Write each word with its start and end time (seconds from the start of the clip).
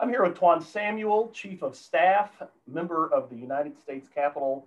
I'm 0.00 0.08
here 0.08 0.22
with 0.22 0.34
Twaun 0.34 0.62
Samuel, 0.62 1.30
Chief 1.34 1.62
of 1.62 1.76
Staff, 1.76 2.30
member 2.66 3.12
of 3.12 3.28
the 3.28 3.36
United 3.36 3.78
States 3.78 4.08
Capitol 4.08 4.66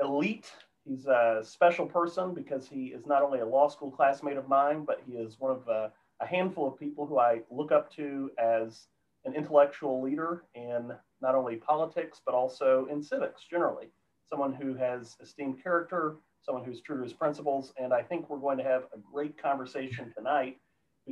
Elite. 0.00 0.48
He's 0.84 1.06
a 1.06 1.40
special 1.42 1.86
person 1.86 2.34
because 2.34 2.68
he 2.68 2.86
is 2.86 3.04
not 3.04 3.22
only 3.22 3.40
a 3.40 3.44
law 3.44 3.66
school 3.66 3.90
classmate 3.90 4.36
of 4.36 4.48
mine, 4.48 4.84
but 4.84 5.02
he 5.04 5.14
is 5.14 5.40
one 5.40 5.50
of 5.50 5.68
uh, 5.68 5.88
a 6.20 6.26
handful 6.26 6.68
of 6.68 6.78
people 6.78 7.04
who 7.04 7.18
I 7.18 7.40
look 7.50 7.72
up 7.72 7.92
to 7.94 8.30
as 8.38 8.86
an 9.24 9.34
intellectual 9.34 10.00
leader 10.04 10.44
in 10.54 10.92
not 11.20 11.34
only 11.34 11.56
politics, 11.56 12.20
but 12.24 12.36
also 12.36 12.86
in 12.92 13.02
civics 13.02 13.42
generally. 13.50 13.88
Someone 14.28 14.52
who 14.52 14.74
has 14.74 15.16
esteemed 15.20 15.60
character, 15.60 16.18
someone 16.42 16.64
who's 16.64 16.80
true 16.80 16.98
to 16.98 17.02
his 17.02 17.12
principles. 17.12 17.72
And 17.76 17.92
I 17.92 18.02
think 18.02 18.30
we're 18.30 18.38
going 18.38 18.58
to 18.58 18.64
have 18.64 18.84
a 18.94 18.98
great 19.12 19.36
conversation 19.36 20.12
tonight 20.16 20.58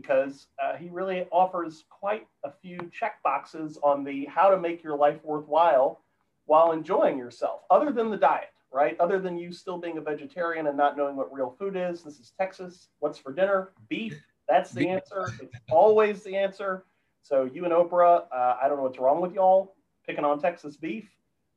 because 0.00 0.46
uh, 0.62 0.76
he 0.76 0.88
really 0.88 1.26
offers 1.32 1.84
quite 1.90 2.26
a 2.44 2.50
few 2.62 2.78
check 2.92 3.22
boxes 3.22 3.78
on 3.82 4.04
the 4.04 4.24
how 4.26 4.48
to 4.48 4.58
make 4.58 4.82
your 4.82 4.96
life 4.96 5.18
worthwhile 5.24 6.00
while 6.46 6.72
enjoying 6.72 7.18
yourself, 7.18 7.62
other 7.70 7.92
than 7.92 8.10
the 8.10 8.16
diet, 8.16 8.52
right? 8.72 8.98
Other 9.00 9.18
than 9.18 9.36
you 9.36 9.52
still 9.52 9.78
being 9.78 9.98
a 9.98 10.00
vegetarian 10.00 10.66
and 10.68 10.76
not 10.76 10.96
knowing 10.96 11.16
what 11.16 11.32
real 11.32 11.54
food 11.58 11.76
is. 11.76 12.02
This 12.02 12.18
is 12.18 12.32
Texas. 12.38 12.88
What's 13.00 13.18
for 13.18 13.32
dinner? 13.32 13.72
Beef. 13.88 14.24
That's 14.48 14.70
the 14.70 14.88
answer. 14.88 15.26
It's 15.42 15.54
always 15.70 16.22
the 16.22 16.36
answer. 16.36 16.84
So 17.22 17.44
you 17.44 17.64
and 17.64 17.74
Oprah, 17.74 18.24
uh, 18.32 18.56
I 18.62 18.68
don't 18.68 18.78
know 18.78 18.84
what's 18.84 18.98
wrong 18.98 19.20
with 19.20 19.34
y'all 19.34 19.74
picking 20.06 20.24
on 20.24 20.40
Texas 20.40 20.76
beef, 20.76 21.06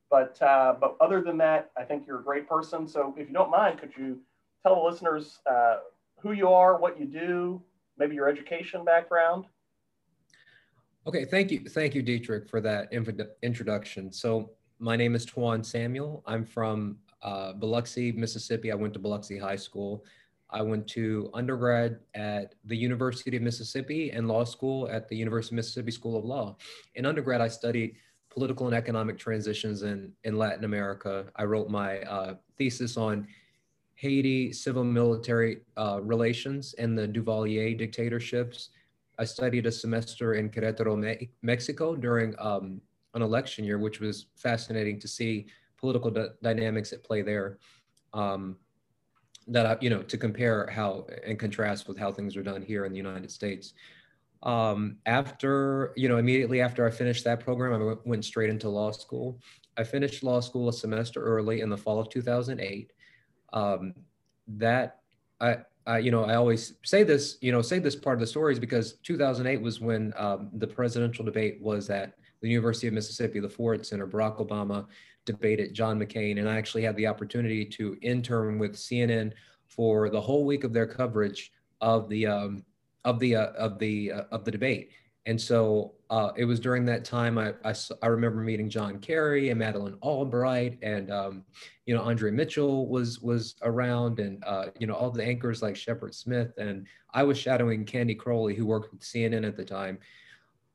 but 0.10 0.41
uh, 0.41 0.76
but 0.80 0.98
other 0.99 1.21
than 1.21 1.38
that, 1.38 1.71
I 1.77 1.84
think 1.84 2.05
you're 2.05 2.20
a 2.20 2.23
great 2.23 2.49
person. 2.49 2.88
So 2.88 3.13
if 3.18 3.27
you 3.30 3.34
don't 3.34 3.49
mind, 3.49 3.80
could 3.80 3.94
you 3.98 4.20
tell 4.62 4.76
the 4.76 4.82
listeners 4.82 5.40
uh, 5.49 5.77
who 6.20 6.34
you 6.34 6.49
are, 6.49 6.77
what 6.77 6.99
you 6.99 7.05
do, 7.05 7.62
maybe 8.02 8.16
your 8.16 8.28
education 8.28 8.84
background? 8.84 9.46
Okay, 11.05 11.23
thank 11.26 11.52
you, 11.52 11.60
thank 11.70 11.94
you, 11.94 12.02
Dietrich, 12.02 12.50
for 12.50 12.60
that 12.62 12.91
introduction. 13.44 14.12
So 14.12 14.52
my 14.80 14.96
name 14.96 15.13
is 15.13 15.26
Twaun 15.26 15.63
Samuel. 15.63 16.24
I'm 16.26 16.44
from 16.44 16.98
uh, 17.22 17.54
Biloxi, 17.54 18.12
Mississippi. 18.12 18.72
I 18.72 18.76
went 18.76 18.94
to 18.94 18.99
Biloxi 18.99 19.38
High 19.38 19.55
School. 19.55 20.04
I 20.49 20.63
went 20.63 20.88
to 20.90 21.29
undergrad 21.34 21.99
at 22.16 22.55
the 22.66 22.76
University 22.76 23.38
of 23.38 23.44
Mississippi 23.44 24.12
and 24.12 24.27
law 24.27 24.44
school 24.44 24.90
at 24.90 25.07
the 25.07 25.16
University 25.16 25.54
of 25.54 25.57
Mississippi 25.57 25.91
School 25.91 26.18
of 26.18 26.26
Law. 26.26 26.57
In 26.96 27.05
undergrad, 27.05 27.40
I 27.40 27.48
studied 27.48 27.98
political 28.32 28.66
and 28.66 28.76
economic 28.76 29.18
transitions 29.18 29.84
in, 29.84 30.12
in 30.24 30.38
Latin 30.38 30.63
America. 30.63 31.27
I 31.35 31.44
wrote 31.44 31.70
my 31.70 31.99
uh, 32.02 32.34
thesis 32.57 32.98
on 32.98 33.27
Haiti 34.02 34.52
civil 34.52 34.84
military 34.84 35.57
uh, 35.77 35.99
relations 36.02 36.74
and 36.80 36.98
the 36.98 37.07
Duvalier 37.07 37.77
dictatorships. 37.77 38.70
I 39.20 39.26
studied 39.26 39.68
a 39.68 39.71
semester 39.71 40.34
in 40.34 40.49
Querétaro, 40.49 40.98
Me- 40.98 41.30
Mexico 41.44 41.96
during 41.96 42.34
um, 42.40 42.82
an 43.13 43.22
election 43.22 43.63
year, 43.63 43.77
which 43.77 43.99
was 43.99 44.26
fascinating 44.35 44.99
to 45.02 45.07
see 45.07 45.46
political 45.77 46.10
dynamics 46.41 46.94
at 46.94 47.04
play 47.04 47.22
there. 47.22 47.60
Um, 48.13 48.57
that 49.48 49.66
I, 49.66 49.77
you 49.82 49.90
know 49.90 50.02
to 50.04 50.18
compare 50.18 50.68
how 50.68 51.05
and 51.26 51.38
contrast 51.38 51.88
with 51.88 51.98
how 51.98 52.12
things 52.12 52.35
are 52.35 52.44
done 52.44 52.62
here 52.62 52.85
in 52.85 52.91
the 52.91 52.98
United 52.98 53.29
States. 53.29 53.74
Um, 54.44 54.98
after 55.05 55.94
you 55.96 56.10
know 56.10 56.18
immediately 56.18 56.62
after 56.62 56.88
I 56.88 56.91
finished 56.91 57.24
that 57.26 57.40
program, 57.40 57.74
I 57.79 57.96
went 58.04 58.26
straight 58.26 58.49
into 58.49 58.70
law 58.70 58.91
school. 58.91 59.40
I 59.77 59.84
finished 59.84 60.24
law 60.24 60.40
school 60.40 60.70
a 60.70 60.74
semester 60.74 61.22
early 61.24 61.62
in 61.62 61.70
the 61.70 61.77
fall 61.77 61.99
of 61.99 62.10
2008. 62.10 62.94
Um, 63.54 63.94
that 64.47 65.00
I, 65.40 65.57
I, 65.85 66.00
you 66.00 66.12
know, 66.12 66.25
I 66.25 66.35
always 66.35 66.74
say 66.84 67.03
this, 67.03 67.38
you 67.41 67.52
know, 67.52 67.62
say 67.62 67.80
this 67.80 67.96
part 67.96 68.16
of 68.16 68.19
the 68.19 68.28
story 68.28 68.53
is 68.53 68.59
because 68.59 68.94
2008 69.03 69.62
was 69.62 69.81
when 69.81 70.13
um, 70.16 70.50
the 70.53 70.68
presidential 70.68 71.25
debate 71.25 71.59
was 71.62 71.90
at 71.90 72.13
the 72.41 72.50
University 72.50 72.88
of 72.88 72.94
Mississippi, 72.94 73.40
the 73.40 73.50
Ford 73.50 73.85
Center. 73.85 74.07
Barack 74.07 74.46
Obama 74.46 74.85
debated 75.25 75.74
John 75.74 76.00
McCain, 76.00 76.40
and 76.40 76.50
I 76.50 76.57
actually 76.57 76.84
had 76.84 76.96
the 76.96 77.07
opportunity 77.07 77.66
to 77.66 77.97
intern 78.01 78.59
with 78.59 78.75
CNN 78.75 79.34
for 79.68 80.09
the 80.09 80.22
whole 80.22 80.45
week 80.45 80.63
of 80.63 80.73
their 80.73 80.88
coverage 80.88 81.51
of 81.79 82.09
the 82.09 82.28
um, 82.28 82.66
of 83.06 83.19
the 83.19 83.35
uh, 83.35 83.51
of 83.53 83.79
the 83.79 84.12
uh, 84.12 84.23
of 84.31 84.45
the 84.45 84.51
debate. 84.51 84.91
And 85.25 85.39
so 85.39 85.93
uh, 86.09 86.31
it 86.35 86.45
was 86.45 86.59
during 86.59 86.83
that 86.85 87.05
time 87.05 87.37
I, 87.37 87.53
I, 87.63 87.73
I, 88.01 88.07
remember 88.07 88.41
meeting 88.41 88.69
John 88.69 88.97
Kerry 88.97 89.49
and 89.49 89.59
Madeleine 89.59 89.97
Albright 90.01 90.79
and 90.81 91.11
um, 91.11 91.43
you 91.85 91.95
know 91.95 92.01
Andrea 92.01 92.31
Mitchell 92.31 92.87
was 92.87 93.19
was 93.19 93.55
around 93.61 94.19
and 94.19 94.43
uh, 94.43 94.67
you 94.79 94.87
know 94.87 94.95
all 94.95 95.11
the 95.11 95.23
anchors 95.23 95.61
like 95.61 95.75
Shepard 95.75 96.15
Smith 96.15 96.53
and 96.57 96.87
I 97.13 97.23
was 97.23 97.37
shadowing 97.37 97.85
Candy 97.85 98.15
Crowley 98.15 98.55
who 98.55 98.65
worked 98.65 98.91
with 98.91 99.01
CNN 99.01 99.47
at 99.47 99.55
the 99.55 99.63
time. 99.63 99.99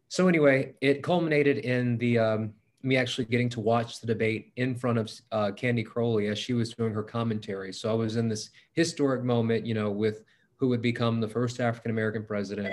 So 0.08 0.28
anyway, 0.28 0.74
it 0.80 1.02
culminated 1.02 1.58
in 1.58 1.98
the 1.98 2.18
um, 2.18 2.54
me 2.82 2.96
actually 2.96 3.24
getting 3.24 3.48
to 3.50 3.60
watch 3.60 4.00
the 4.00 4.06
debate 4.06 4.52
in 4.56 4.74
front 4.74 4.98
of 4.98 5.10
uh, 5.32 5.50
Candy 5.50 5.82
Crowley 5.82 6.28
as 6.28 6.38
she 6.38 6.52
was 6.52 6.72
doing 6.72 6.92
her 6.92 7.02
commentary. 7.02 7.72
So 7.72 7.90
I 7.90 7.94
was 7.94 8.16
in 8.16 8.28
this 8.28 8.50
historic 8.74 9.24
moment, 9.24 9.66
you 9.66 9.74
know, 9.74 9.90
with 9.90 10.22
who 10.56 10.68
would 10.68 10.82
become 10.82 11.20
the 11.20 11.28
first 11.28 11.60
African 11.60 11.90
American 11.90 12.24
president, 12.24 12.72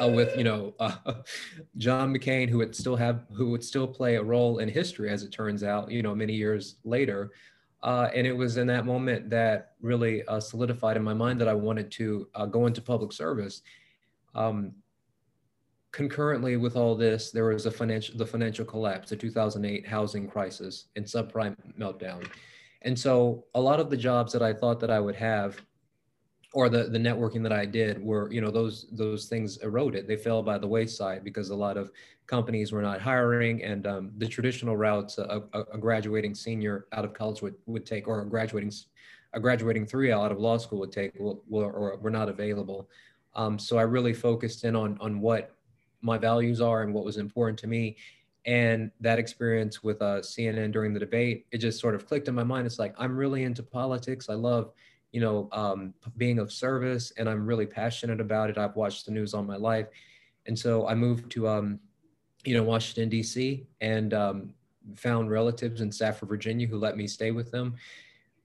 uh, 0.00 0.08
with 0.08 0.36
you 0.36 0.44
know 0.44 0.74
uh, 0.80 0.96
John 1.76 2.14
McCain, 2.14 2.48
who 2.48 2.58
would 2.58 2.74
still 2.74 2.96
have 2.96 3.24
who 3.32 3.50
would 3.50 3.64
still 3.64 3.86
play 3.86 4.16
a 4.16 4.22
role 4.22 4.58
in 4.58 4.68
history, 4.68 5.10
as 5.10 5.22
it 5.22 5.30
turns 5.30 5.62
out, 5.62 5.90
you 5.90 6.02
know, 6.02 6.14
many 6.14 6.34
years 6.34 6.76
later. 6.84 7.30
Uh, 7.82 8.08
and 8.12 8.26
it 8.26 8.36
was 8.36 8.56
in 8.56 8.66
that 8.66 8.84
moment 8.84 9.30
that 9.30 9.74
really 9.80 10.24
uh, 10.24 10.40
solidified 10.40 10.96
in 10.96 11.02
my 11.04 11.14
mind 11.14 11.40
that 11.40 11.46
I 11.46 11.54
wanted 11.54 11.92
to 11.92 12.28
uh, 12.34 12.46
go 12.46 12.66
into 12.66 12.82
public 12.82 13.12
service. 13.12 13.62
Um, 14.34 14.72
concurrently 15.92 16.56
with 16.56 16.76
all 16.76 16.96
this, 16.96 17.30
there 17.30 17.44
was 17.44 17.66
a 17.66 17.70
financial 17.70 18.16
the 18.16 18.26
financial 18.26 18.64
collapse, 18.64 19.10
the 19.10 19.16
2008 19.16 19.86
housing 19.86 20.28
crisis 20.28 20.86
and 20.96 21.04
subprime 21.04 21.54
meltdown. 21.78 22.28
And 22.82 22.98
so 22.98 23.44
a 23.54 23.60
lot 23.60 23.80
of 23.80 23.90
the 23.90 23.96
jobs 23.96 24.32
that 24.32 24.42
I 24.42 24.52
thought 24.52 24.80
that 24.80 24.90
I 24.90 25.00
would 25.00 25.16
have 25.16 25.60
or 26.58 26.68
the, 26.68 26.82
the 26.82 26.98
networking 26.98 27.40
that 27.44 27.52
I 27.52 27.64
did 27.64 28.02
were, 28.02 28.32
you 28.32 28.40
know, 28.40 28.50
those 28.50 28.88
those 28.90 29.26
things 29.26 29.58
eroded. 29.58 30.08
They 30.08 30.16
fell 30.16 30.42
by 30.42 30.58
the 30.58 30.66
wayside 30.66 31.22
because 31.22 31.50
a 31.50 31.54
lot 31.54 31.76
of 31.76 31.92
companies 32.26 32.72
were 32.72 32.82
not 32.82 33.00
hiring 33.00 33.62
and 33.62 33.86
um, 33.86 34.10
the 34.18 34.26
traditional 34.26 34.76
routes 34.76 35.18
a, 35.18 35.40
a, 35.52 35.78
graduating 35.78 36.34
senior 36.34 36.86
out 36.92 37.04
of 37.04 37.14
college 37.14 37.42
would, 37.42 37.54
would 37.66 37.86
take 37.86 38.08
or 38.08 38.22
a 38.22 38.28
graduating 38.28 38.72
a 39.34 39.38
graduating 39.38 39.86
three 39.86 40.10
out 40.10 40.32
of 40.32 40.40
law 40.40 40.58
school 40.58 40.80
would 40.80 40.90
take 40.90 41.12
will, 41.16 41.44
or 41.48 41.96
were 41.98 42.10
not 42.10 42.28
available. 42.28 42.88
Um, 43.36 43.56
so 43.56 43.78
I 43.78 43.82
really 43.82 44.12
focused 44.12 44.64
in 44.64 44.74
on 44.74 44.98
on 45.00 45.20
what 45.20 45.54
my 46.02 46.18
values 46.18 46.60
are 46.60 46.82
and 46.82 46.92
what 46.92 47.04
was 47.04 47.18
important 47.18 47.56
to 47.60 47.68
me. 47.68 47.96
And 48.46 48.90
that 48.98 49.20
experience 49.20 49.84
with 49.84 50.02
uh, 50.02 50.22
CNN 50.22 50.72
during 50.72 50.92
the 50.92 50.98
debate, 50.98 51.46
it 51.52 51.58
just 51.58 51.78
sort 51.78 51.94
of 51.94 52.04
clicked 52.04 52.26
in 52.26 52.34
my 52.34 52.42
mind. 52.42 52.66
It's 52.66 52.80
like, 52.80 52.94
I'm 52.98 53.16
really 53.16 53.44
into 53.44 53.62
politics. 53.62 54.28
I 54.28 54.34
love, 54.34 54.72
you 55.12 55.20
know, 55.20 55.48
um, 55.52 55.94
being 56.16 56.38
of 56.38 56.52
service 56.52 57.12
and 57.16 57.28
I'm 57.28 57.46
really 57.46 57.66
passionate 57.66 58.20
about 58.20 58.50
it. 58.50 58.58
I've 58.58 58.76
watched 58.76 59.06
the 59.06 59.12
news 59.12 59.34
all 59.34 59.42
my 59.42 59.56
life. 59.56 59.86
And 60.46 60.58
so 60.58 60.86
I 60.86 60.94
moved 60.94 61.30
to, 61.32 61.48
um, 61.48 61.80
you 62.44 62.54
know, 62.54 62.62
Washington, 62.62 63.08
D.C. 63.08 63.66
and 63.80 64.14
um, 64.14 64.54
found 64.96 65.30
relatives 65.30 65.80
in 65.80 65.90
Stafford, 65.90 66.28
Virginia 66.28 66.66
who 66.66 66.78
let 66.78 66.96
me 66.96 67.06
stay 67.06 67.30
with 67.30 67.50
them 67.50 67.74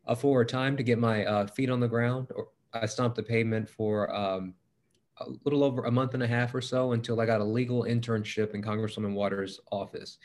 uh, 0.07 0.15
for 0.15 0.41
a 0.41 0.45
time 0.45 0.75
to 0.77 0.83
get 0.83 0.97
my 0.97 1.25
uh, 1.25 1.47
feet 1.47 1.69
on 1.69 1.79
the 1.79 1.87
ground. 1.87 2.27
Or 2.35 2.49
I 2.73 2.85
stomped 2.85 3.15
the 3.15 3.23
pavement 3.23 3.69
for 3.69 4.13
um, 4.13 4.53
a 5.19 5.25
little 5.43 5.63
over 5.63 5.83
a 5.85 5.91
month 5.91 6.13
and 6.13 6.23
a 6.23 6.27
half 6.27 6.55
or 6.55 6.61
so 6.61 6.93
until 6.93 7.19
I 7.21 7.25
got 7.25 7.41
a 7.41 7.45
legal 7.45 7.83
internship 7.83 8.53
in 8.53 8.61
Congresswoman 8.61 9.13
Waters' 9.13 9.59
office. 9.71 10.17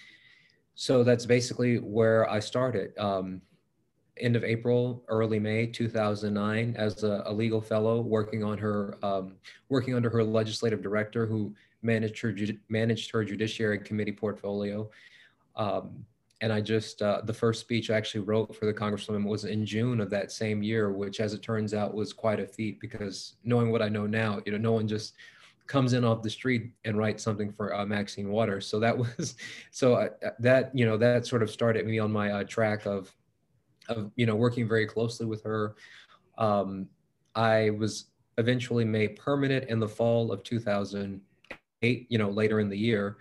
So 0.74 1.04
that's 1.04 1.26
basically 1.26 1.78
where 1.78 2.28
I 2.30 2.38
started. 2.38 2.96
Um, 2.98 3.42
end 4.20 4.36
of 4.36 4.44
April, 4.44 5.04
early 5.08 5.38
May 5.38 5.66
2009, 5.66 6.74
as 6.76 7.02
a, 7.02 7.22
a 7.26 7.32
legal 7.32 7.60
fellow 7.60 8.00
working 8.00 8.42
on 8.44 8.58
her, 8.58 8.96
um, 9.02 9.34
working 9.68 9.94
under 9.94 10.10
her 10.10 10.22
legislative 10.22 10.82
director 10.82 11.26
who 11.26 11.54
managed 11.82 12.20
her 12.20 12.34
managed 12.68 13.10
her 13.10 13.24
Judiciary 13.24 13.78
Committee 13.78 14.12
portfolio. 14.12 14.90
Um, 15.56 16.04
and 16.40 16.52
I 16.52 16.60
just 16.60 17.02
uh, 17.02 17.22
the 17.24 17.34
first 17.34 17.60
speech 17.60 17.90
I 17.90 17.96
actually 17.96 18.20
wrote 18.20 18.54
for 18.54 18.66
the 18.66 18.74
congresswoman 18.74 19.24
was 19.24 19.44
in 19.44 19.66
June 19.66 20.00
of 20.00 20.10
that 20.10 20.30
same 20.30 20.62
year, 20.62 20.92
which, 20.92 21.20
as 21.20 21.34
it 21.34 21.42
turns 21.42 21.74
out, 21.74 21.94
was 21.94 22.12
quite 22.12 22.38
a 22.38 22.46
feat 22.46 22.80
because 22.80 23.34
knowing 23.44 23.72
what 23.72 23.82
I 23.82 23.88
know 23.88 24.06
now, 24.06 24.40
you 24.46 24.52
know, 24.52 24.58
no 24.58 24.72
one 24.72 24.86
just 24.86 25.14
comes 25.66 25.92
in 25.92 26.04
off 26.04 26.22
the 26.22 26.30
street 26.30 26.70
and 26.84 26.96
writes 26.96 27.22
something 27.22 27.52
for 27.52 27.74
uh, 27.74 27.84
Maxine 27.84 28.30
Waters. 28.30 28.66
So 28.66 28.80
that 28.80 28.96
was 29.18 29.36
so 29.70 29.94
uh, 29.94 30.08
that 30.38 30.70
you 30.74 30.86
know 30.86 30.96
that 30.96 31.26
sort 31.26 31.42
of 31.42 31.50
started 31.50 31.86
me 31.86 31.98
on 31.98 32.12
my 32.12 32.30
uh, 32.30 32.44
track 32.44 32.86
of 32.86 33.12
of 33.88 34.10
you 34.16 34.26
know 34.26 34.36
working 34.36 34.68
very 34.68 34.86
closely 34.86 35.26
with 35.26 35.42
her. 35.44 35.76
Um, 36.36 36.88
I 37.34 37.70
was 37.70 38.06
eventually 38.36 38.84
made 38.84 39.16
permanent 39.16 39.68
in 39.68 39.80
the 39.80 39.88
fall 39.88 40.32
of 40.32 40.42
2008. 40.42 42.06
You 42.08 42.18
know, 42.18 42.30
later 42.30 42.60
in 42.60 42.68
the 42.68 42.78
year, 42.78 43.18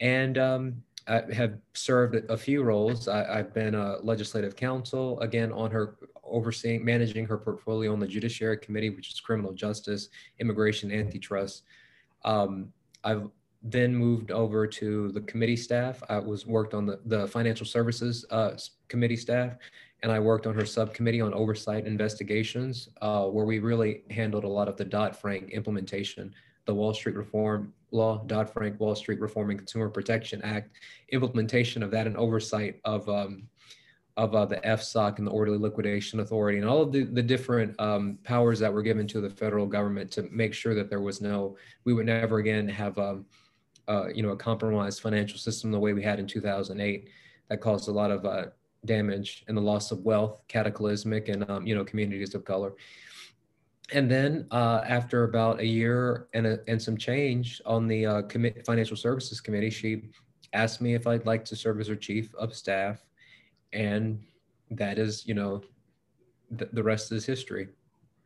and 0.00 0.38
um, 0.38 0.82
I 1.06 1.22
have 1.32 1.58
served 1.74 2.14
a 2.30 2.36
few 2.36 2.62
roles. 2.62 3.08
I, 3.08 3.36
have 3.36 3.52
been 3.52 3.74
a 3.74 3.98
legislative 4.02 4.56
counsel, 4.56 5.20
again, 5.20 5.52
on 5.52 5.70
her 5.70 5.96
overseeing, 6.22 6.84
managing 6.84 7.26
her 7.26 7.36
portfolio 7.36 7.92
on 7.92 8.00
the 8.00 8.06
Judiciary 8.06 8.56
Committee, 8.58 8.90
which 8.90 9.12
is 9.12 9.20
criminal 9.20 9.52
justice, 9.52 10.08
immigration, 10.38 10.90
antitrust. 10.90 11.64
Um, 12.24 12.72
I've 13.04 13.28
then 13.62 13.94
moved 13.94 14.30
over 14.30 14.66
to 14.66 15.10
the 15.12 15.20
committee 15.22 15.56
staff. 15.56 16.02
I 16.08 16.18
was 16.18 16.46
worked 16.46 16.74
on 16.74 16.86
the, 16.86 17.00
the 17.04 17.26
financial 17.28 17.66
services 17.66 18.24
uh, 18.30 18.52
committee 18.88 19.16
staff, 19.16 19.56
and 20.04 20.12
I 20.12 20.20
worked 20.20 20.46
on 20.46 20.54
her 20.54 20.66
subcommittee 20.66 21.22
on 21.22 21.32
oversight 21.32 21.86
investigations, 21.86 22.90
uh, 23.00 23.24
where 23.24 23.46
we 23.46 23.58
really 23.58 24.02
handled 24.10 24.44
a 24.44 24.48
lot 24.48 24.68
of 24.68 24.76
the 24.76 24.84
Dodd-Frank 24.84 25.48
implementation, 25.48 26.34
the 26.66 26.74
Wall 26.74 26.92
Street 26.92 27.16
Reform 27.16 27.72
Law, 27.90 28.22
Dodd-Frank 28.26 28.78
Wall 28.78 28.94
Street 28.94 29.18
Reform 29.18 29.48
and 29.48 29.58
Consumer 29.58 29.88
Protection 29.88 30.42
Act, 30.42 30.76
implementation 31.08 31.82
of 31.82 31.90
that 31.92 32.06
and 32.06 32.18
oversight 32.18 32.80
of 32.84 33.08
um, 33.08 33.48
of 34.18 34.34
uh, 34.34 34.44
the 34.44 34.56
FSOC 34.58 35.18
and 35.18 35.26
the 35.26 35.30
Orderly 35.30 35.58
Liquidation 35.58 36.20
Authority 36.20 36.58
and 36.58 36.68
all 36.68 36.82
of 36.82 36.92
the, 36.92 37.02
the 37.02 37.22
different 37.22 37.74
um, 37.80 38.16
powers 38.22 38.60
that 38.60 38.72
were 38.72 38.82
given 38.82 39.08
to 39.08 39.20
the 39.20 39.30
federal 39.30 39.66
government 39.66 40.12
to 40.12 40.22
make 40.30 40.54
sure 40.54 40.72
that 40.74 40.88
there 40.88 41.00
was 41.00 41.20
no, 41.20 41.56
we 41.84 41.92
would 41.94 42.06
never 42.06 42.38
again 42.38 42.68
have 42.68 42.96
um, 42.96 43.26
uh, 43.88 44.06
you 44.14 44.22
know, 44.22 44.28
a 44.28 44.36
compromised 44.36 45.00
financial 45.00 45.36
system 45.36 45.72
the 45.72 45.80
way 45.80 45.94
we 45.94 46.02
had 46.02 46.20
in 46.20 46.28
2008 46.28 47.08
that 47.48 47.60
caused 47.60 47.88
a 47.88 47.90
lot 47.90 48.12
of 48.12 48.24
uh, 48.24 48.44
damage 48.86 49.44
and 49.48 49.56
the 49.56 49.60
loss 49.60 49.90
of 49.90 50.00
wealth, 50.00 50.42
cataclysmic, 50.48 51.28
and 51.28 51.48
um, 51.50 51.66
you 51.66 51.74
know, 51.74 51.84
communities 51.84 52.34
of 52.34 52.44
color. 52.44 52.74
And 53.92 54.10
then 54.10 54.46
uh, 54.50 54.82
after 54.86 55.24
about 55.24 55.60
a 55.60 55.66
year 55.66 56.28
and, 56.32 56.46
a, 56.46 56.60
and 56.68 56.80
some 56.80 56.96
change 56.96 57.60
on 57.66 57.86
the 57.86 58.06
uh, 58.06 58.22
Financial 58.64 58.96
Services 58.96 59.40
Committee, 59.40 59.70
she 59.70 60.10
asked 60.52 60.80
me 60.80 60.94
if 60.94 61.06
I'd 61.06 61.26
like 61.26 61.44
to 61.46 61.56
serve 61.56 61.80
as 61.80 61.88
her 61.88 61.96
chief 61.96 62.34
of 62.36 62.54
staff, 62.54 63.04
and 63.72 64.22
that 64.70 64.98
is, 64.98 65.26
you 65.26 65.34
know, 65.34 65.62
th- 66.56 66.70
the 66.72 66.82
rest 66.82 67.12
is 67.12 67.26
history. 67.26 67.68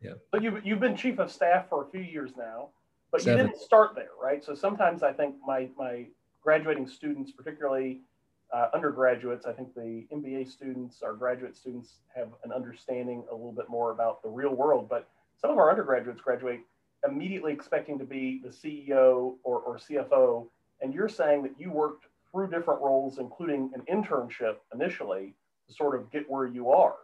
Yeah. 0.01 0.13
But 0.31 0.43
you've 0.43 0.65
you've 0.65 0.79
been 0.79 0.95
chief 0.95 1.19
of 1.19 1.29
staff 1.29 1.67
for 1.67 1.83
a 1.83 1.89
few 1.89 2.01
years 2.01 2.31
now. 2.37 2.69
But 3.11 3.21
Seven. 3.21 3.39
you 3.39 3.47
didn't 3.47 3.61
start 3.61 3.95
there, 3.95 4.11
right? 4.21 4.43
So 4.43 4.53
sometimes 4.53 5.03
I 5.03 5.11
think 5.11 5.35
my, 5.45 5.69
my 5.77 6.05
graduating 6.41 6.87
students, 6.87 7.31
particularly 7.31 8.01
uh, 8.51 8.67
undergraduates, 8.73 9.45
I 9.45 9.53
think 9.53 9.73
the 9.75 10.07
MBA 10.13 10.49
students, 10.49 11.01
our 11.03 11.13
graduate 11.13 11.55
students 11.55 11.95
have 12.15 12.29
an 12.43 12.51
understanding 12.51 13.23
a 13.31 13.33
little 13.33 13.51
bit 13.51 13.69
more 13.69 13.91
about 13.91 14.23
the 14.23 14.29
real 14.29 14.53
world. 14.55 14.89
But 14.89 15.07
some 15.39 15.51
of 15.51 15.57
our 15.57 15.69
undergraduates 15.69 16.21
graduate 16.21 16.61
immediately 17.07 17.53
expecting 17.53 17.97
to 17.99 18.05
be 18.05 18.41
the 18.43 18.49
CEO 18.49 19.35
or, 19.43 19.59
or 19.59 19.77
CFO. 19.77 20.47
And 20.81 20.93
you're 20.93 21.09
saying 21.09 21.43
that 21.43 21.59
you 21.59 21.71
worked 21.71 22.05
through 22.31 22.49
different 22.49 22.81
roles, 22.81 23.19
including 23.19 23.71
an 23.73 23.81
internship 23.91 24.57
initially, 24.73 25.35
to 25.67 25.73
sort 25.73 25.95
of 25.95 26.11
get 26.11 26.29
where 26.29 26.47
you 26.47 26.69
are. 26.69 26.95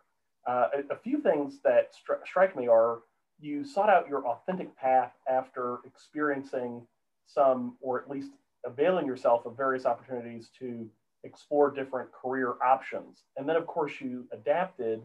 Uh, 0.47 0.67
a, 0.89 0.93
a, 0.93 0.97
few 0.97 1.21
things 1.21 1.59
that 1.63 1.91
stri- 1.93 2.23
strike 2.25 2.55
me 2.55 2.67
are 2.67 2.99
you 3.39 3.63
sought 3.65 3.89
out 3.89 4.07
your 4.07 4.25
authentic 4.27 4.75
path 4.77 5.11
after 5.27 5.79
experiencing 5.85 6.85
some, 7.25 7.75
or 7.81 7.99
at 7.99 8.09
least 8.09 8.31
availing 8.63 9.07
yourself 9.07 9.45
of 9.45 9.57
various 9.57 9.85
opportunities 9.85 10.49
to 10.59 10.87
explore 11.25 11.71
different 11.71 12.11
career 12.11 12.55
options. 12.63 13.23
And 13.37 13.47
then, 13.47 13.55
of 13.55 13.67
course, 13.67 13.93
you 13.99 14.25
adapted 14.31 15.01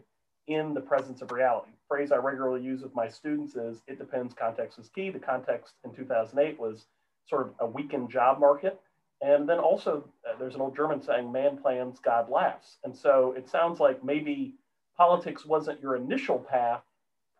in 0.47 0.73
the 0.73 0.81
presence 0.81 1.21
of 1.21 1.31
reality. 1.31 1.71
The 1.71 1.95
phrase 1.95 2.11
I 2.11 2.17
regularly 2.17 2.61
use 2.63 2.81
with 2.81 2.95
my 2.95 3.07
students 3.07 3.55
is 3.55 3.81
it 3.87 3.97
depends, 3.97 4.33
context 4.33 4.79
is 4.79 4.89
key. 4.89 5.09
The 5.09 5.19
context 5.19 5.75
in 5.83 5.93
2008 5.93 6.59
was 6.59 6.85
sort 7.27 7.47
of 7.47 7.53
a 7.59 7.65
weakened 7.65 8.09
job 8.09 8.39
market. 8.39 8.79
And 9.21 9.47
then 9.47 9.59
also, 9.59 10.07
uh, 10.27 10.37
there's 10.39 10.55
an 10.55 10.61
old 10.61 10.75
German 10.75 11.01
saying, 11.01 11.31
man 11.31 11.57
plans, 11.57 11.99
God 11.99 12.29
laughs. 12.29 12.77
And 12.83 12.95
so 12.95 13.33
it 13.37 13.49
sounds 13.49 13.79
like 13.79 14.03
maybe 14.03 14.55
politics 14.97 15.45
wasn't 15.45 15.81
your 15.81 15.95
initial 15.95 16.39
path, 16.39 16.81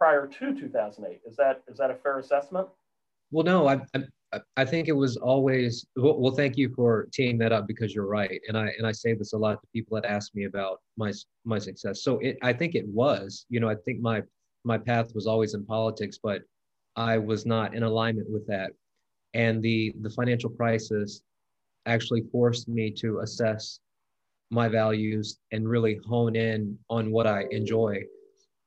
prior 0.02 0.26
to 0.26 0.60
2008. 0.60 1.22
Is 1.28 1.36
that 1.36 1.62
is 1.68 1.78
that 1.78 1.92
a 1.92 1.94
fair 1.94 2.18
assessment? 2.18 2.68
Well, 3.30 3.46
no, 3.46 3.68
I, 3.68 3.76
I, 3.94 4.00
I 4.56 4.64
think 4.64 4.88
it 4.88 4.94
was 4.94 5.18
always. 5.18 5.86
Well, 5.96 6.32
thank 6.32 6.58
you 6.58 6.74
for 6.74 7.08
teeing 7.12 7.38
that 7.40 7.52
up 7.52 7.68
because 7.68 7.94
you're 7.94 8.08
right, 8.08 8.40
and 8.48 8.58
I 8.58 8.72
and 8.78 8.88
I 8.88 8.92
say 8.92 9.14
this 9.14 9.34
a 9.34 9.38
lot 9.38 9.62
to 9.62 9.68
people 9.74 9.96
that 9.96 10.10
ask 10.10 10.34
me 10.34 10.46
about 10.46 10.80
my 10.98 11.12
my 11.44 11.60
success. 11.60 12.04
So 12.04 12.18
it, 12.20 12.38
I 12.42 12.54
think 12.54 12.76
it 12.76 12.88
was. 12.88 13.46
You 13.50 13.60
know, 13.60 13.70
I 13.70 13.76
think 13.76 14.00
my 14.00 14.24
my 14.64 14.78
path 14.78 15.14
was 15.14 15.28
always 15.28 15.54
in 15.54 15.66
politics, 15.66 16.18
but 16.22 16.44
I 16.96 17.18
was 17.18 17.46
not 17.46 17.74
in 17.76 17.84
alignment 17.84 18.30
with 18.30 18.48
that, 18.48 18.72
and 19.34 19.62
the 19.62 19.94
the 20.02 20.10
financial 20.10 20.50
crisis 20.50 21.22
actually 21.86 22.24
forced 22.32 22.68
me 22.68 22.92
to 22.92 23.20
assess 23.20 23.80
my 24.50 24.68
values 24.70 25.40
and 25.52 25.68
really 25.68 26.00
hone 26.08 26.36
in 26.36 26.78
on 26.90 27.12
what 27.12 27.28
I 27.28 27.46
enjoy 27.52 28.04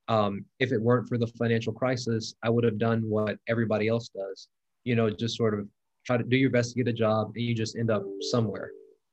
um, 0.09 0.45
if 0.59 0.73
it 0.73 0.81
weren't 0.81 1.09
for 1.09 1.19
the 1.19 1.27
financial 1.27 1.73
crisis, 1.73 2.35
I 2.43 2.51
would 2.51 2.65
have 2.65 2.79
done 2.79 3.03
what 3.09 3.39
everybody 3.49 3.89
else 3.89 4.09
does. 4.09 4.49
You 4.85 4.95
know, 4.95 5.11
just 5.11 5.37
sort 5.37 5.59
of 5.59 5.69
try 6.05 6.17
to 6.17 6.25
do 6.25 6.37
your 6.37 6.51
best 6.51 6.71
to 6.71 6.83
get 6.83 6.91
a 6.91 6.97
job, 6.97 7.33
and 7.35 7.45
you 7.45 7.55
just 7.55 7.77
end 7.77 7.91
up 7.91 8.05
somewhere. 8.21 8.71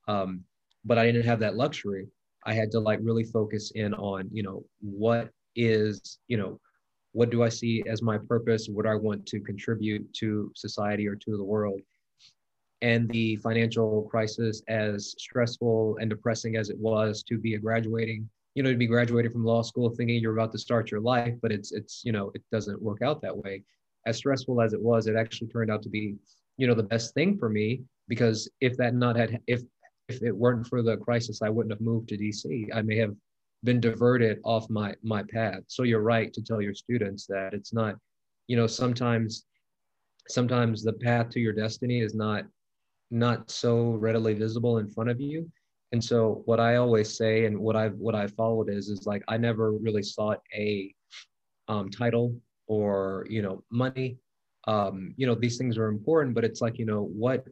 Um, 0.08 0.44
but 0.86 0.98
I 0.98 1.06
didn't 1.06 1.26
have 1.26 1.40
that 1.40 1.56
luxury. 1.56 2.08
I 2.46 2.54
had 2.54 2.72
to 2.72 2.80
like 2.80 3.00
really 3.02 3.24
focus 3.24 3.72
in 3.76 3.94
on, 3.94 4.30
you 4.32 4.44
know, 4.44 4.66
what 4.82 5.30
is, 5.56 6.20
you 6.28 6.38
know, 6.38 6.60
what 7.14 7.30
do 7.30 7.44
I 7.44 7.50
see 7.50 7.84
as 7.88 8.02
my 8.02 8.18
purpose? 8.18 8.68
What 8.68 8.88
I 8.88 8.96
want 8.96 9.26
to 9.28 9.40
contribute 9.40 10.12
to 10.16 10.52
society 10.56 11.08
or 11.08 11.16
to 11.16 11.38
the 11.38 11.44
world? 11.44 11.82
And 12.82 13.08
the 13.10 13.36
financial 13.38 14.08
crisis, 14.10 14.64
as 14.68 15.14
stressful 15.20 15.98
and 16.02 16.10
depressing 16.10 16.56
as 16.56 16.70
it 16.72 16.80
was 16.80 17.22
to 17.24 17.38
be 17.38 17.54
a 17.54 17.60
graduating 17.60 18.28
you 18.56 18.64
know 18.64 18.72
to 18.72 18.78
be 18.78 18.88
graduating 18.88 19.32
from 19.32 19.46
law 19.46 19.62
school 19.62 19.90
thinking 19.90 20.22
you're 20.22 20.34
about 20.34 20.52
to 20.52 20.58
start 20.58 20.92
your 20.92 21.00
life 21.00 21.34
but 21.42 21.52
it's 21.52 21.72
it's 21.72 22.02
you 22.04 22.12
know 22.12 22.32
it 22.36 22.42
doesn't 22.52 22.82
work 22.82 23.02
out 23.02 23.22
that 23.22 23.36
way 23.36 23.64
as 24.06 24.18
stressful 24.18 24.62
as 24.62 24.74
it 24.74 24.82
was 24.82 25.08
it 25.08 25.16
actually 25.16 25.48
turned 25.48 25.72
out 25.72 25.82
to 25.82 25.90
be 25.90 26.16
you 26.58 26.68
know 26.68 26.76
the 26.76 26.84
best 26.84 27.14
thing 27.14 27.38
for 27.38 27.50
me 27.50 27.82
because 28.08 28.50
if 28.62 28.76
that 28.78 28.94
not 28.94 29.16
had 29.16 29.40
if 29.48 29.62
if 30.10 30.22
it 30.24 30.36
weren't 30.36 30.68
for 30.68 30.82
the 30.82 30.98
crisis 30.98 31.42
i 31.42 31.50
wouldn't 31.50 31.72
have 31.72 31.82
moved 31.82 32.10
to 32.10 32.18
dc 32.18 32.68
i 32.74 32.82
may 32.82 32.98
have 32.98 33.16
been 33.64 33.80
diverted 33.80 34.40
off 34.44 34.70
my 34.70 34.94
my 35.04 35.24
path. 35.24 35.62
So 35.68 35.84
you're 35.84 36.02
right 36.02 36.34
to 36.34 36.42
tell 36.42 36.62
your 36.62 36.74
students 36.74 37.26
that 37.28 37.54
it's 37.54 37.74
not 37.74 37.96
you 38.48 38.58
know 38.58 38.68
sometimes 38.68 39.46
sometimes 40.28 40.84
the 40.84 40.94
path 40.94 41.30
to 41.30 41.40
your 41.40 41.54
destiny 41.54 42.02
is 42.02 42.16
not 42.16 42.46
not 43.12 43.52
so 43.52 43.92
readily 43.92 44.34
visible 44.34 44.78
in 44.78 44.90
front 44.90 45.10
of 45.10 45.20
you. 45.20 45.50
And 45.92 46.04
so 46.04 46.42
what 46.46 46.60
I 46.60 46.78
always 46.78 47.18
say 47.18 47.46
and 47.46 47.60
what 47.60 47.76
I've 47.76 47.96
what 47.96 48.16
I 48.16 48.28
followed 48.28 48.70
is 48.70 48.90
is 48.90 49.06
like 49.06 49.24
I 49.28 49.38
never 49.38 49.74
really 49.74 50.04
sought 50.04 50.40
a 50.56 50.94
um, 51.68 51.90
title 51.90 52.36
or 52.72 53.26
you 53.30 53.42
know 53.42 53.64
money. 53.70 54.18
Um, 54.68 55.14
you 55.18 55.26
know 55.28 55.36
these 55.36 55.58
things 55.58 55.78
are 55.78 55.88
important, 55.88 56.36
but 56.36 56.46
it's 56.46 56.62
like 56.62 56.78
you 56.80 56.86
know 56.86 57.04
what 57.24 57.46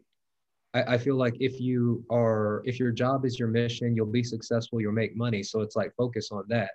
I, 0.73 0.81
I 0.93 0.97
feel 0.97 1.15
like 1.15 1.35
if 1.39 1.59
you 1.59 2.03
are 2.09 2.61
if 2.65 2.79
your 2.79 2.91
job 2.91 3.25
is 3.25 3.37
your 3.39 3.49
mission, 3.49 3.95
you'll 3.95 4.17
be 4.21 4.23
successful, 4.23 4.79
you'll 4.79 5.01
make 5.03 5.15
money. 5.15 5.43
So 5.43 5.61
it's 5.61 5.75
like 5.75 5.91
focus 5.95 6.29
on 6.31 6.43
that. 6.49 6.71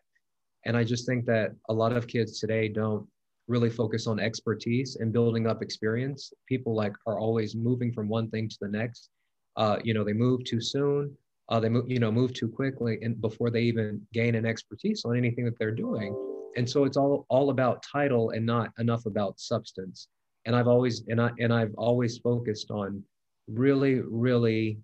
And 0.66 0.76
I 0.76 0.84
just 0.84 1.06
think 1.06 1.24
that 1.26 1.52
a 1.68 1.74
lot 1.74 1.92
of 1.92 2.06
kids 2.06 2.40
today 2.40 2.68
don't 2.68 3.06
really 3.46 3.70
focus 3.70 4.06
on 4.06 4.18
expertise 4.18 4.96
and 4.96 5.12
building 5.12 5.46
up 5.46 5.62
experience. 5.62 6.32
People 6.48 6.74
like 6.74 6.94
are 7.06 7.18
always 7.18 7.54
moving 7.54 7.92
from 7.92 8.08
one 8.08 8.30
thing 8.30 8.48
to 8.48 8.56
the 8.60 8.68
next. 8.68 9.10
Uh, 9.56 9.78
you 9.84 9.94
know, 9.94 10.04
they 10.04 10.14
move 10.14 10.42
too 10.44 10.60
soon 10.60 11.14
uh, 11.48 11.60
they 11.60 11.68
move, 11.68 11.84
you 11.88 11.98
know, 11.98 12.10
move 12.10 12.32
too 12.32 12.48
quickly 12.48 12.98
and 13.02 13.20
before 13.20 13.50
they 13.50 13.62
even 13.62 14.00
gain 14.12 14.34
an 14.34 14.46
expertise 14.46 15.04
on 15.04 15.16
anything 15.16 15.44
that 15.44 15.58
they're 15.58 15.70
doing. 15.70 16.33
And 16.56 16.68
so 16.68 16.84
it's 16.84 16.96
all 16.96 17.26
all 17.28 17.50
about 17.50 17.82
title 17.82 18.30
and 18.30 18.44
not 18.46 18.70
enough 18.78 19.06
about 19.06 19.40
substance. 19.40 20.08
And 20.46 20.54
I've 20.54 20.68
always 20.68 21.04
and 21.08 21.20
I 21.20 21.30
and 21.38 21.52
I've 21.52 21.74
always 21.76 22.18
focused 22.18 22.70
on 22.70 23.02
really, 23.48 24.00
really, 24.00 24.78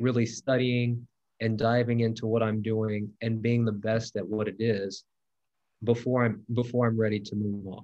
really 0.00 0.26
studying 0.26 1.06
and 1.40 1.58
diving 1.58 2.00
into 2.00 2.26
what 2.26 2.42
I'm 2.42 2.62
doing 2.62 3.10
and 3.20 3.42
being 3.42 3.64
the 3.64 3.72
best 3.72 4.16
at 4.16 4.26
what 4.26 4.48
it 4.48 4.56
is 4.58 5.04
before 5.84 6.24
I'm 6.24 6.42
before 6.54 6.86
I'm 6.86 6.98
ready 6.98 7.20
to 7.20 7.36
move 7.36 7.66
on. 7.66 7.82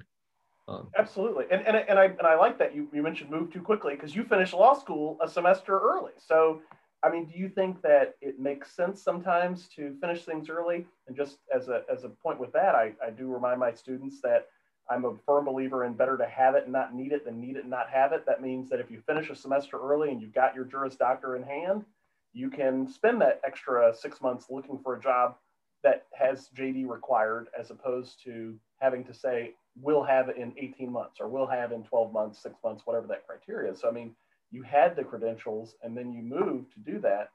Um, 0.68 0.88
Absolutely, 0.96 1.46
and, 1.50 1.66
and 1.66 1.76
and 1.76 1.98
I 1.98 2.04
and 2.04 2.26
I 2.26 2.36
like 2.36 2.58
that 2.58 2.74
you 2.74 2.88
you 2.92 3.02
mentioned 3.02 3.30
move 3.30 3.52
too 3.52 3.60
quickly 3.60 3.94
because 3.94 4.14
you 4.14 4.24
finished 4.24 4.54
law 4.54 4.74
school 4.74 5.18
a 5.22 5.28
semester 5.28 5.78
early. 5.78 6.12
So 6.18 6.62
I 7.02 7.10
mean, 7.10 7.26
do 7.26 7.38
you 7.38 7.48
think 7.48 7.80
that 7.82 8.16
it 8.20 8.38
makes 8.38 8.72
sense 8.72 9.02
sometimes 9.02 9.68
to 9.76 9.96
finish 10.00 10.24
things 10.24 10.50
early? 10.50 10.86
And 11.06 11.16
just 11.16 11.38
as 11.54 11.68
a, 11.68 11.82
as 11.90 12.04
a 12.04 12.10
point 12.10 12.38
with 12.38 12.52
that, 12.52 12.74
I, 12.74 12.92
I 13.04 13.10
do 13.10 13.26
remind 13.26 13.58
my 13.58 13.72
students 13.72 14.20
that 14.20 14.48
I'm 14.90 15.04
a 15.04 15.14
firm 15.24 15.46
believer 15.46 15.84
in 15.84 15.94
better 15.94 16.18
to 16.18 16.26
have 16.26 16.56
it 16.56 16.64
and 16.64 16.72
not 16.72 16.94
need 16.94 17.12
it 17.12 17.24
than 17.24 17.40
need 17.40 17.56
it 17.56 17.62
and 17.62 17.70
not 17.70 17.88
have 17.88 18.12
it. 18.12 18.26
That 18.26 18.42
means 18.42 18.68
that 18.68 18.80
if 18.80 18.90
you 18.90 19.00
finish 19.06 19.30
a 19.30 19.36
semester 19.36 19.78
early 19.80 20.10
and 20.10 20.20
you've 20.20 20.34
got 20.34 20.54
your 20.54 20.64
Juris 20.64 20.96
Doctor 20.96 21.36
in 21.36 21.42
hand, 21.42 21.84
you 22.32 22.50
can 22.50 22.86
spend 22.86 23.20
that 23.22 23.40
extra 23.44 23.94
six 23.94 24.20
months 24.20 24.46
looking 24.50 24.78
for 24.78 24.96
a 24.96 25.00
job 25.00 25.36
that 25.82 26.06
has 26.12 26.50
JD 26.54 26.88
required 26.88 27.48
as 27.58 27.70
opposed 27.70 28.22
to 28.24 28.54
having 28.80 29.04
to 29.04 29.14
say, 29.14 29.54
we'll 29.80 30.02
have 30.02 30.28
it 30.28 30.36
in 30.36 30.52
18 30.58 30.90
months 30.90 31.20
or 31.20 31.28
we'll 31.28 31.46
have 31.46 31.72
in 31.72 31.82
12 31.82 32.12
months, 32.12 32.42
six 32.42 32.56
months, 32.62 32.82
whatever 32.84 33.06
that 33.06 33.26
criteria 33.26 33.72
is. 33.72 33.80
So, 33.80 33.88
I 33.88 33.92
mean, 33.92 34.14
you 34.50 34.62
had 34.62 34.96
the 34.96 35.04
credentials 35.04 35.74
and 35.82 35.96
then 35.96 36.12
you 36.12 36.22
moved 36.22 36.72
to 36.72 36.80
do 36.80 36.98
that. 37.00 37.30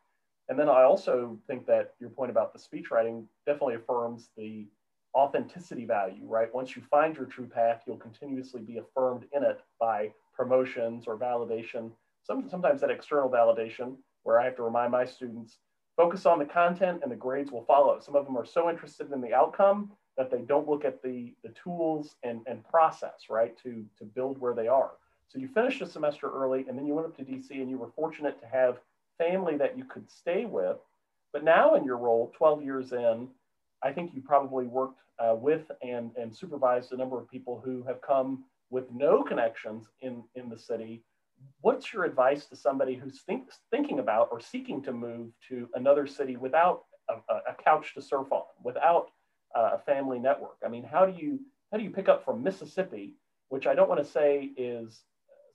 And 0.49 0.59
then 0.59 0.69
I 0.69 0.83
also 0.83 1.39
think 1.47 1.65
that 1.67 1.93
your 1.99 2.09
point 2.09 2.31
about 2.31 2.53
the 2.53 2.59
speech 2.59 2.91
writing 2.91 3.27
definitely 3.45 3.75
affirms 3.75 4.29
the 4.37 4.67
authenticity 5.15 5.85
value, 5.85 6.25
right? 6.25 6.53
Once 6.53 6.75
you 6.75 6.81
find 6.91 7.15
your 7.15 7.25
true 7.25 7.47
path, 7.47 7.81
you'll 7.87 7.97
continuously 7.97 8.61
be 8.61 8.77
affirmed 8.77 9.25
in 9.31 9.43
it 9.43 9.59
by 9.79 10.11
promotions 10.35 11.05
or 11.07 11.17
validation. 11.17 11.91
some, 12.23 12.47
sometimes 12.49 12.81
that 12.81 12.91
external 12.91 13.29
validation 13.29 13.95
where 14.23 14.39
I 14.39 14.45
have 14.45 14.55
to 14.57 14.63
remind 14.63 14.91
my 14.91 15.05
students 15.05 15.57
focus 15.95 16.25
on 16.25 16.39
the 16.39 16.45
content 16.45 16.99
and 17.03 17.11
the 17.11 17.15
grades 17.15 17.51
will 17.51 17.63
follow. 17.63 17.99
Some 17.99 18.15
of 18.15 18.25
them 18.25 18.37
are 18.37 18.45
so 18.45 18.69
interested 18.69 19.11
in 19.11 19.21
the 19.21 19.33
outcome 19.33 19.91
that 20.17 20.29
they 20.29 20.41
don't 20.41 20.67
look 20.67 20.85
at 20.85 21.01
the, 21.01 21.33
the 21.43 21.53
tools 21.61 22.15
and, 22.23 22.41
and 22.47 22.63
process, 22.67 23.29
right, 23.29 23.57
to, 23.63 23.85
to 23.97 24.05
build 24.05 24.37
where 24.37 24.53
they 24.53 24.67
are. 24.67 24.91
So 25.27 25.39
you 25.39 25.47
finished 25.47 25.81
a 25.81 25.87
semester 25.87 26.29
early 26.31 26.65
and 26.67 26.77
then 26.77 26.85
you 26.85 26.93
went 26.93 27.07
up 27.07 27.17
to 27.17 27.23
DC 27.23 27.51
and 27.51 27.69
you 27.69 27.77
were 27.77 27.91
fortunate 27.95 28.39
to 28.41 28.47
have 28.47 28.79
family 29.17 29.57
that 29.57 29.77
you 29.77 29.83
could 29.83 30.09
stay 30.09 30.45
with. 30.45 30.77
But 31.33 31.43
now 31.43 31.75
in 31.75 31.83
your 31.83 31.97
role, 31.97 32.31
12 32.37 32.63
years 32.63 32.91
in, 32.93 33.27
I 33.83 33.91
think 33.91 34.11
you 34.13 34.21
probably 34.21 34.65
worked 34.65 34.99
uh, 35.19 35.35
with 35.35 35.69
and, 35.81 36.11
and 36.15 36.35
supervised 36.35 36.91
a 36.91 36.97
number 36.97 37.19
of 37.19 37.29
people 37.29 37.61
who 37.63 37.83
have 37.83 38.01
come 38.01 38.45
with 38.69 38.85
no 38.91 39.23
connections 39.23 39.87
in, 40.01 40.23
in 40.35 40.49
the 40.49 40.57
city. 40.57 41.03
What's 41.61 41.93
your 41.93 42.05
advice 42.05 42.45
to 42.47 42.55
somebody 42.55 42.95
who's 42.95 43.21
think, 43.21 43.49
thinking 43.71 43.99
about 43.99 44.29
or 44.31 44.39
seeking 44.39 44.81
to 44.83 44.93
move 44.93 45.31
to 45.49 45.69
another 45.73 46.07
city 46.07 46.37
without 46.37 46.85
a, 47.09 47.13
a 47.51 47.63
couch 47.63 47.93
to 47.93 48.01
surf 48.01 48.31
on, 48.31 48.43
without 48.63 49.11
uh, 49.55 49.71
a 49.73 49.79
family 49.79 50.19
network? 50.19 50.57
I 50.65 50.69
mean, 50.69 50.83
how 50.83 51.05
do 51.05 51.13
you 51.17 51.39
how 51.71 51.77
do 51.77 51.83
you 51.83 51.89
pick 51.89 52.07
up 52.07 52.23
from 52.23 52.43
Mississippi, 52.43 53.15
which 53.49 53.67
I 53.67 53.75
don't 53.75 53.89
want 53.89 54.01
to 54.01 54.09
say 54.09 54.51
is 54.55 55.03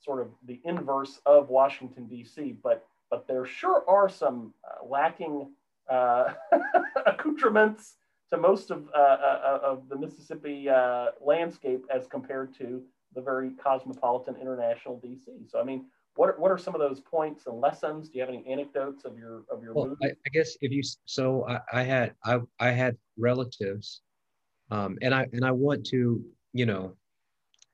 sort 0.00 0.20
of 0.20 0.28
the 0.46 0.60
inverse 0.64 1.20
of 1.26 1.48
Washington 1.48 2.06
D.C., 2.06 2.56
but 2.62 2.86
but 3.10 3.26
there 3.26 3.44
sure 3.44 3.84
are 3.88 4.08
some 4.08 4.54
uh, 4.64 4.86
lacking 4.86 5.50
uh, 5.90 6.32
accoutrements 7.06 7.96
to 8.30 8.36
most 8.36 8.70
of, 8.70 8.88
uh, 8.94 8.98
uh, 8.98 9.58
of 9.64 9.88
the 9.88 9.96
Mississippi 9.96 10.68
uh, 10.68 11.06
landscape 11.20 11.84
as 11.92 12.06
compared 12.06 12.54
to 12.58 12.80
the 13.14 13.20
very 13.20 13.50
cosmopolitan 13.50 14.36
international 14.36 15.02
DC. 15.04 15.26
So, 15.48 15.60
I 15.60 15.64
mean, 15.64 15.86
what 16.14 16.28
are, 16.28 16.38
what 16.38 16.52
are 16.52 16.58
some 16.58 16.76
of 16.76 16.80
those 16.80 17.00
points 17.00 17.46
and 17.46 17.60
lessons? 17.60 18.08
Do 18.08 18.18
you 18.18 18.20
have 18.20 18.28
any 18.28 18.46
anecdotes 18.46 19.04
of 19.04 19.18
your 19.18 19.42
of 19.50 19.62
your? 19.62 19.74
Well, 19.74 19.96
I, 20.02 20.06
I, 20.06 20.28
guess 20.32 20.56
if 20.60 20.70
you 20.70 20.82
so 21.06 21.46
I, 21.48 21.60
I 21.72 21.82
had 21.82 22.14
I 22.24 22.38
I 22.60 22.70
had 22.70 22.96
relatives, 23.16 24.02
um, 24.70 24.98
and 25.02 25.12
I 25.12 25.26
and 25.32 25.44
I 25.44 25.50
want 25.50 25.84
to 25.86 26.24
you 26.52 26.66
know, 26.66 26.96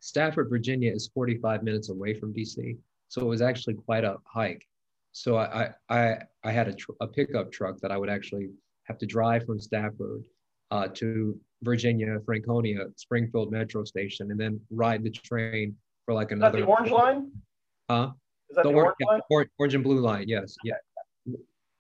Stafford, 0.07 0.49
Virginia 0.49 0.93
is 0.93 1.11
45 1.13 1.65
minutes 1.65 1.89
away 1.89 2.15
from 2.15 2.33
DC, 2.33 2.77
so 3.09 3.21
it 3.21 3.25
was 3.25 3.43
actually 3.43 3.75
quite 3.75 4.05
a 4.05 4.19
hike. 4.25 4.65
So 5.11 5.37
I 5.37 5.71
I 5.89 6.19
I 6.45 6.53
had 6.53 6.69
a, 6.69 6.75
tr- 6.75 6.93
a 7.01 7.09
pickup 7.09 7.51
truck 7.51 7.81
that 7.81 7.91
I 7.91 7.97
would 7.97 8.09
actually 8.09 8.51
have 8.85 8.99
to 8.99 9.07
drive 9.07 9.45
from 9.45 9.59
Stafford 9.59 10.25
uh, 10.71 10.87
to 10.95 11.37
Virginia, 11.63 12.21
Franconia, 12.25 12.85
Springfield 12.95 13.51
Metro 13.51 13.83
Station, 13.83 14.31
and 14.31 14.39
then 14.39 14.61
ride 14.71 15.03
the 15.03 15.11
train 15.11 15.75
for 16.05 16.15
like 16.15 16.31
another. 16.31 16.59
Is 16.59 16.63
that 16.63 16.67
the 16.67 16.73
orange 16.73 16.91
line? 16.93 17.33
Huh? 17.91 18.11
Is 18.49 18.55
that 18.55 18.63
the, 18.63 18.71
the 18.71 18.77
orange, 18.77 18.95
line? 19.01 19.21
Orange, 19.29 19.51
orange 19.59 19.75
and 19.75 19.83
blue 19.83 19.99
line. 19.99 20.29
Yes. 20.29 20.55
Yeah. 20.63 20.75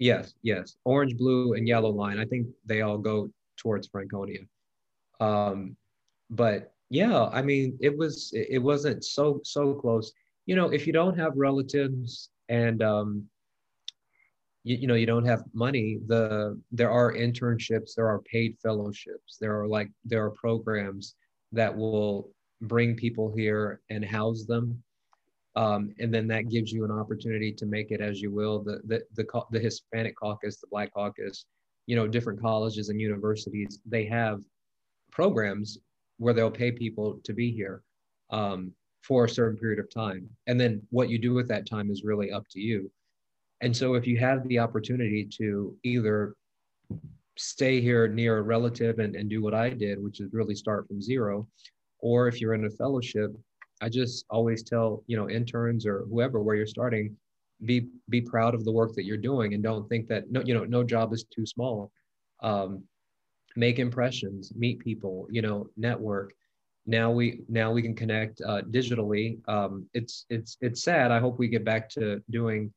Yes. 0.00 0.34
Yes. 0.42 0.74
Orange, 0.84 1.16
blue, 1.16 1.54
and 1.54 1.68
yellow 1.68 1.90
line. 1.90 2.18
I 2.18 2.24
think 2.24 2.48
they 2.64 2.80
all 2.80 2.98
go 2.98 3.30
towards 3.56 3.86
Franconia. 3.86 4.40
Um, 5.20 5.76
but 6.28 6.72
yeah, 6.90 7.26
I 7.26 7.42
mean, 7.42 7.76
it 7.80 7.96
was 7.96 8.32
it 8.34 8.62
wasn't 8.62 9.04
so 9.04 9.40
so 9.44 9.74
close. 9.74 10.12
You 10.46 10.56
know, 10.56 10.68
if 10.68 10.86
you 10.86 10.92
don't 10.92 11.18
have 11.18 11.32
relatives 11.36 12.30
and 12.48 12.82
um, 12.82 13.28
you, 14.66 14.76
you 14.76 14.86
know 14.88 14.94
you 14.94 15.06
don't 15.06 15.24
have 15.24 15.44
money 15.54 15.98
the 16.08 16.60
there 16.72 16.90
are 16.90 17.14
internships 17.14 17.94
there 17.94 18.08
are 18.08 18.20
paid 18.20 18.56
fellowships 18.62 19.38
there 19.40 19.58
are 19.58 19.68
like 19.68 19.88
there 20.04 20.24
are 20.24 20.30
programs 20.30 21.14
that 21.52 21.74
will 21.74 22.28
bring 22.62 22.96
people 22.96 23.32
here 23.34 23.80
and 23.90 24.04
house 24.04 24.44
them 24.44 24.82
um, 25.54 25.94
and 26.00 26.12
then 26.12 26.26
that 26.26 26.50
gives 26.50 26.72
you 26.72 26.84
an 26.84 26.90
opportunity 26.90 27.52
to 27.52 27.64
make 27.64 27.90
it 27.90 28.00
as 28.00 28.20
you 28.20 28.30
will 28.32 28.62
the, 28.62 28.80
the 28.86 29.00
the 29.14 29.42
the 29.52 29.60
hispanic 29.60 30.16
caucus 30.16 30.58
the 30.58 30.66
black 30.68 30.92
caucus 30.92 31.46
you 31.86 31.94
know 31.94 32.08
different 32.08 32.40
colleges 32.40 32.88
and 32.88 33.00
universities 33.00 33.78
they 33.86 34.04
have 34.04 34.40
programs 35.12 35.78
where 36.18 36.34
they'll 36.34 36.50
pay 36.50 36.72
people 36.72 37.20
to 37.24 37.32
be 37.32 37.50
here 37.50 37.82
um, 38.30 38.72
for 39.02 39.24
a 39.24 39.28
certain 39.28 39.58
period 39.58 39.78
of 39.78 39.90
time. 39.90 40.28
And 40.46 40.58
then 40.58 40.82
what 40.90 41.08
you 41.08 41.18
do 41.18 41.34
with 41.34 41.48
that 41.48 41.68
time 41.68 41.90
is 41.90 42.04
really 42.04 42.32
up 42.32 42.44
to 42.50 42.60
you. 42.60 42.90
And 43.60 43.74
so 43.74 43.94
if 43.94 44.06
you 44.06 44.18
have 44.18 44.46
the 44.48 44.58
opportunity 44.58 45.26
to 45.38 45.74
either 45.82 46.34
stay 47.38 47.80
here 47.80 48.08
near 48.08 48.38
a 48.38 48.42
relative 48.42 48.98
and, 48.98 49.14
and 49.14 49.28
do 49.28 49.42
what 49.42 49.54
I 49.54 49.70
did, 49.70 50.02
which 50.02 50.20
is 50.20 50.32
really 50.32 50.54
start 50.54 50.86
from 50.88 51.00
zero, 51.00 51.46
or 52.00 52.28
if 52.28 52.40
you're 52.40 52.54
in 52.54 52.66
a 52.66 52.70
fellowship, 52.70 53.34
I 53.80 53.88
just 53.88 54.24
always 54.30 54.62
tell, 54.62 55.04
you 55.06 55.16
know, 55.16 55.28
interns 55.28 55.86
or 55.86 56.06
whoever 56.10 56.42
where 56.42 56.56
you're 56.56 56.66
starting, 56.66 57.16
be 57.64 57.88
be 58.10 58.20
proud 58.20 58.54
of 58.54 58.64
the 58.64 58.72
work 58.72 58.94
that 58.94 59.04
you're 59.04 59.16
doing 59.16 59.54
and 59.54 59.62
don't 59.62 59.88
think 59.88 60.08
that 60.08 60.30
no, 60.30 60.42
you 60.42 60.54
know, 60.54 60.64
no 60.64 60.82
job 60.84 61.12
is 61.12 61.24
too 61.24 61.46
small. 61.46 61.90
Um, 62.42 62.84
make 63.56 63.78
impressions, 63.78 64.52
meet 64.54 64.78
people, 64.80 65.26
you 65.30 65.42
know, 65.42 65.68
network 65.76 66.32
now 66.86 67.10
we 67.10 67.40
now 67.48 67.72
we 67.72 67.82
can 67.82 67.94
connect 67.94 68.40
uh, 68.46 68.62
digitally. 68.70 69.38
Um, 69.48 69.88
it's 69.92 70.24
it's 70.30 70.56
it's 70.60 70.82
sad. 70.82 71.10
I 71.10 71.18
hope 71.18 71.38
we 71.38 71.48
get 71.48 71.64
back 71.64 71.90
to 71.90 72.22
doing. 72.30 72.72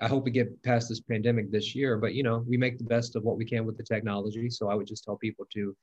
I 0.00 0.08
hope 0.08 0.24
we 0.24 0.30
get 0.30 0.62
past 0.62 0.90
this 0.90 1.00
pandemic 1.00 1.50
this 1.50 1.74
year. 1.74 1.96
But 1.96 2.14
you 2.14 2.22
know, 2.22 2.44
we 2.46 2.58
make 2.58 2.76
the 2.76 2.84
best 2.84 3.16
of 3.16 3.24
what 3.24 3.38
we 3.38 3.46
can 3.46 3.64
with 3.64 3.78
the 3.78 3.82
technology. 3.82 4.50
So 4.50 4.68
I 4.68 4.74
would 4.74 4.86
just 4.86 5.04
tell 5.04 5.16
people 5.16 5.46
to 5.54 5.74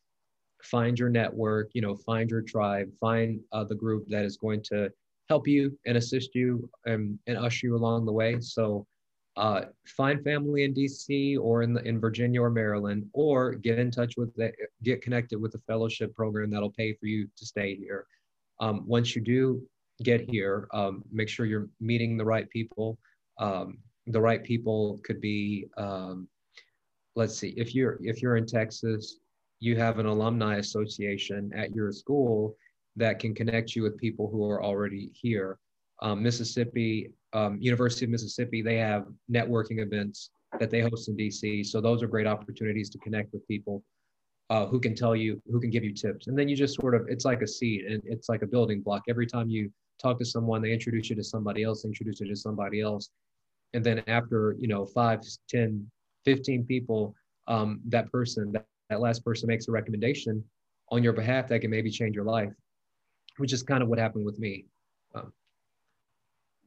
find 0.62 0.98
your 1.00 1.10
network. 1.10 1.72
You 1.74 1.82
know, 1.82 1.96
find 1.96 2.30
your 2.30 2.44
tribe. 2.44 2.92
Find 3.00 3.40
uh, 3.52 3.64
the 3.64 3.76
group 3.76 4.08
that 4.10 4.24
is 4.24 4.38
going 4.38 4.62
to 4.66 4.92
help 5.30 5.48
you 5.48 5.78
and 5.88 5.98
assist 5.98 6.36
you 6.36 6.70
and, 6.86 7.18
and 7.26 7.38
usher 7.38 7.68
you 7.68 7.76
along 7.76 8.06
the 8.06 8.12
way. 8.12 8.40
So 8.40 8.86
uh, 9.36 9.62
find 9.86 10.24
family 10.24 10.64
in 10.64 10.74
DC 10.74 11.40
or 11.40 11.64
in 11.64 11.74
the, 11.74 11.82
in 11.88 12.00
Virginia 12.00 12.42
or 12.42 12.50
Maryland, 12.50 13.10
or 13.14 13.54
get 13.54 13.80
in 13.80 13.90
touch 13.90 14.16
with 14.16 14.34
the, 14.36 14.52
get 14.84 15.02
connected 15.02 15.42
with 15.42 15.56
a 15.56 15.60
fellowship 15.68 16.14
program 16.16 16.52
that'll 16.52 16.72
pay 16.72 16.94
for 16.94 17.08
you 17.08 17.28
to 17.36 17.46
stay 17.46 17.76
here. 17.76 18.06
Um, 18.60 18.88
once 18.88 19.16
you 19.16 19.22
do 19.22 19.64
get 20.04 20.30
here, 20.30 20.68
um, 20.74 21.04
make 21.12 21.30
sure 21.30 21.46
you're 21.46 21.70
meeting 21.80 22.18
the 22.18 22.26
right 22.26 22.50
people. 22.50 22.98
Um, 23.40 23.80
the 24.08 24.22
right 24.22 24.44
people 24.44 25.00
could 25.04 25.20
be, 25.20 25.68
um, 25.78 26.28
let's 27.16 27.36
see, 27.36 27.54
if 27.58 27.74
you're 27.74 28.00
if 28.02 28.22
you're 28.22 28.36
in 28.36 28.46
Texas, 28.46 29.18
you 29.60 29.78
have 29.78 29.98
an 29.98 30.06
alumni 30.06 30.58
association 30.58 31.52
at 31.56 31.74
your 31.74 31.92
school 31.92 32.56
that 32.96 33.20
can 33.20 33.34
connect 33.34 33.76
you 33.76 33.82
with 33.82 33.98
people 33.98 34.30
who 34.30 34.48
are 34.50 34.62
already 34.64 35.10
here. 35.14 35.58
Um, 36.02 36.22
Mississippi 36.22 37.12
um, 37.34 37.58
University 37.60 38.06
of 38.06 38.12
Mississippi, 38.12 38.62
they 38.62 38.78
have 38.78 39.06
networking 39.32 39.80
events 39.80 40.30
that 40.60 40.70
they 40.70 40.82
host 40.82 41.10
in 41.10 41.18
DC. 41.18 41.66
So 41.66 41.82
those 41.82 42.04
are 42.04 42.08
great 42.08 42.28
opportunities 42.28 42.90
to 42.92 42.98
connect 43.00 43.34
with 43.34 43.48
people 43.48 43.84
uh, 44.50 44.66
who 44.68 44.80
can 44.80 44.96
tell 44.96 45.16
you, 45.16 45.42
who 45.52 45.60
can 45.60 45.70
give 45.70 45.84
you 45.84 45.94
tips. 45.94 46.28
And 46.28 46.38
then 46.38 46.48
you 46.48 46.56
just 46.56 46.80
sort 46.80 46.96
of, 46.96 47.08
it's 47.10 47.26
like 47.26 47.42
a 47.42 47.48
seed 47.48 47.86
and 47.86 48.02
it's 48.06 48.30
like 48.30 48.44
a 48.44 48.48
building 48.48 48.82
block. 48.82 49.04
Every 49.10 49.26
time 49.26 49.50
you 49.50 49.72
talk 50.02 50.20
to 50.20 50.26
someone, 50.26 50.62
they 50.62 50.72
introduce 50.72 51.10
you 51.10 51.16
to 51.16 51.24
somebody 51.24 51.64
else, 51.64 51.86
introduce 51.86 52.20
you 52.20 52.28
to 52.28 52.36
somebody 52.36 52.82
else. 52.82 53.10
And 53.74 53.84
then 53.84 54.04
after, 54.08 54.56
you 54.60 54.68
know, 54.68 54.86
five, 54.86 55.22
10, 55.50 55.90
15 56.26 56.66
people, 56.66 57.16
um, 57.48 57.82
that 57.88 58.12
person, 58.12 58.52
that, 58.52 58.66
that 58.90 59.00
last 59.00 59.26
person 59.26 59.48
makes 59.48 59.68
a 59.68 59.72
recommendation 59.72 60.44
on 60.92 61.02
your 61.02 61.14
behalf 61.14 61.48
that 61.48 61.62
can 61.62 61.72
maybe 61.72 61.90
change 61.90 62.16
your 62.16 62.26
life, 62.26 62.54
which 63.38 63.54
is 63.54 63.64
kind 63.64 63.82
of 63.82 63.90
what 63.90 63.98
happened 63.98 64.26
with 64.26 64.38
me. 64.38 64.66
Um, 65.16 65.34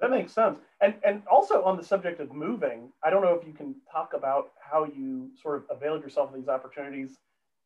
that 0.01 0.11
makes 0.11 0.33
sense. 0.33 0.59
And 0.81 0.95
and 1.05 1.23
also 1.31 1.63
on 1.63 1.77
the 1.77 1.85
subject 1.85 2.21
of 2.21 2.33
moving, 2.33 2.93
I 3.03 3.11
don't 3.11 3.23
know 3.23 3.35
if 3.35 3.47
you 3.47 3.53
can 3.53 3.75
talk 3.91 4.13
about 4.15 4.53
how 4.61 4.85
you 4.85 5.31
sort 5.41 5.57
of 5.57 5.77
availed 5.77 6.03
yourself 6.03 6.31
of 6.31 6.37
these 6.37 6.49
opportunities 6.49 7.19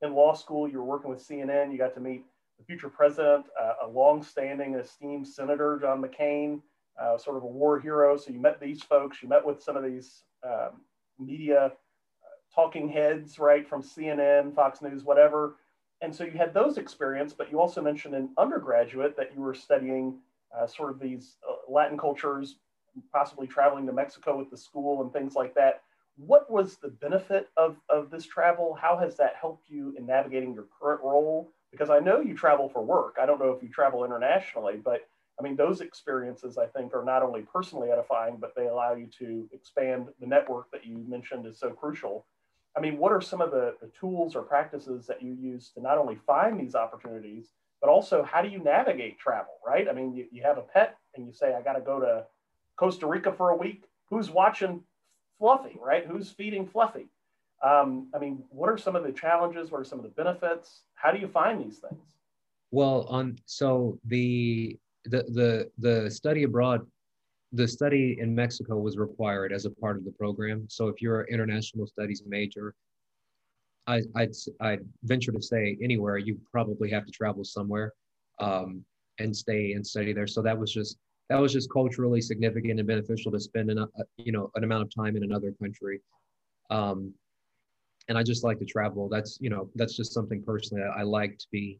in 0.02 0.14
law 0.14 0.34
school. 0.34 0.68
You 0.68 0.78
were 0.78 0.84
working 0.84 1.10
with 1.10 1.26
CNN. 1.26 1.72
You 1.72 1.78
got 1.78 1.94
to 1.94 2.00
meet 2.00 2.24
the 2.58 2.64
future 2.64 2.88
president, 2.88 3.46
uh, 3.60 3.86
a 3.86 3.88
long-standing, 3.88 4.74
esteemed 4.74 5.26
senator, 5.26 5.78
John 5.80 6.02
McCain, 6.02 6.60
uh, 7.00 7.16
sort 7.16 7.36
of 7.36 7.42
a 7.42 7.46
war 7.46 7.80
hero. 7.80 8.16
So 8.16 8.30
you 8.30 8.40
met 8.40 8.60
these 8.60 8.82
folks. 8.82 9.22
You 9.22 9.28
met 9.28 9.44
with 9.44 9.62
some 9.62 9.76
of 9.76 9.82
these 9.82 10.24
um, 10.44 10.82
media 11.18 11.66
uh, 11.66 11.70
talking 12.54 12.88
heads, 12.88 13.38
right, 13.38 13.66
from 13.66 13.82
CNN, 13.82 14.54
Fox 14.54 14.82
News, 14.82 15.04
whatever. 15.04 15.56
And 16.02 16.14
so 16.14 16.24
you 16.24 16.32
had 16.32 16.54
those 16.54 16.78
experience, 16.78 17.32
but 17.32 17.50
you 17.50 17.60
also 17.60 17.82
mentioned 17.82 18.14
in 18.14 18.30
undergraduate 18.38 19.16
that 19.16 19.32
you 19.34 19.40
were 19.40 19.54
studying 19.54 20.18
uh, 20.56 20.66
sort 20.66 20.90
of 20.90 20.98
these 20.98 21.36
uh, 21.48 21.54
Latin 21.70 21.98
cultures, 21.98 22.56
possibly 23.12 23.46
traveling 23.46 23.86
to 23.86 23.92
Mexico 23.92 24.36
with 24.36 24.50
the 24.50 24.56
school 24.56 25.02
and 25.02 25.12
things 25.12 25.34
like 25.34 25.54
that. 25.54 25.82
What 26.16 26.50
was 26.50 26.76
the 26.76 26.88
benefit 26.88 27.48
of, 27.56 27.76
of 27.88 28.10
this 28.10 28.26
travel? 28.26 28.76
How 28.80 28.98
has 28.98 29.16
that 29.16 29.36
helped 29.40 29.70
you 29.70 29.94
in 29.96 30.06
navigating 30.06 30.52
your 30.54 30.66
current 30.80 31.00
role? 31.02 31.52
Because 31.70 31.88
I 31.88 32.00
know 32.00 32.20
you 32.20 32.34
travel 32.34 32.68
for 32.68 32.82
work. 32.82 33.16
I 33.20 33.26
don't 33.26 33.38
know 33.38 33.52
if 33.52 33.62
you 33.62 33.68
travel 33.68 34.04
internationally, 34.04 34.76
but 34.84 35.08
I 35.38 35.42
mean, 35.42 35.56
those 35.56 35.80
experiences 35.80 36.58
I 36.58 36.66
think 36.66 36.92
are 36.92 37.04
not 37.04 37.22
only 37.22 37.42
personally 37.42 37.90
edifying, 37.90 38.36
but 38.36 38.54
they 38.54 38.66
allow 38.66 38.94
you 38.94 39.08
to 39.20 39.48
expand 39.52 40.08
the 40.20 40.26
network 40.26 40.70
that 40.72 40.84
you 40.84 40.98
mentioned 41.08 41.46
is 41.46 41.58
so 41.58 41.70
crucial. 41.70 42.26
I 42.76 42.80
mean, 42.80 42.98
what 42.98 43.12
are 43.12 43.22
some 43.22 43.40
of 43.40 43.50
the, 43.50 43.74
the 43.80 43.90
tools 43.98 44.36
or 44.36 44.42
practices 44.42 45.06
that 45.06 45.22
you 45.22 45.32
use 45.32 45.70
to 45.74 45.80
not 45.80 45.96
only 45.96 46.18
find 46.26 46.60
these 46.60 46.74
opportunities, 46.74 47.48
but 47.80 47.88
also 47.88 48.22
how 48.22 48.42
do 48.42 48.48
you 48.48 48.58
navigate 48.62 49.18
travel, 49.18 49.54
right? 49.66 49.88
I 49.88 49.92
mean, 49.92 50.14
you, 50.14 50.26
you 50.30 50.42
have 50.42 50.58
a 50.58 50.62
pet 50.62 50.96
and 51.14 51.26
you 51.26 51.32
say, 51.32 51.54
I 51.54 51.62
got 51.62 51.74
to 51.74 51.80
go 51.80 52.00
to 52.00 52.24
Costa 52.76 53.06
Rica 53.06 53.32
for 53.32 53.50
a 53.50 53.56
week. 53.56 53.84
Who's 54.08 54.30
watching 54.30 54.82
Fluffy, 55.38 55.78
right? 55.80 56.06
Who's 56.06 56.30
feeding 56.30 56.66
Fluffy? 56.66 57.08
Um, 57.62 58.08
I 58.14 58.18
mean, 58.18 58.42
what 58.50 58.70
are 58.70 58.78
some 58.78 58.96
of 58.96 59.04
the 59.04 59.12
challenges? 59.12 59.70
What 59.70 59.80
are 59.80 59.84
some 59.84 59.98
of 59.98 60.04
the 60.04 60.10
benefits? 60.10 60.82
How 60.94 61.10
do 61.10 61.18
you 61.18 61.28
find 61.28 61.62
these 61.62 61.78
things? 61.78 62.16
Well, 62.70 63.06
on 63.08 63.36
so 63.46 63.98
the 64.06 64.76
the 65.04 65.24
the 65.28 65.70
the 65.78 66.10
study 66.10 66.44
abroad, 66.44 66.86
the 67.52 67.66
study 67.66 68.16
in 68.20 68.34
Mexico 68.34 68.78
was 68.78 68.96
required 68.96 69.52
as 69.52 69.66
a 69.66 69.70
part 69.70 69.96
of 69.96 70.04
the 70.04 70.12
program. 70.12 70.66
So 70.68 70.88
if 70.88 71.02
you're 71.02 71.22
an 71.22 71.26
international 71.30 71.86
studies 71.86 72.22
major, 72.26 72.74
I, 73.86 74.02
I'd 74.14 74.34
I'd 74.60 74.80
venture 75.02 75.32
to 75.32 75.42
say 75.42 75.76
anywhere 75.82 76.16
you 76.18 76.38
probably 76.50 76.90
have 76.90 77.04
to 77.06 77.12
travel 77.12 77.44
somewhere, 77.44 77.92
um, 78.38 78.84
and 79.20 79.36
stay 79.36 79.72
and 79.72 79.86
study 79.86 80.12
there. 80.12 80.26
So 80.26 80.42
that 80.42 80.58
was 80.58 80.72
just 80.72 80.98
that 81.28 81.40
was 81.40 81.52
just 81.52 81.70
culturally 81.70 82.20
significant 82.20 82.80
and 82.80 82.88
beneficial 82.88 83.30
to 83.30 83.38
spend 83.38 83.70
an, 83.70 83.78
a, 83.78 83.86
you 84.16 84.32
know 84.32 84.50
an 84.56 84.64
amount 84.64 84.82
of 84.82 84.94
time 84.94 85.16
in 85.16 85.22
another 85.22 85.52
country. 85.62 86.00
Um, 86.70 87.14
and 88.08 88.18
I 88.18 88.22
just 88.22 88.42
like 88.42 88.58
to 88.58 88.64
travel. 88.64 89.08
That's 89.08 89.38
you 89.40 89.50
know 89.50 89.70
that's 89.76 89.96
just 89.96 90.12
something 90.12 90.42
personally 90.42 90.82
I, 90.82 91.00
I 91.00 91.02
like 91.02 91.38
to 91.38 91.46
be 91.52 91.78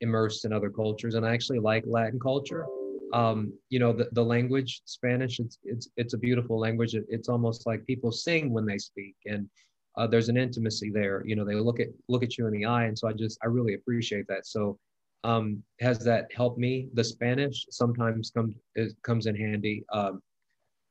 immersed 0.00 0.44
in 0.44 0.52
other 0.52 0.70
cultures, 0.70 1.14
and 1.14 1.24
I 1.24 1.32
actually 1.32 1.60
like 1.60 1.84
Latin 1.86 2.20
culture. 2.20 2.66
Um, 3.12 3.52
you 3.70 3.78
know 3.80 3.92
the, 3.92 4.08
the 4.12 4.22
language 4.22 4.82
Spanish 4.84 5.40
it's 5.40 5.58
it's 5.64 5.88
it's 5.96 6.14
a 6.14 6.18
beautiful 6.18 6.58
language. 6.58 6.94
It, 6.94 7.06
it's 7.08 7.28
almost 7.28 7.66
like 7.66 7.86
people 7.86 8.12
sing 8.12 8.52
when 8.52 8.66
they 8.66 8.78
speak, 8.78 9.16
and 9.26 9.48
uh, 9.96 10.06
there's 10.06 10.28
an 10.28 10.36
intimacy 10.36 10.90
there. 10.90 11.24
You 11.26 11.36
know 11.36 11.44
they 11.44 11.54
look 11.54 11.80
at 11.80 11.88
look 12.08 12.22
at 12.22 12.36
you 12.36 12.46
in 12.46 12.52
the 12.52 12.66
eye, 12.66 12.84
and 12.84 12.98
so 12.98 13.08
I 13.08 13.12
just 13.12 13.38
I 13.42 13.46
really 13.46 13.74
appreciate 13.74 14.26
that. 14.28 14.46
So 14.46 14.78
um, 15.24 15.62
has 15.80 15.98
that 16.04 16.26
helped 16.34 16.58
me? 16.58 16.88
The 16.94 17.04
Spanish 17.04 17.66
sometimes 17.70 18.30
comes 18.30 18.54
comes 19.02 19.26
in 19.26 19.36
handy. 19.36 19.84
Um, 19.92 20.22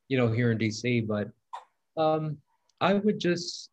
you 0.07 0.17
know 0.17 0.31
here 0.31 0.51
in 0.51 0.57
DC, 0.57 1.07
but 1.07 1.29
um, 2.01 2.37
I 2.81 2.93
would 2.93 3.19
just 3.19 3.69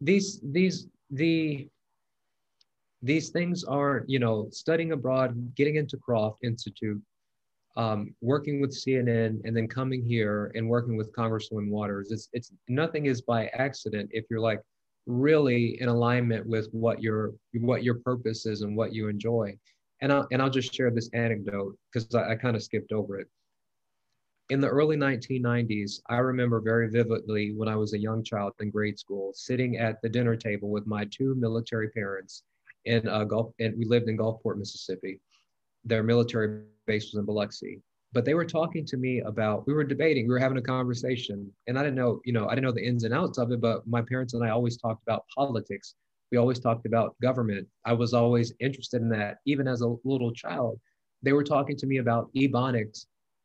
these 0.00 0.40
these 0.42 0.88
the 1.10 1.68
these 3.02 3.28
things 3.30 3.62
are 3.64 4.04
you 4.06 4.18
know 4.18 4.48
studying 4.50 4.92
abroad 4.92 5.54
getting 5.54 5.76
into 5.76 5.96
croft 5.96 6.42
institute 6.42 7.00
um, 7.76 8.14
working 8.22 8.58
with 8.60 8.70
cnn 8.70 9.38
and 9.44 9.54
then 9.54 9.68
coming 9.68 10.02
here 10.02 10.50
and 10.54 10.66
working 10.66 10.96
with 10.96 11.12
congresswoman 11.12 11.68
waters 11.68 12.10
it's 12.10 12.30
it's 12.32 12.52
nothing 12.68 13.04
is 13.04 13.20
by 13.20 13.48
accident 13.48 14.08
if 14.12 14.24
you're 14.30 14.40
like 14.40 14.60
really 15.06 15.80
in 15.80 15.88
alignment 15.88 16.46
with 16.46 16.68
what 16.72 17.02
your 17.02 17.32
what 17.60 17.84
your 17.84 17.94
purpose 17.94 18.46
is 18.46 18.62
and 18.62 18.76
what 18.76 18.92
you 18.92 19.08
enjoy. 19.08 19.56
And 20.02 20.12
i'll, 20.12 20.26
and 20.30 20.42
I'll 20.42 20.50
just 20.50 20.74
share 20.74 20.90
this 20.90 21.08
anecdote 21.14 21.76
because 21.92 22.14
I, 22.14 22.32
I 22.32 22.34
kind 22.34 22.56
of 22.56 22.62
skipped 22.62 22.92
over 22.92 23.18
it. 23.18 23.28
In 24.50 24.60
the 24.60 24.68
early 24.68 24.96
1990s, 24.96 26.00
I 26.08 26.18
remember 26.18 26.60
very 26.60 26.88
vividly 26.88 27.52
when 27.56 27.68
I 27.68 27.76
was 27.76 27.94
a 27.94 27.98
young 27.98 28.22
child 28.22 28.52
in 28.60 28.70
grade 28.70 28.98
school, 28.98 29.32
sitting 29.34 29.78
at 29.78 30.00
the 30.02 30.08
dinner 30.08 30.36
table 30.36 30.68
with 30.68 30.86
my 30.86 31.06
two 31.10 31.34
military 31.34 31.88
parents 31.90 32.44
in 32.84 33.08
uh, 33.08 33.24
Gulf, 33.24 33.52
and 33.58 33.76
we 33.76 33.84
lived 33.84 34.08
in 34.08 34.16
Gulfport, 34.16 34.58
Mississippi. 34.58 35.20
Their 35.84 36.04
military 36.04 36.62
base 36.86 37.12
was 37.12 37.18
in 37.18 37.24
Biloxi, 37.24 37.80
but 38.16 38.24
they 38.24 38.32
were 38.32 38.46
talking 38.46 38.86
to 38.86 38.96
me 38.96 39.20
about. 39.20 39.66
We 39.66 39.74
were 39.74 39.84
debating, 39.84 40.26
we 40.26 40.32
were 40.32 40.38
having 40.38 40.56
a 40.56 40.62
conversation, 40.62 41.52
and 41.66 41.78
I 41.78 41.82
didn't 41.82 41.96
know, 41.96 42.22
you 42.24 42.32
know, 42.32 42.46
I 42.46 42.54
didn't 42.54 42.64
know 42.64 42.72
the 42.72 42.82
ins 42.82 43.04
and 43.04 43.12
outs 43.12 43.36
of 43.36 43.52
it. 43.52 43.60
But 43.60 43.86
my 43.86 44.00
parents 44.00 44.32
and 44.32 44.42
I 44.42 44.48
always 44.48 44.78
talked 44.78 45.02
about 45.02 45.26
politics. 45.36 45.96
We 46.32 46.38
always 46.38 46.58
talked 46.58 46.86
about 46.86 47.14
government. 47.20 47.68
I 47.84 47.92
was 47.92 48.14
always 48.14 48.54
interested 48.58 49.02
in 49.02 49.10
that, 49.10 49.36
even 49.44 49.68
as 49.68 49.82
a 49.82 49.94
little 50.04 50.32
child. 50.32 50.80
They 51.22 51.34
were 51.34 51.44
talking 51.44 51.76
to 51.76 51.86
me 51.86 51.98
about 51.98 52.32
ebonics 52.34 53.04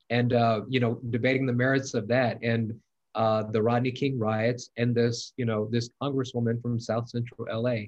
and 0.09 0.31
uh, 0.31 0.61
you 0.69 0.79
know 0.79 1.01
debating 1.09 1.45
the 1.45 1.59
merits 1.65 1.93
of 1.93 2.07
that 2.07 2.39
and 2.41 2.73
uh, 3.15 3.43
the 3.43 3.61
Rodney 3.61 3.91
King 3.91 4.17
riots 4.17 4.69
and 4.77 4.95
this 4.95 5.33
you 5.35 5.43
know 5.43 5.67
this 5.69 5.89
congresswoman 6.01 6.61
from 6.61 6.79
South 6.79 7.09
Central 7.09 7.45
LA. 7.51 7.87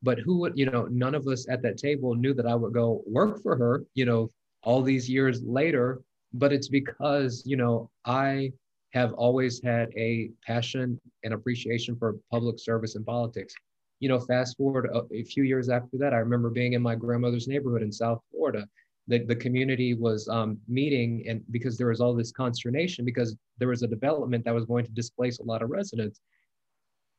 But 0.00 0.20
who 0.20 0.38
would 0.38 0.56
you 0.56 0.70
know? 0.70 0.86
None 0.92 1.16
of 1.16 1.26
us 1.26 1.48
at 1.48 1.60
that 1.62 1.76
table 1.76 2.14
knew 2.14 2.34
that 2.34 2.46
I 2.46 2.54
would 2.54 2.72
go 2.72 3.02
work 3.04 3.42
for 3.42 3.56
her. 3.56 3.84
You 3.94 4.04
know, 4.04 4.30
all 4.62 4.80
these 4.80 5.10
years 5.10 5.42
later. 5.42 6.02
But 6.32 6.52
it's 6.52 6.68
because 6.68 7.42
you 7.44 7.56
know 7.56 7.90
I 8.04 8.52
have 8.92 9.12
always 9.14 9.62
had 9.62 9.88
a 9.96 10.30
passion 10.44 11.00
and 11.24 11.34
appreciation 11.34 11.96
for 11.96 12.16
public 12.30 12.58
service 12.58 12.96
and 12.96 13.06
politics. 13.06 13.54
You 14.00 14.08
know, 14.08 14.18
fast 14.18 14.56
forward 14.56 14.88
a, 14.92 15.02
a 15.14 15.22
few 15.24 15.44
years 15.44 15.68
after 15.68 15.96
that, 15.98 16.12
I 16.12 16.18
remember 16.18 16.50
being 16.50 16.72
in 16.72 16.82
my 16.82 16.94
grandmother's 16.94 17.46
neighborhood 17.46 17.82
in 17.82 17.92
South 17.92 18.20
Florida. 18.30 18.66
The, 19.08 19.24
the 19.24 19.36
community 19.36 19.94
was 19.94 20.28
um, 20.28 20.58
meeting 20.68 21.24
and 21.28 21.42
because 21.50 21.76
there 21.76 21.88
was 21.88 22.00
all 22.00 22.14
this 22.14 22.32
consternation 22.32 23.04
because 23.04 23.36
there 23.58 23.68
was 23.68 23.82
a 23.82 23.88
development 23.88 24.44
that 24.44 24.54
was 24.54 24.64
going 24.66 24.84
to 24.84 24.92
displace 24.92 25.38
a 25.38 25.44
lot 25.44 25.62
of 25.62 25.70
residents. 25.70 26.20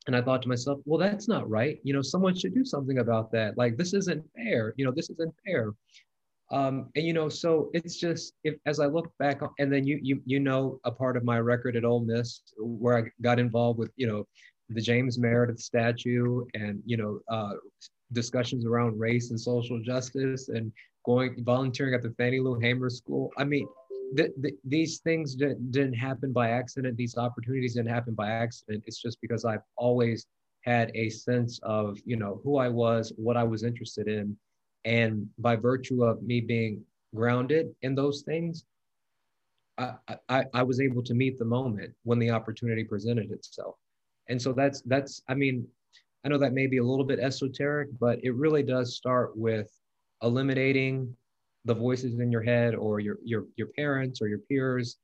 And 0.06 0.16
i 0.16 0.22
thought 0.22 0.42
to 0.42 0.48
myself 0.48 0.80
well 0.84 0.98
that's 0.98 1.28
not 1.28 1.48
right. 1.48 1.78
You 1.84 1.92
know 1.92 2.02
someone 2.02 2.34
should 2.34 2.54
do 2.54 2.64
something 2.64 2.98
about 2.98 3.30
that. 3.32 3.56
Like 3.56 3.76
this 3.76 3.94
isn't 3.94 4.24
fair. 4.34 4.74
You 4.76 4.84
know 4.84 4.92
this 4.92 5.10
isn't 5.10 5.34
fair 5.46 5.72
um, 6.52 6.90
and 6.96 7.06
you 7.06 7.12
know 7.12 7.28
so 7.28 7.70
it's 7.72 7.96
just 7.96 8.34
if 8.44 8.54
as 8.66 8.78
i 8.78 8.86
look 8.86 9.12
back 9.18 9.40
and 9.58 9.72
then 9.72 9.86
you 9.86 9.98
you 10.02 10.22
you 10.24 10.38
know 10.38 10.78
a 10.84 10.90
part 10.90 11.16
of 11.16 11.24
my 11.24 11.38
record 11.38 11.76
at 11.76 11.84
Ole 11.84 12.00
Miss 12.04 12.42
where 12.58 12.98
i 12.98 13.02
got 13.22 13.38
involved 13.38 13.78
with 13.78 13.90
you 13.96 14.06
know 14.06 14.26
the 14.68 14.80
james 14.80 15.18
meredith 15.18 15.60
statue 15.60 16.44
and 16.54 16.82
you 16.86 16.96
know 16.96 17.18
uh, 17.28 17.54
discussions 18.12 18.64
around 18.64 18.98
race 18.98 19.30
and 19.30 19.40
social 19.40 19.80
justice 19.82 20.48
and 20.48 20.72
going 21.04 21.42
volunteering 21.44 21.94
at 21.94 22.02
the 22.02 22.10
Fannie 22.10 22.40
Lou 22.40 22.58
Hamer 22.58 22.90
School. 22.90 23.32
I 23.36 23.44
mean, 23.44 23.66
these 24.64 24.98
things 24.98 25.34
didn't, 25.34 25.72
didn't 25.72 25.94
happen 25.94 26.32
by 26.32 26.50
accident. 26.50 26.96
These 26.96 27.16
opportunities 27.16 27.74
didn't 27.74 27.90
happen 27.90 28.14
by 28.14 28.30
accident. 28.30 28.84
It's 28.86 29.00
just 29.00 29.20
because 29.20 29.44
I've 29.44 29.62
always 29.76 30.26
had 30.62 30.92
a 30.94 31.08
sense 31.10 31.58
of 31.62 31.98
you 32.04 32.16
know 32.16 32.40
who 32.44 32.58
I 32.58 32.68
was, 32.68 33.12
what 33.16 33.36
I 33.36 33.42
was 33.42 33.64
interested 33.64 34.06
in, 34.06 34.36
and 34.84 35.28
by 35.38 35.56
virtue 35.56 36.04
of 36.04 36.22
me 36.22 36.40
being 36.40 36.82
grounded 37.14 37.74
in 37.82 37.94
those 37.94 38.22
things, 38.22 38.64
I, 39.78 39.94
I, 40.28 40.44
I 40.52 40.62
was 40.62 40.80
able 40.80 41.02
to 41.02 41.14
meet 41.14 41.38
the 41.38 41.44
moment 41.44 41.92
when 42.04 42.18
the 42.18 42.30
opportunity 42.30 42.84
presented 42.84 43.30
itself. 43.30 43.76
And 44.28 44.40
so 44.40 44.52
that's 44.52 44.82
that's 44.82 45.22
I 45.28 45.34
mean, 45.34 45.66
I 46.24 46.28
know 46.28 46.38
that 46.38 46.52
may 46.52 46.66
be 46.66 46.78
a 46.78 46.84
little 46.84 47.04
bit 47.04 47.18
esoteric, 47.18 47.88
but 47.98 48.22
it 48.22 48.34
really 48.34 48.62
does 48.62 48.96
start 48.96 49.36
with 49.36 49.70
eliminating 50.22 51.14
the 51.64 51.74
voices 51.74 52.18
in 52.18 52.30
your 52.30 52.42
head 52.42 52.74
or 52.74 53.00
your 53.00 53.18
your 53.24 53.46
your 53.56 53.68
parents 53.68 54.20
or 54.20 54.28
your 54.28 54.38
peers 54.38 54.98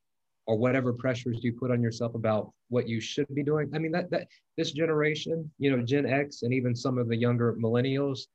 or 0.45 0.57
whatever 0.57 0.93
pressures 0.93 1.43
you 1.43 1.53
put 1.53 1.71
on 1.71 1.81
yourself 1.81 2.15
about 2.15 2.51
what 2.69 2.87
you 2.87 2.99
should 2.99 3.27
be 3.33 3.43
doing. 3.43 3.69
I 3.73 3.79
mean 3.79 3.91
that 3.91 4.09
that 4.11 4.27
this 4.57 4.71
generation, 4.71 5.49
you 5.57 5.75
know, 5.75 5.83
Gen 5.83 6.05
X 6.05 6.43
and 6.43 6.53
even 6.53 6.75
some 6.75 6.97
of 6.97 7.07
the 7.07 7.15
younger 7.15 7.55
millennials, 7.61 8.27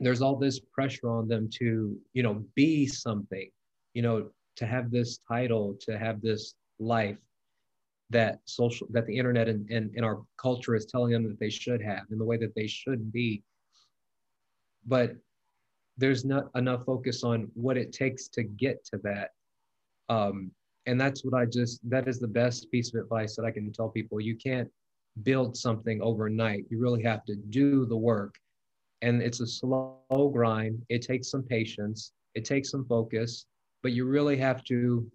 there's 0.00 0.22
all 0.22 0.36
this 0.36 0.58
pressure 0.58 1.10
on 1.10 1.28
them 1.28 1.48
to, 1.58 1.96
you 2.12 2.22
know, 2.22 2.44
be 2.54 2.86
something, 2.86 3.50
you 3.94 4.02
know, 4.02 4.30
to 4.56 4.66
have 4.66 4.90
this 4.90 5.18
title, 5.28 5.76
to 5.80 5.98
have 5.98 6.20
this 6.20 6.54
life 6.78 7.18
that 8.10 8.40
social 8.44 8.86
that 8.90 9.06
the 9.06 9.16
internet 9.16 9.48
and, 9.48 9.68
and, 9.70 9.90
and 9.96 10.04
our 10.04 10.22
culture 10.36 10.74
is 10.74 10.84
telling 10.86 11.12
them 11.12 11.26
that 11.26 11.40
they 11.40 11.48
should 11.48 11.82
have 11.82 12.02
in 12.10 12.18
the 12.18 12.24
way 12.24 12.36
that 12.36 12.54
they 12.54 12.66
should 12.66 13.10
be. 13.12 13.42
But 14.86 15.16
there's 15.96 16.24
not 16.24 16.50
enough 16.54 16.84
focus 16.84 17.22
on 17.24 17.50
what 17.54 17.76
it 17.76 17.92
takes 17.92 18.28
to 18.28 18.42
get 18.42 18.84
to 18.86 18.98
that. 19.04 19.30
Um, 20.08 20.50
and 20.86 21.00
that's 21.00 21.24
what 21.24 21.40
I 21.40 21.46
just, 21.46 21.78
that 21.88 22.08
is 22.08 22.18
the 22.18 22.28
best 22.28 22.70
piece 22.70 22.92
of 22.92 23.00
advice 23.00 23.36
that 23.36 23.44
I 23.44 23.50
can 23.50 23.72
tell 23.72 23.88
people. 23.88 24.20
You 24.20 24.36
can't 24.36 24.68
build 25.22 25.56
something 25.56 26.02
overnight. 26.02 26.64
You 26.70 26.80
really 26.80 27.02
have 27.04 27.24
to 27.26 27.36
do 27.36 27.86
the 27.86 27.96
work. 27.96 28.34
And 29.02 29.20
it's 29.20 29.40
a 29.40 29.46
slow 29.46 30.30
grind. 30.32 30.80
It 30.88 31.02
takes 31.02 31.30
some 31.30 31.42
patience, 31.42 32.12
it 32.34 32.44
takes 32.44 32.70
some 32.70 32.86
focus, 32.86 33.46
but 33.82 33.92
you 33.92 34.04
really 34.04 34.36
have 34.38 34.64
to 34.64 35.10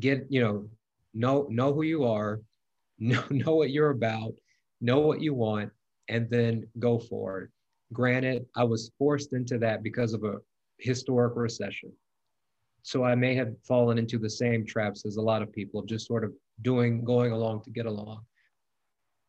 get, 0.00 0.26
you 0.28 0.40
know, 0.40 0.68
know 1.14 1.46
know 1.50 1.72
who 1.72 1.82
you 1.82 2.04
are, 2.04 2.40
know, 2.98 3.22
know 3.30 3.54
what 3.54 3.70
you're 3.70 3.90
about, 3.90 4.32
know 4.80 5.00
what 5.00 5.20
you 5.20 5.34
want, 5.34 5.70
and 6.08 6.28
then 6.30 6.66
go 6.78 6.98
for 6.98 7.42
it. 7.42 7.50
Granted, 7.92 8.46
I 8.56 8.64
was 8.64 8.90
forced 8.98 9.34
into 9.34 9.58
that 9.58 9.82
because 9.82 10.14
of 10.14 10.24
a 10.24 10.38
historic 10.78 11.36
recession. 11.36 11.92
So 12.82 13.04
I 13.04 13.14
may 13.14 13.34
have 13.36 13.54
fallen 13.62 13.98
into 13.98 14.18
the 14.18 14.30
same 14.30 14.66
traps 14.66 15.06
as 15.06 15.16
a 15.16 15.22
lot 15.22 15.42
of 15.42 15.52
people 15.52 15.80
of 15.80 15.86
just 15.86 16.06
sort 16.06 16.24
of 16.24 16.32
doing, 16.62 17.04
going 17.04 17.32
along 17.32 17.62
to 17.64 17.70
get 17.70 17.86
along. 17.86 18.22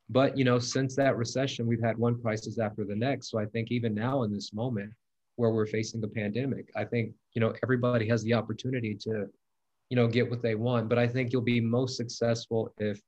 But, 0.10 0.38
you 0.38 0.44
know, 0.44 0.60
since 0.60 0.96
that 0.96 1.18
recession, 1.18 1.66
we've 1.66 1.82
had 1.82 1.98
one 1.98 2.22
crisis 2.22 2.60
after 2.60 2.84
the 2.84 2.96
next. 2.96 3.32
So 3.32 3.40
I 3.40 3.46
think 3.46 3.72
even 3.72 3.94
now 3.94 4.24
in 4.24 4.34
this 4.34 4.54
moment 4.54 4.92
where 5.38 5.52
we're 5.52 5.66
facing 5.66 6.04
a 6.04 6.08
pandemic, 6.08 6.70
I 6.76 6.86
think, 6.86 7.14
you 7.34 7.40
know, 7.40 7.54
everybody 7.64 8.08
has 8.10 8.22
the 8.24 8.34
opportunity 8.34 8.96
to, 9.02 9.28
you 9.90 9.96
know, 9.96 10.08
get 10.08 10.30
what 10.30 10.42
they 10.42 10.56
want. 10.56 10.90
But 10.90 11.00
I 11.00 11.08
think 11.08 11.32
you'll 11.32 11.42
be 11.42 11.62
most 11.62 11.98
successful 11.98 12.74
if 12.78 13.00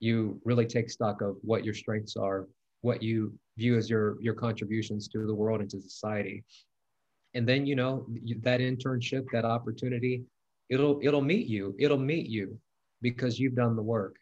you 0.00 0.40
really 0.44 0.66
take 0.66 0.90
stock 0.90 1.22
of 1.22 1.36
what 1.42 1.64
your 1.64 1.74
strengths 1.74 2.16
are, 2.16 2.48
what 2.82 3.02
you 3.02 3.32
view 3.56 3.76
as 3.76 3.90
your 3.90 4.20
your 4.22 4.34
contributions 4.34 5.06
to 5.08 5.26
the 5.26 5.34
world 5.34 5.60
and 5.60 5.70
to 5.70 5.80
society 5.80 6.42
and 7.34 7.46
then 7.46 7.66
you 7.66 7.76
know 7.76 8.06
that 8.42 8.60
internship 8.60 9.24
that 9.32 9.44
opportunity 9.44 10.22
it'll 10.70 10.98
it'll 11.02 11.20
meet 11.20 11.46
you 11.46 11.74
it'll 11.78 11.98
meet 11.98 12.26
you 12.26 12.58
because 13.02 13.38
you've 13.38 13.54
done 13.54 13.76
the 13.76 13.82
work 13.82 14.16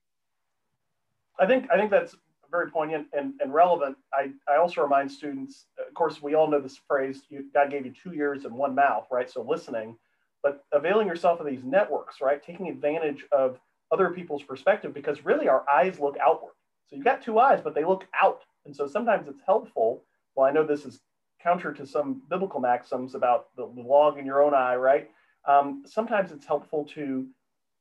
i 1.38 1.46
think 1.46 1.70
i 1.70 1.76
think 1.76 1.90
that's 1.90 2.16
very 2.50 2.70
poignant 2.70 3.06
and, 3.12 3.34
and 3.40 3.52
relevant. 3.52 3.96
I, 4.12 4.30
I 4.50 4.56
also 4.56 4.82
remind 4.82 5.10
students 5.10 5.66
of 5.86 5.92
course 5.94 6.22
we 6.22 6.34
all 6.34 6.48
know 6.48 6.60
this 6.60 6.80
phrase 6.88 7.22
you, 7.28 7.44
god 7.52 7.70
gave 7.70 7.84
you 7.84 7.92
two 7.92 8.12
ears 8.12 8.44
and 8.44 8.54
one 8.54 8.74
mouth 8.74 9.06
right? 9.10 9.30
So 9.30 9.42
listening 9.42 9.96
but 10.42 10.64
availing 10.72 11.08
yourself 11.08 11.40
of 11.40 11.46
these 11.46 11.64
networks 11.64 12.20
right? 12.20 12.42
Taking 12.42 12.68
advantage 12.68 13.24
of 13.32 13.58
other 13.90 14.10
people's 14.10 14.42
perspective 14.42 14.94
because 14.94 15.24
really 15.24 15.48
our 15.48 15.64
eyes 15.68 15.98
look 15.98 16.16
outward. 16.18 16.52
So 16.86 16.96
you've 16.96 17.04
got 17.04 17.22
two 17.22 17.38
eyes 17.38 17.60
but 17.62 17.74
they 17.74 17.84
look 17.84 18.06
out. 18.20 18.42
And 18.64 18.74
so 18.74 18.86
sometimes 18.86 19.28
it's 19.28 19.42
helpful 19.44 20.02
well 20.34 20.46
i 20.46 20.50
know 20.50 20.64
this 20.64 20.84
is 20.84 21.00
counter 21.42 21.72
to 21.72 21.86
some 21.86 22.22
biblical 22.28 22.60
maxims 22.60 23.14
about 23.14 23.48
the, 23.56 23.64
log 23.64 24.18
in 24.18 24.26
your 24.26 24.42
own 24.42 24.54
eye, 24.54 24.74
right? 24.74 25.08
Um, 25.46 25.84
sometimes 25.86 26.32
it's 26.32 26.44
helpful 26.44 26.84
to 26.94 27.26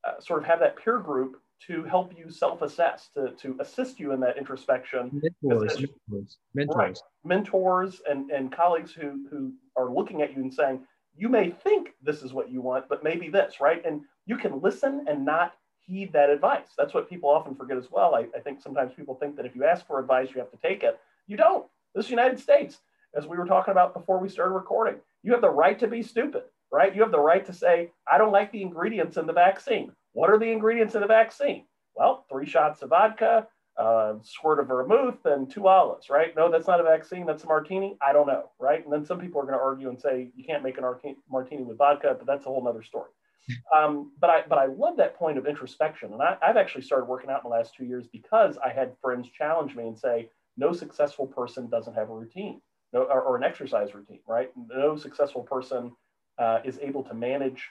uh, 0.06 0.20
sort 0.20 0.40
of 0.40 0.46
have 0.46 0.60
that 0.60 0.76
peer 0.76 0.98
group 0.98 1.40
to 1.66 1.84
help 1.84 2.16
you 2.16 2.30
self-assess, 2.30 3.10
to, 3.14 3.32
to 3.32 3.56
assist 3.60 3.98
you 3.98 4.12
in 4.12 4.20
that 4.20 4.38
introspection. 4.38 5.10
Mentors, 5.42 5.80
mentors, 5.80 6.38
mentors. 6.54 6.76
Right, 6.76 6.98
mentors 7.24 8.00
and, 8.08 8.30
and 8.30 8.52
colleagues 8.52 8.92
who, 8.92 9.26
who 9.30 9.52
are 9.76 9.92
looking 9.92 10.22
at 10.22 10.34
you 10.34 10.42
and 10.42 10.54
saying, 10.54 10.80
you 11.16 11.28
may 11.28 11.50
think 11.50 11.94
this 12.02 12.22
is 12.22 12.32
what 12.32 12.50
you 12.50 12.60
want, 12.60 12.88
but 12.88 13.02
maybe 13.02 13.28
this, 13.28 13.60
right? 13.60 13.84
And 13.84 14.02
you 14.26 14.36
can 14.36 14.60
listen 14.60 15.04
and 15.08 15.24
not 15.24 15.54
heed 15.80 16.12
that 16.12 16.30
advice. 16.30 16.68
That's 16.76 16.94
what 16.94 17.10
people 17.10 17.28
often 17.28 17.56
forget 17.56 17.76
as 17.76 17.90
well. 17.90 18.14
I, 18.14 18.26
I 18.36 18.40
think 18.40 18.60
sometimes 18.60 18.92
people 18.94 19.16
think 19.16 19.36
that 19.36 19.46
if 19.46 19.56
you 19.56 19.64
ask 19.64 19.86
for 19.86 19.98
advice, 19.98 20.28
you 20.32 20.38
have 20.38 20.50
to 20.52 20.58
take 20.58 20.84
it. 20.84 20.98
You 21.26 21.36
don't. 21.36 21.66
This 21.94 22.04
is 22.04 22.10
the 22.10 22.16
United 22.16 22.38
States 22.38 22.78
as 23.16 23.26
we 23.26 23.36
were 23.36 23.46
talking 23.46 23.72
about 23.72 23.94
before 23.94 24.18
we 24.20 24.28
started 24.28 24.52
recording. 24.52 25.00
You 25.24 25.32
have 25.32 25.40
the 25.40 25.50
right 25.50 25.78
to 25.80 25.88
be 25.88 26.02
stupid, 26.02 26.42
right? 26.70 26.94
You 26.94 27.02
have 27.02 27.10
the 27.10 27.18
right 27.18 27.44
to 27.46 27.52
say, 27.52 27.90
I 28.06 28.18
don't 28.18 28.32
like 28.32 28.52
the 28.52 28.62
ingredients 28.62 29.16
in 29.16 29.26
the 29.26 29.32
vaccine. 29.32 29.92
What 30.12 30.30
are 30.30 30.38
the 30.38 30.50
ingredients 30.50 30.94
in 30.94 31.00
the 31.00 31.06
vaccine? 31.06 31.64
Well, 31.94 32.24
three 32.30 32.46
shots 32.46 32.82
of 32.82 32.90
vodka, 32.90 33.46
a 33.76 34.16
squirt 34.22 34.60
of 34.60 34.68
vermouth, 34.68 35.24
and 35.24 35.50
two 35.50 35.68
olives, 35.68 36.10
right? 36.10 36.34
No, 36.36 36.50
that's 36.50 36.66
not 36.66 36.80
a 36.80 36.84
vaccine. 36.84 37.26
That's 37.26 37.44
a 37.44 37.46
martini. 37.46 37.96
I 38.00 38.12
don't 38.12 38.26
know, 38.26 38.50
right? 38.58 38.84
And 38.84 38.92
then 38.92 39.04
some 39.04 39.20
people 39.20 39.40
are 39.40 39.44
going 39.44 39.58
to 39.58 39.62
argue 39.62 39.88
and 39.88 40.00
say 40.00 40.30
you 40.36 40.44
can't 40.44 40.62
make 40.62 40.78
an 40.78 40.84
martini 41.30 41.62
with 41.62 41.78
vodka, 41.78 42.16
but 42.16 42.26
that's 42.26 42.46
a 42.46 42.48
whole 42.48 42.66
other 42.66 42.82
story. 42.82 43.10
Um, 43.74 44.12
but 44.20 44.28
I 44.28 44.42
but 44.46 44.58
I 44.58 44.66
love 44.66 44.98
that 44.98 45.16
point 45.16 45.38
of 45.38 45.46
introspection, 45.46 46.12
and 46.12 46.20
I, 46.20 46.36
I've 46.42 46.58
actually 46.58 46.82
started 46.82 47.06
working 47.06 47.30
out 47.30 47.42
in 47.42 47.50
the 47.50 47.56
last 47.56 47.74
two 47.74 47.86
years 47.86 48.06
because 48.06 48.58
I 48.58 48.68
had 48.68 48.92
friends 49.00 49.30
challenge 49.30 49.74
me 49.74 49.84
and 49.84 49.98
say, 49.98 50.28
no 50.58 50.74
successful 50.74 51.26
person 51.26 51.70
doesn't 51.70 51.94
have 51.94 52.10
a 52.10 52.14
routine 52.14 52.60
no, 52.92 53.02
or, 53.02 53.22
or, 53.22 53.36
an 53.36 53.44
exercise 53.44 53.94
routine, 53.94 54.20
right? 54.26 54.50
No 54.56 54.96
successful 54.96 55.42
person 55.42 55.92
uh, 56.38 56.60
is 56.64 56.78
able 56.80 57.02
to 57.04 57.14
manage 57.14 57.68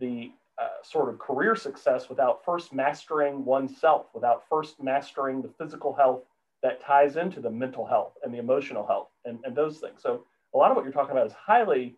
the 0.00 0.30
uh, 0.60 0.82
sort 0.82 1.08
of 1.08 1.18
career 1.18 1.54
success 1.54 2.08
without 2.08 2.44
first 2.44 2.72
mastering 2.72 3.44
oneself, 3.44 4.06
without 4.14 4.44
first 4.48 4.82
mastering 4.82 5.42
the 5.42 5.50
physical 5.58 5.94
health 5.94 6.22
that 6.62 6.80
ties 6.80 7.16
into 7.16 7.40
the 7.40 7.50
mental 7.50 7.86
health 7.86 8.14
and 8.22 8.32
the 8.32 8.38
emotional 8.38 8.86
health 8.86 9.08
and, 9.24 9.38
and 9.44 9.54
those 9.54 9.78
things. 9.78 10.00
So 10.02 10.24
a 10.54 10.58
lot 10.58 10.70
of 10.70 10.76
what 10.76 10.84
you're 10.84 10.92
talking 10.92 11.12
about 11.12 11.26
is 11.26 11.34
highly 11.34 11.96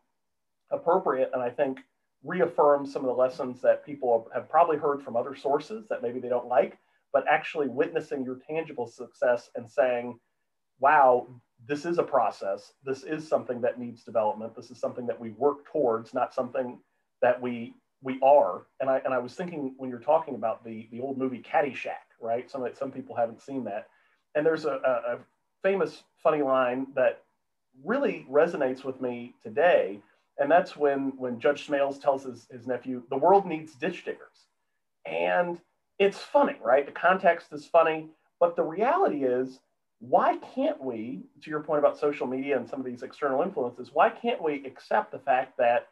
appropriate 0.71 1.31
and 1.33 1.43
I 1.43 1.51
think 1.51 1.79
reaffirms 2.25 2.93
some 2.93 3.03
of 3.03 3.07
the 3.07 3.15
lessons 3.23 3.61
that 3.63 3.87
people 3.87 4.29
have 4.35 4.49
probably 4.49 4.77
heard 4.77 5.03
from 5.03 5.17
other 5.17 5.35
sources 5.35 5.87
that 5.89 6.03
maybe 6.03 6.19
they 6.19 6.29
don't 6.29 6.49
like, 6.49 6.77
but 7.13 7.25
actually 7.31 7.69
witnessing 7.69 8.25
your 8.25 8.39
tangible 8.49 8.87
success 8.87 9.51
and 9.55 9.71
saying, 9.71 10.19
wow, 10.81 11.29
this 11.67 11.85
is 11.85 11.99
a 11.99 12.03
process. 12.03 12.73
This 12.85 13.05
is 13.05 13.27
something 13.27 13.61
that 13.61 13.79
needs 13.79 14.03
development. 14.03 14.55
This 14.55 14.71
is 14.71 14.79
something 14.79 15.07
that 15.07 15.19
we 15.19 15.31
work 15.31 15.71
towards, 15.71 16.13
not 16.13 16.35
something 16.35 16.79
that 17.23 17.41
we 17.41 17.75
we 18.03 18.19
are. 18.23 18.63
And 18.81 18.89
I 18.89 19.01
and 19.05 19.13
I 19.13 19.19
was 19.19 19.35
thinking 19.35 19.75
when 19.77 19.91
you're 19.91 19.99
talking 19.99 20.35
about 20.35 20.65
the 20.65 20.89
the 20.91 21.01
old 21.01 21.19
movie 21.19 21.43
Caddyshack, 21.43 22.07
right? 22.21 22.51
Some 22.51 22.67
some 22.75 22.91
people 22.91 23.17
haven't 23.17 23.41
seen 23.41 23.65
that. 23.65 23.89
And 24.35 24.45
there's 24.45 24.65
a, 24.65 24.81
a, 24.85 25.15
a 25.15 25.19
famous 25.63 26.03
funny 26.23 26.43
line 26.43 26.89
that 26.95 27.23
really 27.85 28.27
resonates 28.31 28.85
with 28.85 29.01
me 29.01 29.35
today. 29.43 30.01
And 30.39 30.51
that's 30.51 30.77
when 30.77 31.13
when 31.17 31.41
Judge 31.41 31.67
Smails 31.67 32.01
tells 32.01 32.25
his, 32.25 32.47
his 32.51 32.67
nephew, 32.67 33.03
the 33.11 33.17
world 33.17 33.47
needs 33.47 33.75
ditch 33.75 34.05
diggers. 34.05 34.47
And 35.07 35.59
it's 35.99 36.19
funny, 36.19 36.57
right? 36.63 36.87
The 36.87 36.93
context 36.93 37.53
is 37.53 37.67
funny, 37.67 38.09
but 38.39 38.55
the 38.55 38.63
reality 38.63 39.25
is 39.25 39.59
why 40.01 40.37
can't 40.55 40.81
we, 40.81 41.25
to 41.43 41.51
your 41.51 41.61
point 41.61 41.81
about 41.81 41.99
social 41.99 42.27
media 42.27 42.57
and 42.57 42.69
some 42.69 42.79
of 42.79 42.87
these 42.87 43.03
external 43.03 43.43
influences, 43.43 43.91
why 43.93 44.11
can't 44.11 44.41
we 44.41 44.65
accept 44.65 45.11
the 45.11 45.19
fact 45.19 45.57
that 45.59 45.89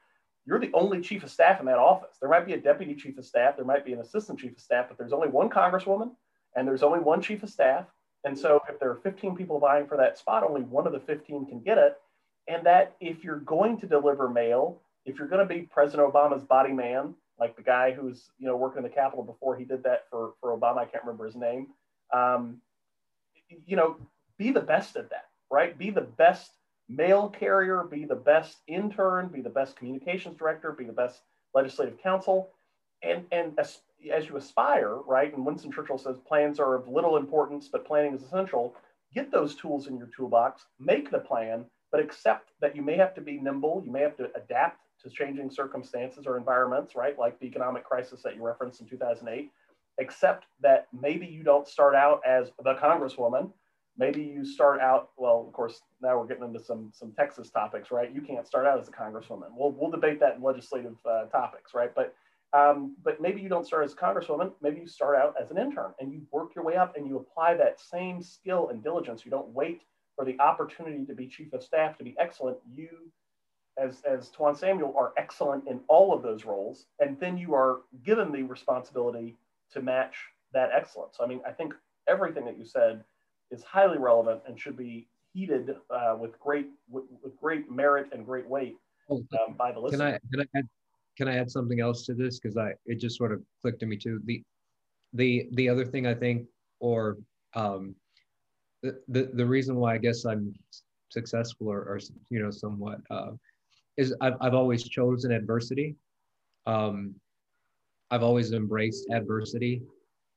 you're 0.46 0.60
the 0.60 0.70
only 0.74 1.00
chief 1.00 1.24
of 1.24 1.30
staff 1.30 1.60
in 1.60 1.66
that 1.66 1.78
office? 1.78 2.16
There 2.20 2.30
might 2.30 2.46
be 2.46 2.54
a 2.54 2.60
deputy 2.60 2.94
chief 2.94 3.18
of 3.18 3.26
staff, 3.26 3.56
there 3.56 3.64
might 3.64 3.84
be 3.84 3.92
an 3.92 4.00
assistant 4.00 4.38
chief 4.38 4.52
of 4.52 4.60
staff, 4.60 4.86
but 4.88 4.96
there's 4.96 5.12
only 5.12 5.28
one 5.28 5.50
congresswoman 5.50 6.12
and 6.54 6.66
there's 6.66 6.82
only 6.82 7.00
one 7.00 7.20
chief 7.20 7.42
of 7.42 7.50
staff. 7.50 7.86
And 8.24 8.38
so 8.38 8.60
if 8.68 8.78
there 8.80 8.90
are 8.90 9.00
15 9.02 9.36
people 9.36 9.58
vying 9.58 9.86
for 9.86 9.96
that 9.96 10.18
spot, 10.18 10.42
only 10.42 10.62
one 10.62 10.86
of 10.86 10.92
the 10.92 11.00
15 11.00 11.46
can 11.46 11.60
get 11.60 11.78
it. 11.78 11.96
And 12.48 12.64
that 12.64 12.96
if 13.00 13.24
you're 13.24 13.40
going 13.40 13.78
to 13.80 13.86
deliver 13.86 14.28
mail, 14.28 14.80
if 15.04 15.18
you're 15.18 15.28
going 15.28 15.46
to 15.46 15.54
be 15.54 15.62
President 15.62 16.12
Obama's 16.12 16.44
body 16.44 16.72
man, 16.72 17.14
like 17.38 17.56
the 17.56 17.62
guy 17.62 17.92
who's 17.92 18.30
you 18.38 18.46
know 18.46 18.56
working 18.56 18.78
in 18.78 18.82
the 18.84 18.94
Capitol 18.94 19.22
before 19.22 19.56
he 19.56 19.64
did 19.64 19.82
that 19.82 20.04
for, 20.10 20.34
for 20.40 20.56
Obama, 20.56 20.78
I 20.78 20.84
can't 20.86 21.04
remember 21.04 21.26
his 21.26 21.36
name. 21.36 21.68
Um, 22.12 22.60
you 23.66 23.76
know, 23.76 23.96
be 24.38 24.50
the 24.50 24.60
best 24.60 24.96
at 24.96 25.10
that, 25.10 25.26
right? 25.50 25.76
Be 25.76 25.90
the 25.90 26.00
best 26.00 26.50
mail 26.88 27.28
carrier, 27.28 27.84
be 27.84 28.04
the 28.04 28.14
best 28.14 28.58
intern, 28.66 29.28
be 29.28 29.40
the 29.40 29.50
best 29.50 29.76
communications 29.76 30.36
director, 30.36 30.72
be 30.72 30.84
the 30.84 30.92
best 30.92 31.22
legislative 31.54 31.98
counsel. 32.02 32.50
And, 33.02 33.24
and 33.32 33.58
as, 33.58 33.78
as 34.12 34.28
you 34.28 34.36
aspire, 34.36 34.96
right? 35.06 35.34
And 35.34 35.44
Winston 35.44 35.72
Churchill 35.72 35.98
says 35.98 36.16
plans 36.26 36.58
are 36.58 36.74
of 36.74 36.88
little 36.88 37.16
importance, 37.16 37.68
but 37.70 37.86
planning 37.86 38.14
is 38.14 38.22
essential. 38.22 38.74
Get 39.14 39.30
those 39.30 39.54
tools 39.54 39.86
in 39.86 39.96
your 39.96 40.08
toolbox, 40.16 40.66
make 40.78 41.10
the 41.10 41.18
plan, 41.18 41.64
but 41.90 42.00
accept 42.00 42.50
that 42.60 42.74
you 42.74 42.82
may 42.82 42.96
have 42.96 43.14
to 43.14 43.20
be 43.20 43.38
nimble, 43.38 43.82
you 43.84 43.92
may 43.92 44.00
have 44.00 44.16
to 44.16 44.30
adapt 44.34 44.80
to 45.02 45.10
changing 45.10 45.50
circumstances 45.50 46.26
or 46.26 46.36
environments, 46.36 46.96
right? 46.96 47.18
Like 47.18 47.38
the 47.38 47.46
economic 47.46 47.84
crisis 47.84 48.22
that 48.22 48.34
you 48.34 48.42
referenced 48.42 48.80
in 48.80 48.88
2008 48.88 49.50
Accept 49.98 50.44
that 50.60 50.88
maybe 50.92 51.26
you 51.26 51.42
don't 51.42 51.66
start 51.66 51.94
out 51.94 52.20
as 52.26 52.50
the 52.62 52.74
congresswoman. 52.74 53.50
Maybe 53.98 54.22
you 54.22 54.44
start 54.44 54.80
out, 54.80 55.10
well, 55.16 55.44
of 55.46 55.52
course, 55.52 55.80
now 56.02 56.18
we're 56.18 56.26
getting 56.26 56.44
into 56.44 56.60
some, 56.60 56.92
some 56.94 57.12
Texas 57.12 57.50
topics, 57.50 57.90
right? 57.90 58.14
You 58.14 58.20
can't 58.20 58.46
start 58.46 58.66
out 58.66 58.78
as 58.78 58.88
a 58.88 58.92
congresswoman. 58.92 59.48
We'll, 59.56 59.72
we'll 59.72 59.90
debate 59.90 60.20
that 60.20 60.36
in 60.36 60.42
legislative 60.42 60.96
uh, 61.08 61.26
topics, 61.26 61.72
right? 61.74 61.94
But, 61.94 62.14
um, 62.52 62.94
but 63.02 63.20
maybe 63.20 63.40
you 63.40 63.48
don't 63.48 63.66
start 63.66 63.84
as 63.84 63.94
a 63.94 63.96
congresswoman. 63.96 64.52
Maybe 64.60 64.80
you 64.80 64.86
start 64.86 65.16
out 65.16 65.34
as 65.40 65.50
an 65.50 65.58
intern 65.58 65.92
and 65.98 66.12
you 66.12 66.22
work 66.30 66.54
your 66.54 66.64
way 66.64 66.76
up 66.76 66.96
and 66.96 67.06
you 67.06 67.16
apply 67.16 67.54
that 67.54 67.80
same 67.80 68.22
skill 68.22 68.68
and 68.68 68.82
diligence. 68.82 69.24
You 69.24 69.30
don't 69.30 69.48
wait 69.48 69.82
for 70.14 70.24
the 70.24 70.38
opportunity 70.40 71.04
to 71.06 71.14
be 71.14 71.26
chief 71.26 71.52
of 71.52 71.62
staff 71.62 71.96
to 71.98 72.04
be 72.04 72.14
excellent. 72.18 72.58
You 72.74 72.88
as, 73.78 74.02
as 74.08 74.30
Twaun 74.30 74.56
Samuel 74.56 74.94
are 74.96 75.12
excellent 75.16 75.68
in 75.68 75.80
all 75.88 76.14
of 76.14 76.22
those 76.22 76.44
roles. 76.44 76.86
And 77.00 77.18
then 77.20 77.36
you 77.36 77.54
are 77.54 77.80
given 78.04 78.32
the 78.32 78.42
responsibility 78.42 79.36
to 79.72 79.82
match 79.82 80.16
that 80.52 80.70
excellence. 80.74 81.16
I 81.20 81.26
mean, 81.26 81.40
I 81.46 81.50
think 81.50 81.74
everything 82.08 82.44
that 82.44 82.58
you 82.58 82.64
said 82.64 83.04
is 83.50 83.62
highly 83.62 83.98
relevant 83.98 84.40
and 84.46 84.58
should 84.58 84.76
be 84.76 85.08
heeded 85.32 85.74
uh, 85.90 86.16
with 86.18 86.38
great 86.40 86.68
with, 86.88 87.04
with, 87.22 87.36
great 87.36 87.70
merit 87.70 88.08
and 88.12 88.24
great 88.24 88.48
weight 88.48 88.76
oh, 89.10 89.22
um, 89.46 89.54
by 89.56 89.72
the 89.72 89.78
listener. 89.78 90.18
Can 90.32 90.40
I 90.40 90.44
can 90.44 90.48
I 90.54 90.58
add, 90.58 90.68
can 91.16 91.28
I 91.28 91.36
add 91.36 91.50
something 91.50 91.80
else 91.80 92.04
to 92.06 92.14
this 92.14 92.38
because 92.38 92.56
I 92.56 92.72
it 92.86 92.96
just 92.96 93.16
sort 93.16 93.32
of 93.32 93.42
clicked 93.60 93.80
to 93.80 93.86
me 93.86 93.96
too. 93.96 94.20
The 94.24 94.42
the 95.12 95.48
the 95.52 95.68
other 95.68 95.84
thing 95.84 96.06
I 96.06 96.14
think 96.14 96.46
or 96.80 97.18
um, 97.54 97.94
the, 98.82 99.00
the 99.08 99.30
the 99.34 99.46
reason 99.46 99.76
why 99.76 99.94
I 99.94 99.98
guess 99.98 100.24
I'm 100.24 100.54
successful 101.10 101.68
or, 101.68 101.80
or 101.80 102.00
you 102.30 102.42
know 102.42 102.50
somewhat 102.50 102.98
uh, 103.10 103.32
is 103.96 104.14
I've 104.20 104.34
I've 104.40 104.54
always 104.54 104.84
chosen 104.88 105.32
adversity. 105.32 105.96
Um, 106.66 107.14
I've 108.10 108.22
always 108.22 108.52
embraced 108.52 109.06
adversity 109.10 109.82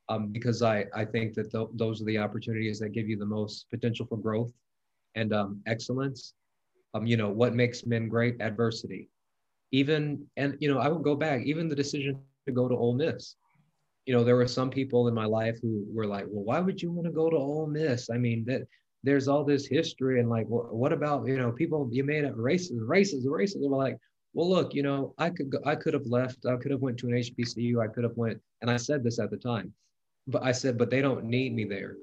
um, 0.10 0.28
because 0.28 0.62
I, 0.62 0.86
I 0.96 1.06
think 1.06 1.36
that 1.36 1.52
th- 1.52 1.70
those 1.74 2.02
are 2.02 2.06
the 2.06 2.18
opportunities 2.18 2.80
that 2.80 2.90
give 2.90 3.08
you 3.08 3.18
the 3.18 3.26
most 3.26 3.70
potential 3.70 4.06
for 4.06 4.18
growth 4.18 4.52
and 5.16 5.34
um, 5.34 5.62
excellence. 5.68 6.34
Um, 6.94 7.06
you 7.06 7.18
know, 7.18 7.30
what 7.30 7.54
makes 7.54 7.86
men 7.86 8.10
great? 8.10 8.42
Adversity. 8.42 9.08
Even, 9.72 10.26
and, 10.36 10.58
you 10.60 10.74
know, 10.74 10.80
I 10.80 10.88
would 10.88 11.04
go 11.04 11.16
back, 11.16 11.44
even 11.44 11.70
the 11.70 11.76
decision 11.76 12.20
to 12.48 12.52
go 12.52 12.68
to 12.68 12.76
Ole 12.76 12.96
Miss. 12.96 13.36
You 14.08 14.16
know, 14.16 14.24
there 14.24 14.36
were 14.36 14.48
some 14.48 14.72
people 14.72 15.08
in 15.08 15.14
my 15.14 15.26
life 15.26 15.60
who 15.62 15.86
were 15.94 16.08
like, 16.08 16.26
well, 16.28 16.44
why 16.44 16.60
would 16.60 16.82
you 16.82 16.92
want 16.92 17.06
to 17.06 17.14
go 17.14 17.30
to 17.30 17.38
Ole 17.38 17.68
Miss? 17.68 18.10
I 18.10 18.18
mean, 18.18 18.44
that 18.46 18.64
there's 19.04 19.28
all 19.28 19.44
this 19.44 19.68
history 19.68 20.20
and 20.20 20.30
like, 20.30 20.48
what, 20.48 20.92
about, 20.92 21.28
you 21.28 21.38
know, 21.38 21.52
people 21.52 21.88
you 21.92 22.04
made 22.04 22.24
it 22.24 22.36
races, 22.36 22.82
races, 22.82 23.28
races. 23.28 23.62
And 23.62 23.72
we're 23.72 23.78
like, 23.78 23.98
well, 24.34 24.50
look, 24.50 24.74
you 24.74 24.82
know, 24.82 25.14
I 25.20 25.30
could 25.30 25.52
go, 25.52 25.60
I 25.66 25.76
could 25.76 25.94
have 25.94 26.08
left. 26.08 26.46
I 26.48 26.56
could 26.58 26.72
have 26.72 26.82
went 26.82 26.98
to 27.00 27.08
an 27.08 27.14
HBCU. 27.14 27.82
I 27.84 27.88
could 27.88 28.04
have 28.04 28.18
went, 28.18 28.40
and 28.62 28.70
I 28.70 28.78
said 28.78 29.04
this 29.04 29.20
at 29.20 29.30
the 29.30 29.38
time, 29.38 29.74
but 30.30 30.44
I 30.44 30.52
said, 30.52 30.78
but 30.78 30.90
they 30.90 31.02
don't 31.02 31.26
need 31.26 31.54
me 31.54 31.66
there. 31.66 31.96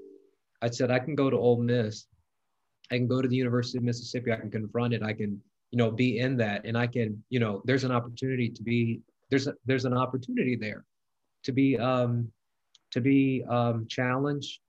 I 0.63 0.71
said 0.71 0.91
I 0.91 0.99
can 0.99 1.15
go 1.15 1.31
to 1.31 1.37
Ole 1.37 1.63
Miss. 1.63 2.07
I 2.91 2.97
can 2.97 3.07
go 3.07 3.21
to 3.21 3.29
the 3.29 3.37
University 3.37 3.79
of 3.79 3.85
Mississippi. 3.85 4.33
I 4.33 4.37
can 4.37 4.51
confront 4.51 4.95
it. 4.95 5.03
I 5.03 5.13
can, 5.13 5.41
you 5.71 5.79
know 5.79 5.91
be 5.91 6.19
in 6.19 6.37
that 6.37 6.65
and 6.65 6.77
i 6.77 6.87
can 6.87 7.23
you 7.29 7.41
know 7.41 7.63
there's 7.65 7.85
an 7.85 7.93
opportunity 7.93 8.49
to 8.49 8.63
be 8.63 9.01
there's 9.31 9.47
a, 9.47 9.55
there's 9.65 9.85
an 9.85 9.97
opportunity 9.97 10.57
there 10.57 10.85
to 11.43 11.53
be 11.53 11.79
um 11.79 12.31
to 12.91 13.01
be 13.01 13.45
um 13.49 13.87
challenged 13.89 14.61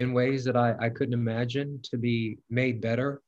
in 0.00 0.12
ways 0.12 0.44
that 0.44 0.56
I, 0.56 0.74
I 0.80 0.88
couldn't 0.88 1.14
imagine 1.14 1.80
to 1.84 1.96
be 1.96 2.38
made 2.50 2.80
better 2.80 3.22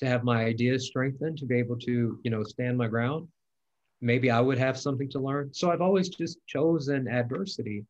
to 0.00 0.06
have 0.06 0.24
my 0.24 0.44
ideas 0.44 0.88
strengthened 0.88 1.38
to 1.38 1.46
be 1.46 1.56
able 1.56 1.78
to 1.78 2.20
you 2.22 2.30
know 2.30 2.42
stand 2.42 2.76
my 2.76 2.88
ground 2.88 3.28
maybe 4.00 4.30
i 4.30 4.40
would 4.40 4.58
have 4.58 4.78
something 4.78 5.08
to 5.10 5.18
learn 5.18 5.52
so 5.52 5.70
i've 5.70 5.82
always 5.82 6.08
just 6.08 6.38
chosen 6.46 7.08
adversity 7.08 7.84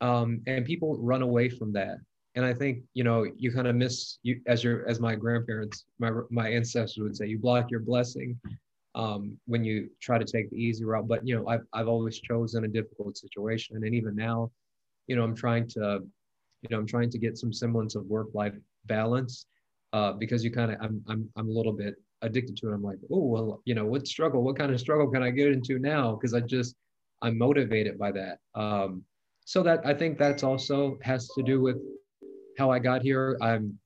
um, 0.00 0.40
and 0.46 0.64
people 0.64 0.96
run 0.98 1.22
away 1.22 1.48
from 1.48 1.72
that. 1.72 1.98
And 2.34 2.44
i 2.44 2.54
think 2.54 2.84
you 2.94 3.02
know 3.02 3.26
you 3.36 3.50
kind 3.50 3.66
of 3.66 3.74
miss 3.74 4.18
you 4.22 4.40
as 4.46 4.62
your 4.62 4.88
as 4.88 5.00
my 5.00 5.16
grandparents 5.16 5.86
my 5.98 6.10
my 6.30 6.48
ancestors 6.48 7.02
would 7.02 7.16
say 7.16 7.26
you 7.26 7.38
block 7.38 7.68
your 7.70 7.80
blessing 7.80 8.38
um, 8.94 9.36
when 9.46 9.64
you 9.64 9.90
try 10.00 10.18
to 10.18 10.24
take 10.24 10.50
the 10.50 10.56
easy 10.56 10.84
route. 10.84 11.08
But 11.08 11.26
you 11.26 11.34
know 11.34 11.48
I've, 11.48 11.66
I've 11.72 11.88
always 11.88 12.20
chosen 12.20 12.64
a 12.64 12.68
difficult 12.68 13.16
situation. 13.16 13.76
And 13.76 13.94
even 13.94 14.14
now 14.14 14.52
you 15.08 15.16
know 15.16 15.24
i'm 15.24 15.34
trying 15.34 15.66
to 15.66 16.00
you 16.62 16.68
know 16.70 16.78
i'm 16.78 16.86
trying 16.86 17.10
to 17.10 17.18
get 17.18 17.36
some 17.36 17.52
semblance 17.52 17.96
of 17.96 18.04
work 18.06 18.28
life 18.34 18.54
balance 18.84 19.46
uh, 19.92 20.12
because 20.12 20.44
you 20.44 20.50
kind 20.52 20.70
of 20.70 20.78
I'm, 20.80 21.02
I'm 21.08 21.28
i'm 21.36 21.48
a 21.48 21.52
little 21.52 21.72
bit 21.72 21.96
addicted 22.22 22.56
to 22.58 22.68
it. 22.68 22.74
I'm 22.74 22.82
like 22.82 22.98
oh 23.10 23.24
well 23.24 23.62
you 23.64 23.74
know 23.74 23.86
what 23.86 24.06
struggle 24.06 24.42
what 24.42 24.56
kind 24.56 24.72
of 24.72 24.78
struggle 24.78 25.10
can 25.10 25.22
i 25.22 25.30
get 25.30 25.48
into 25.48 25.78
now? 25.78 26.14
Because 26.14 26.34
i 26.34 26.40
just 26.40 26.76
i'm 27.22 27.36
motivated 27.36 27.98
by 27.98 28.12
that. 28.12 28.38
Um, 28.54 29.02
so 29.48 29.62
that 29.62 29.80
i 29.86 29.94
think 29.94 30.18
that's 30.18 30.42
also 30.42 30.98
has 31.02 31.28
to 31.28 31.42
do 31.42 31.60
with 31.60 31.78
how 32.58 32.70
i 32.70 32.78
got 32.78 33.00
here 33.02 33.38
i'm 33.40 33.78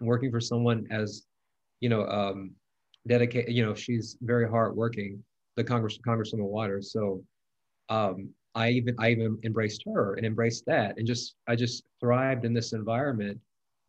working 0.00 0.30
for 0.32 0.40
someone 0.40 0.84
as 0.90 1.26
you 1.80 1.88
know 1.88 2.04
um, 2.06 2.50
dedicated 3.06 3.54
you 3.54 3.64
know 3.64 3.74
she's 3.74 4.16
very 4.22 4.48
hardworking 4.48 5.22
the 5.56 5.62
congress 5.62 5.98
congresswoman 6.06 6.50
waters 6.58 6.92
so 6.92 7.22
um, 7.88 8.28
i 8.56 8.68
even 8.70 8.96
i 8.98 9.10
even 9.10 9.38
embraced 9.44 9.84
her 9.86 10.14
and 10.14 10.26
embraced 10.26 10.64
that 10.66 10.98
and 10.98 11.06
just 11.06 11.36
i 11.46 11.54
just 11.54 11.84
thrived 12.00 12.44
in 12.44 12.52
this 12.52 12.72
environment 12.72 13.38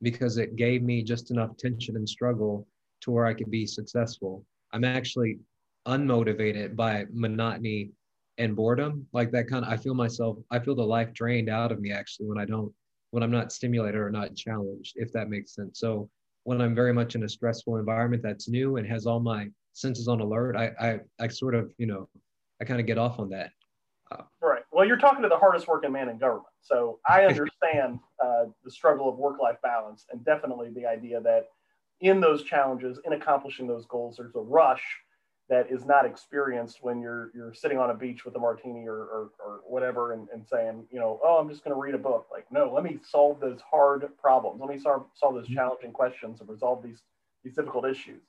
because 0.02 0.38
it 0.38 0.56
gave 0.56 0.84
me 0.84 1.02
just 1.02 1.32
enough 1.32 1.58
tension 1.58 1.96
and 1.96 2.08
struggle 2.08 2.68
to 3.02 3.12
where 3.12 3.26
I 3.26 3.34
could 3.34 3.50
be 3.50 3.66
successful. 3.66 4.46
I'm 4.74 4.84
actually 4.84 5.40
unmotivated 5.88 6.76
by 6.76 7.06
monotony 7.12 7.92
and 8.38 8.56
boredom. 8.56 9.08
Like 9.14 9.32
that 9.32 9.48
kind 9.48 9.66
of, 9.66 9.72
I 9.72 9.78
feel 9.78 9.94
myself, 9.94 10.38
I 10.52 10.60
feel 10.60 10.76
the 10.76 10.84
life 10.84 11.14
drained 11.14 11.50
out 11.50 11.72
of 11.72 11.80
me 11.80 11.92
actually 11.92 12.28
when 12.28 12.38
I 12.38 12.46
don't, 12.46 12.74
when 13.12 13.24
I'm 13.24 13.32
not 13.32 13.52
stimulated 13.52 14.00
or 14.00 14.10
not 14.10 14.36
challenged, 14.36 14.94
if 14.96 15.12
that 15.14 15.30
makes 15.30 15.56
sense. 15.56 15.80
So 15.80 16.10
when 16.44 16.62
I'm 16.62 16.76
very 16.76 16.94
much 16.94 17.16
in 17.16 17.24
a 17.24 17.30
stressful 17.30 17.78
environment 17.78 18.24
that's 18.24 18.48
new 18.48 18.78
and 18.78 18.88
has 18.88 19.06
all 19.06 19.20
my 19.20 19.50
senses 19.74 20.08
on 20.08 20.22
alert, 20.22 20.56
I, 20.56 20.72
I, 20.80 21.00
I 21.20 21.28
sort 21.28 21.56
of, 21.56 21.74
you 21.78 21.88
know, 21.88 22.10
I 22.62 22.66
kind 22.66 22.80
of 22.80 22.86
get 22.86 22.98
off 22.98 23.20
on 23.20 23.30
that. 23.30 23.52
Uh, 24.12 24.24
right. 24.42 24.64
Well, 24.72 24.86
you're 24.86 24.98
talking 24.98 25.24
to 25.24 25.30
the 25.30 25.38
hardest 25.38 25.68
working 25.68 25.92
man 25.92 26.10
in 26.10 26.18
government. 26.18 26.48
So 26.62 27.00
I 27.08 27.26
understand 27.26 28.00
uh, 28.24 28.46
the 28.64 28.72
struggle 28.72 29.10
of 29.10 29.18
work 29.18 29.40
life 29.40 29.58
balance 29.64 30.06
and 30.12 30.24
definitely 30.24 30.70
the 30.70 30.86
idea 30.86 31.22
that 31.22 31.48
in 32.02 32.20
those 32.20 32.44
challenges, 32.44 33.00
in 33.06 33.14
accomplishing 33.14 33.68
those 33.68 33.86
goals, 33.86 34.18
there's 34.18 34.36
a 34.36 34.40
rush 34.40 34.84
that 35.50 35.72
is 35.72 35.86
not 35.86 36.06
experienced 36.06 36.80
when 36.82 37.02
you're 37.02 37.32
you're 37.34 37.54
sitting 37.54 37.78
on 37.78 37.90
a 37.90 37.94
beach 37.94 38.26
with 38.26 38.36
a 38.36 38.40
martini 38.40 38.88
or, 38.88 38.98
or, 38.98 39.30
or 39.40 39.60
whatever 39.66 40.14
and, 40.14 40.28
and 40.34 40.46
saying, 40.46 40.86
you 40.92 41.00
know, 41.00 41.20
oh, 41.24 41.38
I'm 41.38 41.50
just 41.50 41.64
going 41.64 41.74
to 41.74 41.80
read 41.80 41.96
a 41.96 42.00
book. 42.00 42.28
Like, 42.32 42.46
no, 42.52 42.72
let 42.74 42.84
me 42.84 43.00
solve 43.10 43.40
those 43.40 43.60
hard 43.70 44.10
problems. 44.22 44.60
Let 44.60 44.70
me 44.70 44.80
solve, 44.80 45.06
solve 45.14 45.36
those 45.36 45.46
mm-hmm. 45.46 45.56
challenging 45.56 45.92
questions 45.92 46.42
and 46.42 46.50
resolve 46.50 46.84
these, 46.84 47.02
these 47.44 47.56
difficult 47.56 47.86
issues, 47.86 48.22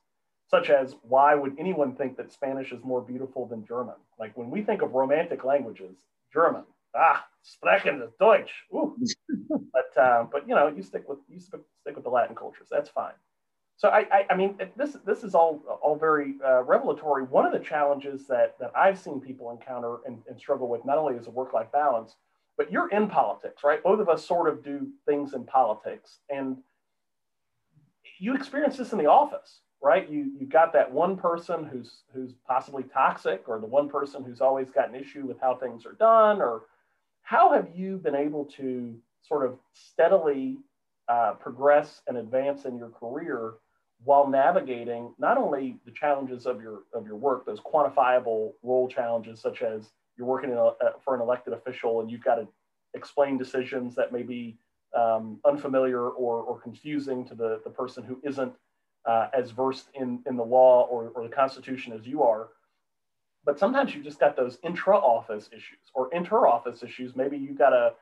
such 0.49 0.71
as 0.71 0.95
why 1.03 1.35
would 1.35 1.57
anyone 1.59 1.95
think 1.95 2.17
that 2.17 2.33
Spanish 2.33 2.73
is 2.73 2.85
more 2.85 3.01
beautiful 3.01 3.47
than 3.47 3.67
German? 3.67 3.97
Like 4.19 4.37
when 4.37 4.51
we 4.51 4.63
think 4.63 4.83
of 4.83 4.93
romantic 4.93 5.45
languages, 5.45 5.97
German, 6.33 6.65
ah, 6.95 7.27
sprechen 7.43 8.01
ist 8.03 8.17
Deutsch. 8.19 8.53
Ooh. 8.73 8.97
but, 9.73 10.01
uh, 10.01 10.25
but, 10.31 10.49
you 10.49 10.55
know, 10.55 10.69
you 10.69 10.83
stick 10.83 11.09
with, 11.09 11.19
you 11.29 11.41
stick 11.41 11.61
with 11.95 12.05
the 12.05 12.11
Latin 12.11 12.37
cultures. 12.37 12.69
That's 12.71 12.91
fine. 12.91 13.15
So 13.79 13.91
I, 13.91 14.01
I, 14.11 14.27
I, 14.31 14.37
mean, 14.37 14.59
this 14.77 14.97
this 15.07 15.23
is 15.23 15.37
all 15.37 15.63
all 15.81 15.97
very 15.97 16.35
uh, 16.45 16.65
revelatory. 16.65 17.23
One 17.23 17.47
of 17.47 17.53
the 17.53 17.61
challenges 17.61 18.27
that 18.27 18.57
that 18.59 18.73
I've 18.77 18.99
seen 18.99 19.21
people 19.21 19.53
encounter 19.53 19.99
and, 20.05 20.19
and 20.29 20.37
struggle 20.37 20.69
with, 20.69 20.85
not 20.85 20.99
only 20.99 21.15
is 21.15 21.29
a 21.29 21.31
work 21.31 21.53
life 21.53 21.71
balance, 21.73 22.17
but 22.57 22.73
you're 22.73 22.89
in 22.91 23.07
politics, 23.07 23.63
right? 23.63 23.81
Both 23.81 24.01
of 24.01 24.09
us 24.09 24.27
sort 24.27 24.49
of 24.49 24.65
do 24.65 24.89
things 25.07 25.33
in 25.33 25.45
politics, 25.45 26.19
and 26.29 26.57
you 28.19 28.35
experience 28.35 28.77
this 28.77 28.91
in 28.91 28.99
the 28.99 29.07
office, 29.07 29.61
right? 29.81 30.11
You 30.11 30.33
you 30.37 30.45
got 30.45 30.73
that 30.73 30.91
one 30.91 31.17
person 31.17 31.65
who's 31.65 32.03
who's 32.13 32.33
possibly 32.49 32.83
toxic, 32.83 33.45
or 33.47 33.61
the 33.61 33.67
one 33.67 33.89
person 33.89 34.25
who's 34.25 34.41
always 34.41 34.73
got 34.73 34.89
an 34.89 34.97
issue 34.97 35.25
with 35.25 35.41
how 35.41 35.55
things 35.55 35.87
are 35.87 35.93
done, 35.93 36.43
or 36.43 36.63
how 37.23 37.53
have 37.53 37.69
you 37.77 37.99
been 37.99 38.17
able 38.17 38.47
to 38.57 38.99
sort 39.23 39.47
of 39.47 39.57
steadily 39.73 40.57
uh, 41.09 41.35
progress 41.35 42.03
and 42.09 42.17
advance 42.17 42.65
in 42.65 42.77
your 42.77 42.89
career? 42.89 43.55
While 44.05 44.29
navigating 44.29 45.13
not 45.19 45.39
only 45.39 45.79
the 45.85 45.91
challenges 45.91 46.47
of 46.47 46.61
your 46.61 46.83
of 46.93 47.07
your 47.07 47.17
work, 47.17 47.45
those 47.45 47.61
quantifiable 47.61 48.53
role 48.63 48.89
challenges, 48.89 49.41
such 49.41 49.63
as 49.63 49.91
you're 50.17 50.27
working 50.27 50.53
a, 50.53 50.73
for 51.05 51.15
an 51.15 51.21
elected 51.21 51.53
official 51.53 52.01
and 52.01 52.11
you've 52.11 52.25
got 52.25 52.37
to 52.37 52.49
explain 52.95 53.39
decisions 53.39 53.95
that 53.95 54.13
may 54.13 54.23
be 54.23 54.57
um, 54.97 55.39
unfamiliar 55.45 56.09
or, 56.09 56.43
or 56.43 56.61
confusing 56.61 57.25
to 57.27 57.35
the, 57.35 57.61
the 57.65 57.71
person 57.71 58.03
who 58.03 58.19
isn't 58.25 58.53
uh, 59.07 59.29
as 59.33 59.51
versed 59.51 59.89
in, 59.95 60.21
in 60.27 60.37
the 60.37 60.45
law 60.45 60.87
or, 60.91 61.11
or 61.15 61.23
the 61.23 61.35
Constitution 61.35 61.93
as 61.93 62.07
you 62.07 62.23
are. 62.23 62.49
But 63.45 63.59
sometimes 63.59 63.95
you 63.95 64.03
just 64.03 64.19
got 64.19 64.37
those 64.37 64.59
intra-office 64.63 65.49
issues 65.53 65.79
or 65.95 66.13
inter-office 66.13 66.83
issues. 66.83 67.15
Maybe 67.15 67.37
you've 67.37 67.59
got 67.59 67.71
to 67.71 67.93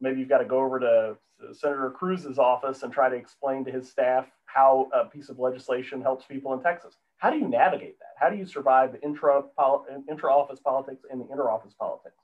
maybe 0.00 0.20
you've 0.20 0.28
got 0.28 0.38
to 0.38 0.44
go 0.44 0.60
over 0.60 0.78
to 0.80 1.16
Senator 1.52 1.90
Cruz's 1.90 2.38
office 2.38 2.82
and 2.82 2.92
try 2.92 3.08
to 3.08 3.16
explain 3.16 3.64
to 3.64 3.70
his 3.70 3.88
staff 3.88 4.26
how 4.46 4.88
a 4.94 5.04
piece 5.04 5.28
of 5.28 5.38
legislation 5.38 6.00
helps 6.00 6.24
people 6.24 6.52
in 6.54 6.62
Texas. 6.62 6.96
How 7.18 7.30
do 7.30 7.38
you 7.38 7.48
navigate 7.48 7.98
that? 7.98 8.14
How 8.18 8.30
do 8.30 8.36
you 8.36 8.46
survive 8.46 8.92
the 8.92 9.02
intra 9.02 9.42
office 10.32 10.60
politics 10.60 11.04
and 11.10 11.20
the 11.20 11.30
inter 11.30 11.50
office 11.50 11.74
politics? 11.78 12.16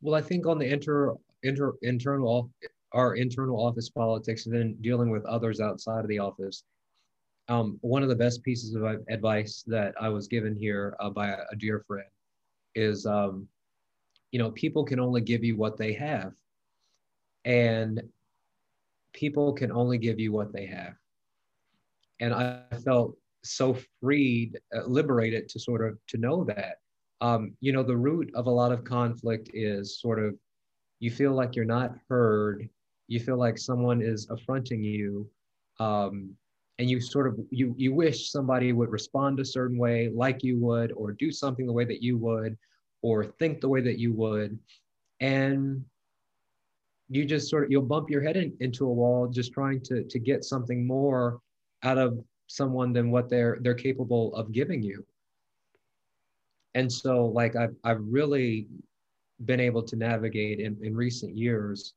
Well, 0.00 0.14
I 0.14 0.20
think 0.20 0.46
on 0.46 0.58
the 0.58 0.66
inter 0.66 1.14
inter 1.42 1.74
internal 1.82 2.50
our 2.92 3.14
internal 3.14 3.64
office 3.64 3.88
politics 3.88 4.46
and 4.46 4.54
then 4.54 4.76
dealing 4.80 5.10
with 5.10 5.24
others 5.24 5.60
outside 5.60 6.00
of 6.00 6.08
the 6.08 6.18
office. 6.18 6.64
Um, 7.48 7.78
one 7.80 8.02
of 8.02 8.08
the 8.08 8.14
best 8.14 8.42
pieces 8.42 8.74
of 8.74 8.84
advice 9.08 9.64
that 9.66 9.94
I 10.00 10.08
was 10.08 10.28
given 10.28 10.54
here 10.54 10.96
uh, 11.00 11.10
by 11.10 11.28
a, 11.28 11.38
a, 11.50 11.56
dear 11.56 11.80
friend 11.86 12.08
is, 12.74 13.04
um, 13.04 13.48
you 14.30 14.38
know, 14.38 14.50
people 14.52 14.84
can 14.84 15.00
only 15.00 15.20
give 15.20 15.42
you 15.42 15.56
what 15.56 15.76
they 15.76 15.92
have, 15.94 16.32
and 17.44 18.02
people 19.12 19.52
can 19.52 19.72
only 19.72 19.98
give 19.98 20.18
you 20.18 20.32
what 20.32 20.52
they 20.52 20.66
have. 20.66 20.94
And 22.20 22.32
I 22.32 22.62
felt 22.84 23.16
so 23.44 23.76
freed, 24.00 24.58
uh, 24.74 24.84
liberated 24.86 25.48
to 25.50 25.58
sort 25.58 25.86
of 25.86 25.98
to 26.08 26.18
know 26.18 26.44
that. 26.44 26.76
Um, 27.20 27.56
you 27.60 27.72
know, 27.72 27.82
the 27.82 27.96
root 27.96 28.32
of 28.34 28.46
a 28.46 28.50
lot 28.50 28.72
of 28.72 28.84
conflict 28.84 29.50
is 29.54 30.00
sort 30.00 30.22
of 30.22 30.34
you 31.00 31.10
feel 31.10 31.32
like 31.32 31.56
you're 31.56 31.64
not 31.64 31.94
heard, 32.08 32.68
you 33.08 33.20
feel 33.20 33.36
like 33.36 33.58
someone 33.58 34.02
is 34.02 34.28
affronting 34.30 34.82
you, 34.82 35.28
um, 35.80 36.30
and 36.78 36.88
you 36.88 37.00
sort 37.00 37.26
of 37.26 37.38
you 37.50 37.74
you 37.76 37.92
wish 37.92 38.30
somebody 38.30 38.72
would 38.72 38.90
respond 38.90 39.40
a 39.40 39.44
certain 39.44 39.78
way, 39.78 40.10
like 40.14 40.42
you 40.42 40.58
would, 40.58 40.92
or 40.92 41.12
do 41.12 41.30
something 41.30 41.66
the 41.66 41.72
way 41.72 41.84
that 41.84 42.02
you 42.02 42.16
would, 42.18 42.56
or 43.02 43.24
think 43.24 43.60
the 43.60 43.68
way 43.68 43.80
that 43.80 43.98
you 43.98 44.12
would, 44.12 44.58
and 45.20 45.84
you 47.12 47.26
just 47.26 47.50
sort 47.50 47.64
of 47.64 47.70
you'll 47.70 47.82
bump 47.82 48.08
your 48.08 48.22
head 48.22 48.36
in, 48.36 48.56
into 48.60 48.86
a 48.86 48.92
wall 48.92 49.28
just 49.28 49.52
trying 49.52 49.80
to 49.82 50.02
to 50.04 50.18
get 50.18 50.44
something 50.44 50.86
more 50.86 51.40
out 51.82 51.98
of 51.98 52.18
someone 52.46 52.92
than 52.92 53.10
what 53.10 53.28
they're 53.28 53.58
they're 53.60 53.74
capable 53.74 54.34
of 54.34 54.50
giving 54.52 54.82
you. 54.82 55.04
And 56.74 56.90
so 56.90 57.26
like 57.26 57.54
i've, 57.54 57.74
I've 57.84 58.00
really 58.00 58.66
been 59.44 59.60
able 59.60 59.82
to 59.82 59.96
navigate 59.96 60.60
in, 60.60 60.78
in 60.82 60.96
recent 60.96 61.36
years 61.36 61.94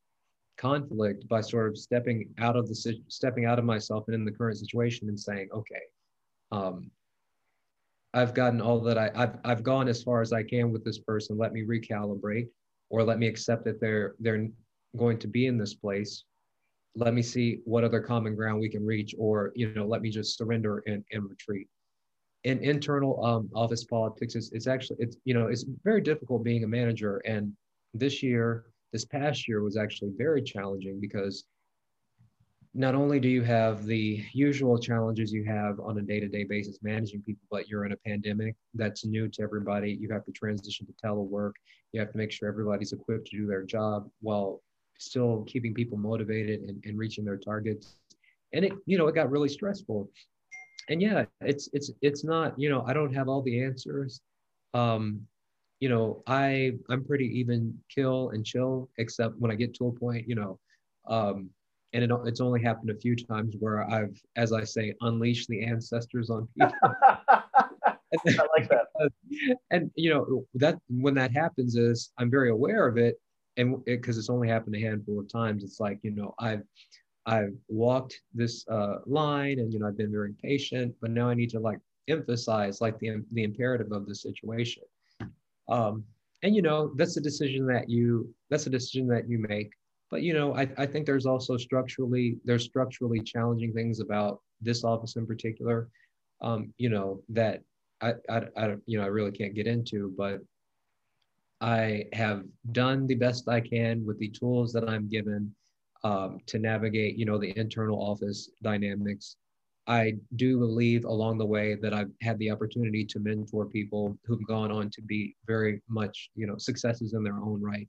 conflict 0.58 1.28
by 1.28 1.40
sort 1.40 1.68
of 1.68 1.78
stepping 1.78 2.28
out 2.38 2.56
of 2.56 2.68
the 2.68 3.00
stepping 3.08 3.46
out 3.46 3.58
of 3.58 3.64
myself 3.64 4.04
and 4.08 4.14
in 4.14 4.24
the 4.24 4.32
current 4.32 4.58
situation 4.58 5.08
and 5.08 5.18
saying 5.18 5.48
okay 5.52 5.82
um, 6.50 6.90
i've 8.14 8.34
gotten 8.34 8.60
all 8.60 8.80
that 8.80 8.98
I, 8.98 9.10
I've, 9.14 9.36
I've 9.44 9.62
gone 9.62 9.86
as 9.86 10.02
far 10.02 10.20
as 10.22 10.32
i 10.32 10.42
can 10.42 10.72
with 10.72 10.84
this 10.84 10.98
person. 10.98 11.38
Let 11.38 11.52
me 11.52 11.62
recalibrate 11.62 12.48
or 12.90 13.02
let 13.02 13.18
me 13.18 13.26
accept 13.26 13.64
that 13.64 13.80
they're 13.80 14.14
they're 14.20 14.48
going 14.96 15.18
to 15.18 15.28
be 15.28 15.46
in 15.46 15.58
this 15.58 15.74
place. 15.74 16.24
Let 16.94 17.14
me 17.14 17.22
see 17.22 17.60
what 17.64 17.84
other 17.84 18.00
common 18.00 18.34
ground 18.34 18.60
we 18.60 18.68
can 18.68 18.84
reach 18.84 19.14
or 19.18 19.52
you 19.54 19.72
know 19.74 19.86
let 19.86 20.02
me 20.02 20.10
just 20.10 20.36
surrender 20.36 20.82
and, 20.86 21.04
and 21.12 21.28
retreat. 21.28 21.68
In 22.44 22.58
internal 22.58 23.24
um, 23.24 23.50
office 23.54 23.84
politics 23.84 24.34
is 24.34 24.50
it's 24.52 24.66
actually 24.66 24.98
it's 25.00 25.16
you 25.24 25.34
know 25.34 25.48
it's 25.48 25.64
very 25.84 26.00
difficult 26.00 26.44
being 26.44 26.64
a 26.64 26.68
manager. 26.68 27.18
And 27.26 27.52
this 27.92 28.22
year 28.22 28.66
this 28.92 29.04
past 29.04 29.46
year 29.46 29.62
was 29.62 29.76
actually 29.76 30.12
very 30.16 30.42
challenging 30.42 31.00
because 31.00 31.44
not 32.72 32.94
only 32.94 33.18
do 33.18 33.28
you 33.28 33.42
have 33.42 33.86
the 33.86 34.22
usual 34.34 34.78
challenges 34.78 35.32
you 35.32 35.44
have 35.44 35.80
on 35.80 35.98
a 35.98 36.02
day-to-day 36.02 36.44
basis 36.44 36.78
managing 36.82 37.22
people 37.22 37.42
but 37.50 37.68
you're 37.68 37.86
in 37.86 37.92
a 37.92 37.96
pandemic 37.96 38.54
that's 38.74 39.04
new 39.04 39.28
to 39.28 39.42
everybody. 39.42 39.96
You 39.98 40.08
have 40.12 40.24
to 40.26 40.32
transition 40.32 40.86
to 40.86 40.92
telework. 41.04 41.52
You 41.92 42.00
have 42.00 42.12
to 42.12 42.18
make 42.18 42.30
sure 42.30 42.48
everybody's 42.48 42.92
equipped 42.92 43.28
to 43.28 43.36
do 43.38 43.46
their 43.46 43.64
job 43.64 44.08
while 44.20 44.60
still 44.98 45.44
keeping 45.46 45.74
people 45.74 45.98
motivated 45.98 46.60
and, 46.60 46.82
and 46.84 46.98
reaching 46.98 47.24
their 47.24 47.36
targets 47.36 47.96
and 48.52 48.64
it 48.64 48.72
you 48.86 48.96
know 48.98 49.06
it 49.06 49.14
got 49.14 49.30
really 49.30 49.48
stressful 49.48 50.08
and 50.88 51.02
yeah 51.02 51.24
it's 51.40 51.68
it's 51.72 51.90
it's 52.02 52.24
not 52.24 52.58
you 52.58 52.68
know 52.68 52.84
i 52.86 52.92
don't 52.92 53.14
have 53.14 53.28
all 53.28 53.42
the 53.42 53.62
answers 53.62 54.20
um 54.74 55.20
you 55.80 55.88
know 55.88 56.22
i 56.26 56.72
i'm 56.90 57.04
pretty 57.04 57.26
even 57.26 57.76
kill 57.94 58.30
and 58.30 58.44
chill 58.44 58.88
except 58.98 59.38
when 59.38 59.50
i 59.50 59.54
get 59.54 59.74
to 59.74 59.88
a 59.88 59.92
point 59.92 60.26
you 60.28 60.34
know 60.34 60.58
um 61.08 61.50
and 61.92 62.04
it, 62.04 62.10
it's 62.24 62.40
only 62.40 62.62
happened 62.62 62.90
a 62.90 62.94
few 62.94 63.16
times 63.16 63.54
where 63.58 63.88
I've, 63.90 64.20
as 64.36 64.52
I 64.52 64.64
say, 64.64 64.94
unleashed 65.00 65.48
the 65.48 65.64
ancestors 65.64 66.28
on 66.28 66.46
people. 66.58 66.76
I 66.82 68.46
like 68.58 68.68
that. 68.68 68.86
and 69.70 69.90
you 69.94 70.10
know 70.10 70.44
that 70.54 70.78
when 70.88 71.14
that 71.14 71.32
happens 71.32 71.76
is 71.76 72.12
I'm 72.18 72.30
very 72.30 72.50
aware 72.50 72.86
of 72.86 72.98
it, 72.98 73.18
and 73.56 73.84
because 73.84 74.16
it, 74.16 74.20
it's 74.20 74.30
only 74.30 74.48
happened 74.48 74.76
a 74.76 74.80
handful 74.80 75.20
of 75.20 75.30
times, 75.30 75.64
it's 75.64 75.80
like 75.80 75.98
you 76.02 76.10
know 76.10 76.34
I've 76.38 76.62
I've 77.26 77.54
walked 77.68 78.20
this 78.34 78.66
uh, 78.68 78.96
line, 79.06 79.58
and 79.58 79.72
you 79.72 79.78
know 79.78 79.88
I've 79.88 79.98
been 79.98 80.12
very 80.12 80.34
patient, 80.42 80.94
but 81.00 81.10
now 81.10 81.28
I 81.28 81.34
need 81.34 81.50
to 81.50 81.60
like 81.60 81.78
emphasize 82.08 82.80
like 82.80 82.98
the 82.98 83.24
the 83.32 83.44
imperative 83.44 83.92
of 83.92 84.06
the 84.06 84.14
situation. 84.14 84.84
Um, 85.68 86.04
and 86.42 86.54
you 86.54 86.62
know 86.62 86.92
that's 86.96 87.16
a 87.16 87.20
decision 87.20 87.66
that 87.66 87.88
you 87.88 88.32
that's 88.50 88.66
a 88.66 88.70
decision 88.70 89.08
that 89.08 89.28
you 89.28 89.38
make 89.38 89.72
but 90.10 90.22
you 90.22 90.34
know, 90.34 90.54
I, 90.54 90.68
I 90.78 90.86
think 90.86 91.06
there's 91.06 91.26
also 91.26 91.56
structurally 91.56 92.38
there's 92.44 92.64
structurally 92.64 93.20
challenging 93.20 93.72
things 93.72 94.00
about 94.00 94.40
this 94.60 94.84
office 94.84 95.16
in 95.16 95.26
particular. 95.26 95.88
Um, 96.40 96.72
you 96.78 96.90
know 96.90 97.22
that 97.30 97.62
I, 98.00 98.14
I, 98.28 98.42
I 98.56 98.76
you 98.86 98.98
know 98.98 99.04
I 99.04 99.08
really 99.08 99.32
can't 99.32 99.54
get 99.54 99.66
into, 99.66 100.14
but 100.16 100.40
I 101.60 102.04
have 102.12 102.44
done 102.72 103.06
the 103.06 103.14
best 103.14 103.48
I 103.48 103.60
can 103.60 104.04
with 104.04 104.18
the 104.18 104.28
tools 104.28 104.72
that 104.72 104.88
I'm 104.88 105.08
given 105.08 105.54
um, 106.04 106.38
to 106.46 106.58
navigate, 106.58 107.16
you 107.16 107.24
know, 107.24 107.38
the 107.38 107.56
internal 107.58 108.00
office 108.00 108.50
dynamics. 108.62 109.36
I 109.86 110.14
do 110.34 110.58
believe 110.58 111.04
along 111.04 111.38
the 111.38 111.46
way 111.46 111.76
that 111.76 111.94
I've 111.94 112.10
had 112.20 112.38
the 112.38 112.50
opportunity 112.50 113.04
to 113.06 113.20
mentor 113.20 113.66
people 113.66 114.18
who've 114.24 114.46
gone 114.46 114.70
on 114.70 114.90
to 114.90 115.02
be 115.02 115.36
very 115.46 115.80
much, 115.88 116.30
you 116.34 116.46
know, 116.46 116.56
successes 116.58 117.14
in 117.14 117.22
their 117.22 117.38
own 117.38 117.62
right, 117.62 117.88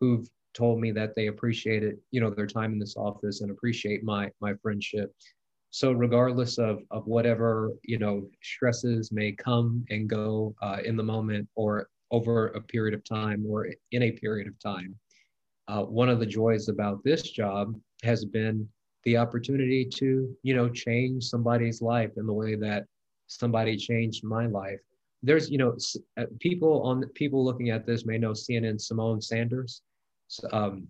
who've 0.00 0.26
told 0.54 0.80
me 0.80 0.90
that 0.92 1.14
they 1.14 1.26
appreciated, 1.26 1.98
you 2.10 2.20
know, 2.20 2.30
their 2.30 2.46
time 2.46 2.72
in 2.72 2.78
this 2.78 2.96
office 2.96 3.42
and 3.42 3.50
appreciate 3.50 4.02
my 4.02 4.30
my 4.40 4.54
friendship. 4.62 5.12
So 5.70 5.92
regardless 5.92 6.58
of 6.58 6.80
of 6.90 7.06
whatever 7.06 7.72
you 7.82 7.98
know 7.98 8.28
stresses 8.42 9.12
may 9.12 9.32
come 9.32 9.84
and 9.90 10.08
go 10.08 10.54
uh, 10.62 10.78
in 10.84 10.96
the 10.96 11.02
moment 11.02 11.48
or 11.56 11.88
over 12.14 12.48
a 12.48 12.60
period 12.60 12.94
of 12.94 13.02
time 13.02 13.44
or 13.48 13.68
in 13.90 14.02
a 14.04 14.12
period 14.12 14.46
of 14.46 14.56
time, 14.60 14.94
uh, 15.66 15.82
one 15.82 16.08
of 16.08 16.20
the 16.20 16.26
joys 16.26 16.68
about 16.68 17.02
this 17.02 17.22
job 17.22 17.74
has 18.04 18.24
been 18.24 18.68
the 19.04 19.16
opportunity 19.16 19.84
to 19.84 20.08
you 20.42 20.54
know 20.54 20.68
change 20.68 21.24
somebody's 21.24 21.82
life 21.82 22.12
in 22.16 22.26
the 22.26 22.32
way 22.32 22.54
that 22.54 22.84
somebody 23.26 23.76
changed 23.76 24.22
my 24.22 24.46
life. 24.46 24.80
There's 25.22 25.50
you 25.50 25.58
know 25.58 25.76
uh, 26.16 26.26
people 26.38 26.82
on 26.82 27.04
people 27.14 27.44
looking 27.44 27.70
at 27.70 27.84
this 27.84 28.06
may 28.06 28.18
know 28.18 28.32
cnn 28.32 28.78
Symone 28.86 29.22
sanders. 29.22 29.82
Um, 30.52 30.88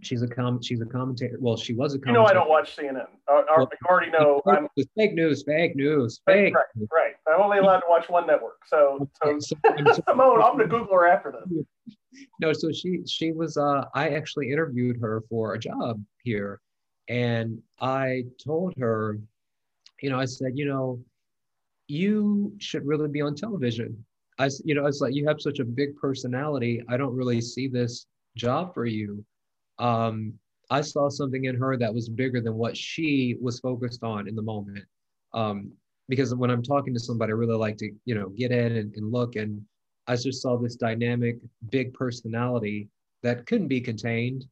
she's 0.00 0.22
a 0.22 0.28
com 0.28 0.60
she's 0.62 0.80
a 0.80 0.86
commentator. 0.86 1.36
Well, 1.40 1.56
she 1.56 1.74
was 1.74 1.94
a 1.94 1.98
commentator. 1.98 2.12
You 2.12 2.24
know, 2.24 2.30
I 2.30 2.32
don't 2.32 2.48
watch 2.48 2.76
CNN. 2.76 3.06
Uh, 3.28 3.42
well, 3.56 3.68
you 3.70 3.88
already 3.88 4.10
know. 4.10 4.42
I'm, 4.46 4.68
fake 4.96 5.14
news, 5.14 5.42
fake 5.44 5.76
news, 5.76 6.20
fake. 6.26 6.54
Right, 6.54 6.88
right. 6.92 7.14
I'm 7.32 7.40
only 7.40 7.58
allowed 7.58 7.80
to 7.80 7.86
watch 7.88 8.08
one 8.08 8.26
network. 8.26 8.58
So, 8.66 9.08
so, 9.22 9.38
so 9.38 9.56
Symone, 9.64 10.44
I'm 10.44 10.56
gonna 10.56 10.66
Google 10.66 10.94
her 10.94 11.06
after 11.06 11.32
this. 11.32 11.64
No, 12.40 12.52
so 12.52 12.70
she 12.70 13.00
she 13.06 13.32
was. 13.32 13.56
Uh, 13.56 13.86
I 13.94 14.10
actually 14.10 14.52
interviewed 14.52 15.00
her 15.00 15.22
for 15.30 15.54
a 15.54 15.58
job 15.58 15.98
here, 16.22 16.60
and 17.08 17.58
I 17.80 18.24
told 18.44 18.74
her, 18.78 19.18
you 20.02 20.10
know, 20.10 20.20
I 20.20 20.26
said, 20.26 20.52
you 20.54 20.66
know, 20.66 21.02
you 21.88 22.52
should 22.58 22.86
really 22.86 23.08
be 23.08 23.22
on 23.22 23.34
television. 23.34 24.04
I, 24.38 24.50
you 24.62 24.74
know, 24.74 24.84
it's 24.86 25.00
like 25.00 25.14
you 25.14 25.26
have 25.26 25.40
such 25.40 25.58
a 25.58 25.64
big 25.64 25.96
personality. 25.96 26.82
I 26.88 26.96
don't 26.96 27.14
really 27.16 27.40
see 27.40 27.66
this 27.66 28.06
job 28.36 28.74
for 28.74 28.84
you. 28.84 29.24
Um, 29.82 30.34
I 30.70 30.80
saw 30.80 31.08
something 31.08 31.44
in 31.44 31.56
her 31.56 31.76
that 31.76 31.92
was 31.92 32.08
bigger 32.08 32.40
than 32.40 32.54
what 32.54 32.76
she 32.76 33.36
was 33.42 33.60
focused 33.60 34.02
on 34.04 34.28
in 34.28 34.36
the 34.36 34.42
moment. 34.42 34.84
Um, 35.34 35.72
because 36.08 36.34
when 36.34 36.50
I'm 36.50 36.62
talking 36.62 36.94
to 36.94 37.00
somebody, 37.00 37.32
I 37.32 37.34
really 37.34 37.56
like 37.56 37.76
to, 37.78 37.90
you 38.04 38.14
know, 38.14 38.28
get 38.30 38.52
in 38.52 38.76
and, 38.76 38.94
and 38.94 39.12
look. 39.12 39.36
And 39.36 39.60
I 40.06 40.16
just 40.16 40.40
saw 40.40 40.56
this 40.56 40.76
dynamic, 40.76 41.38
big 41.70 41.92
personality 41.94 42.88
that 43.22 43.44
couldn't 43.46 43.68
be 43.68 43.80
contained 43.80 44.46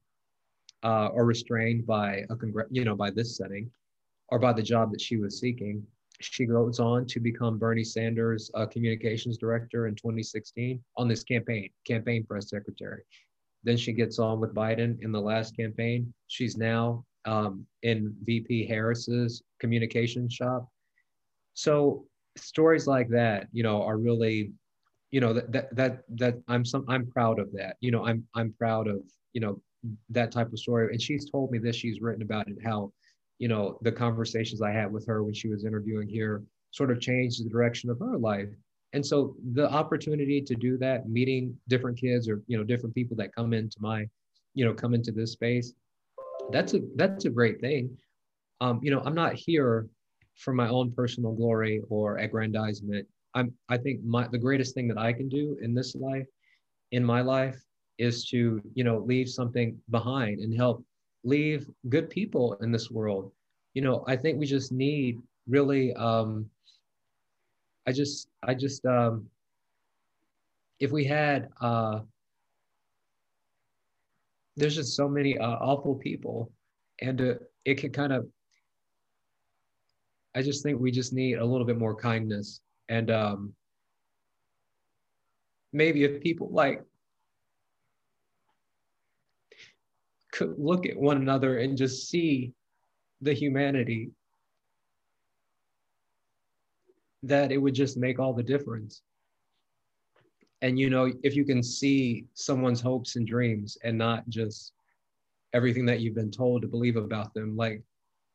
uh, 0.82 1.08
or 1.08 1.24
restrained 1.24 1.86
by 1.86 2.24
a 2.28 2.36
congr- 2.36 2.68
you 2.70 2.84
know, 2.84 2.96
by 2.96 3.10
this 3.10 3.36
setting 3.36 3.70
or 4.28 4.38
by 4.38 4.52
the 4.52 4.62
job 4.62 4.90
that 4.92 5.00
she 5.00 5.16
was 5.16 5.40
seeking. 5.40 5.82
She 6.20 6.44
goes 6.44 6.80
on 6.80 7.06
to 7.06 7.20
become 7.20 7.58
Bernie 7.58 7.84
Sanders' 7.84 8.50
uh, 8.54 8.66
communications 8.66 9.38
director 9.38 9.86
in 9.86 9.94
2016 9.94 10.82
on 10.96 11.08
this 11.08 11.24
campaign, 11.24 11.70
campaign 11.86 12.24
press 12.24 12.50
secretary. 12.50 13.02
Then 13.62 13.76
she 13.76 13.92
gets 13.92 14.18
on 14.18 14.40
with 14.40 14.54
Biden 14.54 15.02
in 15.02 15.12
the 15.12 15.20
last 15.20 15.56
campaign. 15.56 16.12
She's 16.28 16.56
now 16.56 17.04
um, 17.24 17.66
in 17.82 18.14
VP 18.24 18.66
Harris's 18.66 19.42
communication 19.58 20.28
shop. 20.28 20.68
So 21.54 22.06
stories 22.36 22.86
like 22.86 23.08
that, 23.08 23.48
you 23.52 23.62
know, 23.62 23.82
are 23.82 23.98
really, 23.98 24.52
you 25.10 25.20
know, 25.20 25.32
that 25.34 25.52
that 25.52 25.76
that, 25.76 26.02
that 26.16 26.34
I'm 26.48 26.64
some 26.64 26.84
I'm 26.88 27.06
proud 27.06 27.38
of 27.38 27.52
that. 27.52 27.76
You 27.80 27.90
know, 27.90 28.06
I'm 28.06 28.26
I'm 28.34 28.54
proud 28.58 28.88
of 28.88 29.02
you 29.32 29.40
know 29.40 29.60
that 30.10 30.32
type 30.32 30.52
of 30.52 30.58
story. 30.58 30.92
And 30.92 31.00
she's 31.00 31.30
told 31.30 31.50
me 31.50 31.58
this. 31.58 31.76
She's 31.76 32.00
written 32.00 32.22
about 32.22 32.48
it. 32.48 32.56
How, 32.62 32.92
you 33.38 33.48
know, 33.48 33.78
the 33.82 33.92
conversations 33.92 34.62
I 34.62 34.72
had 34.72 34.92
with 34.92 35.06
her 35.06 35.22
when 35.22 35.34
she 35.34 35.48
was 35.48 35.64
interviewing 35.64 36.08
here 36.08 36.42
sort 36.70 36.90
of 36.90 37.00
changed 37.00 37.44
the 37.44 37.50
direction 37.50 37.90
of 37.90 37.98
her 37.98 38.16
life 38.16 38.48
and 38.92 39.04
so 39.04 39.36
the 39.52 39.70
opportunity 39.70 40.40
to 40.40 40.54
do 40.54 40.76
that 40.78 41.08
meeting 41.08 41.56
different 41.68 41.98
kids 41.98 42.28
or 42.28 42.42
you 42.46 42.56
know 42.56 42.64
different 42.64 42.94
people 42.94 43.16
that 43.16 43.34
come 43.34 43.52
into 43.52 43.76
my 43.80 44.06
you 44.54 44.64
know 44.64 44.74
come 44.74 44.94
into 44.94 45.12
this 45.12 45.32
space 45.32 45.74
that's 46.52 46.74
a 46.74 46.80
that's 46.96 47.24
a 47.24 47.30
great 47.30 47.60
thing. 47.60 47.96
Um, 48.60 48.80
you 48.82 48.90
know 48.90 49.00
i'm 49.04 49.14
not 49.14 49.34
here 49.34 49.86
for 50.36 50.52
my 50.52 50.68
own 50.68 50.92
personal 50.92 51.32
glory 51.32 51.82
or 51.88 52.18
aggrandizement. 52.18 53.06
I'm 53.34 53.52
i 53.68 53.76
think 53.76 54.02
my 54.04 54.26
the 54.28 54.38
greatest 54.38 54.74
thing 54.74 54.88
that 54.88 54.98
i 54.98 55.12
can 55.12 55.28
do 55.28 55.56
in 55.62 55.74
this 55.74 55.94
life 55.94 56.26
in 56.92 57.04
my 57.04 57.20
life 57.20 57.58
is 57.98 58.26
to 58.26 58.60
you 58.74 58.84
know 58.84 58.98
leave 58.98 59.28
something 59.28 59.78
behind 59.90 60.40
and 60.40 60.54
help 60.54 60.84
leave 61.24 61.68
good 61.88 62.08
people 62.10 62.54
in 62.54 62.72
this 62.72 62.90
world. 62.90 63.32
You 63.74 63.82
know 63.82 64.04
i 64.06 64.16
think 64.16 64.38
we 64.38 64.46
just 64.46 64.72
need 64.72 65.20
really 65.48 65.94
um, 65.94 66.48
I 67.86 67.92
just, 67.92 68.28
I 68.42 68.54
just, 68.54 68.84
um, 68.84 69.26
if 70.78 70.90
we 70.92 71.04
had, 71.04 71.48
uh, 71.60 72.00
there's 74.56 74.74
just 74.74 74.94
so 74.94 75.08
many 75.08 75.38
uh, 75.38 75.56
awful 75.56 75.94
people, 75.94 76.52
and 77.00 77.20
uh, 77.20 77.34
it 77.64 77.76
could 77.76 77.92
kind 77.92 78.12
of. 78.12 78.26
I 80.34 80.42
just 80.42 80.62
think 80.62 80.78
we 80.78 80.92
just 80.92 81.12
need 81.12 81.38
a 81.38 81.44
little 81.44 81.66
bit 81.66 81.78
more 81.78 81.94
kindness, 81.94 82.60
and 82.88 83.10
um, 83.10 83.52
maybe 85.72 86.04
if 86.04 86.20
people 86.20 86.50
like 86.52 86.82
could 90.32 90.54
look 90.58 90.86
at 90.86 90.96
one 90.96 91.16
another 91.16 91.58
and 91.58 91.76
just 91.76 92.08
see 92.08 92.52
the 93.20 93.32
humanity 93.32 94.10
that 97.22 97.52
it 97.52 97.58
would 97.58 97.74
just 97.74 97.96
make 97.96 98.18
all 98.18 98.32
the 98.32 98.42
difference. 98.42 99.02
And 100.62 100.78
you 100.78 100.90
know, 100.90 101.12
if 101.22 101.34
you 101.34 101.44
can 101.44 101.62
see 101.62 102.26
someone's 102.34 102.80
hopes 102.80 103.16
and 103.16 103.26
dreams 103.26 103.78
and 103.82 103.96
not 103.96 104.28
just 104.28 104.72
everything 105.52 105.86
that 105.86 106.00
you've 106.00 106.14
been 106.14 106.30
told 106.30 106.62
to 106.62 106.68
believe 106.68 106.96
about 106.96 107.32
them, 107.34 107.56
like, 107.56 107.82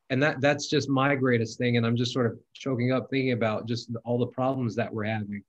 and 0.10 0.22
that 0.22 0.42
that's 0.42 0.68
just 0.68 0.90
my 0.90 1.16
greatest 1.16 1.58
thing. 1.58 1.78
And 1.78 1.86
I'm 1.86 1.96
just 1.96 2.14
sort 2.14 2.28
of 2.28 2.38
choking 2.54 2.92
up 2.92 3.10
thinking 3.10 3.32
about 3.32 3.68
just 3.68 3.90
all 4.04 4.20
the 4.20 4.28
problems 4.28 4.76
that 4.76 4.94
we're 4.94 5.06
having. 5.06 5.44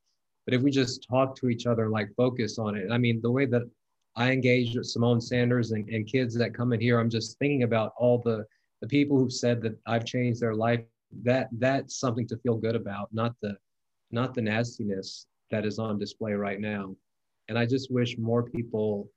But 0.47 0.55
if 0.55 0.62
we 0.62 0.70
just 0.70 1.07
talk 1.09 1.34
to 1.37 1.49
each 1.49 1.66
other, 1.66 1.89
like 1.91 2.14
focus 2.16 2.59
on 2.59 2.76
it. 2.76 2.91
I 2.91 2.99
mean, 2.99 3.20
the 3.20 3.30
way 3.30 3.47
that 3.47 3.68
I 4.14 4.30
engage 4.30 4.74
with 4.74 4.87
Symone 4.87 5.22
Sanders 5.22 5.72
and, 5.72 5.87
and 5.91 6.07
kids 6.07 6.34
that 6.37 6.55
come 6.55 6.72
in 6.72 6.80
here, 6.80 6.99
I'm 6.99 7.11
just 7.11 7.39
thinking 7.39 7.64
about 7.64 7.93
all 7.99 8.18
the 8.18 8.47
the 8.80 8.87
people 8.87 9.18
who've 9.18 9.32
said 9.32 9.62
that 9.62 9.78
I've 9.87 10.05
changed 10.05 10.41
their 10.41 10.55
life 10.55 10.80
that 11.22 11.48
that's 11.52 11.98
something 11.98 12.26
to 12.28 12.36
feel 12.38 12.57
good 12.57 12.76
about, 12.76 13.09
not 13.12 13.34
the 13.42 13.57
not 14.11 14.34
the 14.34 14.42
nastiness 14.42 15.26
that 15.50 15.64
is 15.64 15.78
on 15.78 15.98
display 15.98 16.32
right 16.32 16.61
now. 16.61 16.94
And 17.48 17.59
I 17.59 17.66
just 17.66 17.90
wish 17.90 18.18
more 18.18 18.42
people 18.42 19.09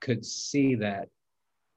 could 0.00 0.24
see 0.24 0.74
that 0.76 1.08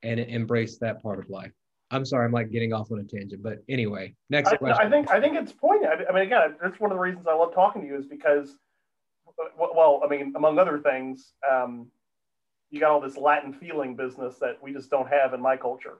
and 0.03 0.19
embrace 0.19 0.77
that 0.77 1.01
part 1.01 1.19
of 1.19 1.29
life. 1.29 1.51
I'm 1.91 2.05
sorry, 2.05 2.25
I'm 2.25 2.31
like 2.31 2.51
getting 2.51 2.71
off 2.71 2.91
on 2.91 2.99
a 2.99 3.03
tangent, 3.03 3.41
but 3.41 3.63
anyway, 3.67 4.13
next 4.29 4.51
I, 4.51 4.57
question. 4.57 4.85
I 4.85 4.89
think 4.89 5.09
I 5.09 5.19
think 5.19 5.35
it's 5.35 5.51
poignant. 5.51 6.01
I 6.07 6.13
mean, 6.13 6.23
again, 6.23 6.55
that's 6.61 6.79
one 6.79 6.91
of 6.91 6.95
the 6.95 7.01
reasons 7.01 7.25
I 7.27 7.33
love 7.33 7.53
talking 7.53 7.81
to 7.81 7.87
you 7.87 7.97
is 7.97 8.05
because, 8.05 8.57
well, 9.57 10.01
I 10.03 10.07
mean, 10.07 10.33
among 10.35 10.59
other 10.59 10.77
things, 10.79 11.33
um, 11.49 11.87
you 12.69 12.79
got 12.79 12.91
all 12.91 13.01
this 13.01 13.17
Latin 13.17 13.53
feeling 13.53 13.95
business 13.95 14.37
that 14.37 14.61
we 14.61 14.71
just 14.71 14.91
don't 14.91 15.09
have 15.09 15.33
in 15.33 15.41
my 15.41 15.57
culture. 15.57 15.99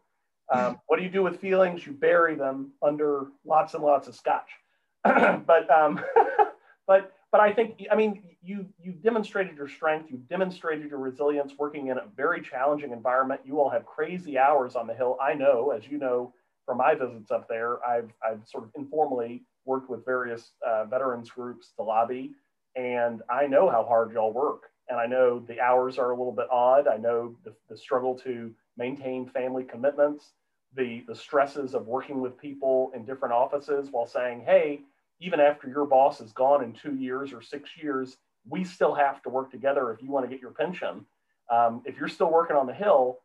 Um, 0.52 0.80
what 0.88 0.98
do 0.98 1.04
you 1.04 1.10
do 1.10 1.24
with 1.24 1.40
feelings? 1.40 1.86
You 1.86 1.94
bury 1.94 2.36
them 2.36 2.72
under 2.82 3.28
lots 3.46 3.74
and 3.74 3.84
lots 3.84 4.08
of 4.08 4.16
scotch. 4.16 4.50
but 5.04 5.70
um, 5.70 6.02
but 6.88 7.14
but 7.32 7.42
I 7.42 7.54
think 7.54 7.86
I 7.92 7.96
mean 7.96 8.24
you 8.42 8.66
you 8.82 8.94
demonstrated 8.94 9.56
your 9.56 9.68
strength. 9.68 10.10
You 10.10 10.18
demonstrated 10.30 10.90
your 10.90 11.00
resilience 11.00 11.54
working 11.58 11.88
in 11.88 11.98
a 11.98 12.06
very 12.16 12.42
challenging 12.42 12.92
environment. 12.92 13.42
You 13.46 13.60
all 13.60 13.70
have 13.70 13.86
crazy 13.86 14.38
hours 14.38 14.76
on 14.76 14.88
the 14.88 14.94
hill. 14.94 15.18
I 15.22 15.34
know, 15.34 15.72
as 15.72 15.88
you 15.88 15.98
know 15.98 16.34
from 16.66 16.78
my 16.78 16.96
visits 16.96 17.32
up 17.32 17.48
there, 17.48 17.84
I've 17.86 18.12
I've 18.28 18.42
sort 18.48 18.64
of 18.64 18.72
informally 18.76 19.44
worked 19.66 19.90
with 19.90 20.04
various 20.04 20.52
uh, 20.66 20.86
veterans 20.86 21.30
groups 21.30 21.72
to 21.78 21.84
lobby, 21.84 22.32
and 22.76 23.22
I 23.30 23.46
know 23.46 23.70
how 23.70 23.84
hard 23.84 24.12
y'all 24.12 24.34
work. 24.34 24.64
And 24.90 25.00
I 25.00 25.06
know 25.06 25.40
the 25.40 25.62
hours 25.62 26.00
are 26.00 26.10
a 26.10 26.18
little 26.18 26.32
bit 26.32 26.48
odd. 26.50 26.88
I 26.88 26.98
know 26.98 27.36
the, 27.44 27.54
the 27.70 27.78
struggle 27.78 28.18
to 28.22 28.52
maintain 28.76 29.30
family 29.30 29.64
commitments 29.64 30.34
the, 30.76 31.04
the 31.08 31.16
stresses 31.16 31.74
of 31.74 31.88
working 31.88 32.22
with 32.22 32.38
people 32.38 32.92
in 32.96 33.06
different 33.06 33.34
offices 33.34 33.90
while 33.92 34.06
saying, 34.06 34.44
hey, 34.46 34.82
even 35.20 35.40
after 35.40 35.68
your 35.68 35.86
boss 35.86 36.22
is 36.22 36.32
gone 36.32 36.64
in 36.64 36.74
two 36.74 36.96
years 36.96 37.34
or 37.34 37.42
six 37.42 37.72
years, 37.82 38.18
we 38.48 38.64
still 38.64 38.94
have 38.94 39.22
to 39.24 39.30
work 39.30 39.52
together 39.52 39.92
if 39.92 40.02
you 40.02 40.10
want 40.10 40.26
to 40.26 40.30
get 40.30 40.42
your 40.42 40.52
pension. 40.52 41.06
Um, 41.52 41.82
if 41.86 41.98
you're 41.98 42.08
still 42.08 42.32
working 42.32 42.56
on 42.56 42.68
the 42.68 42.74
Hill, 42.74 43.20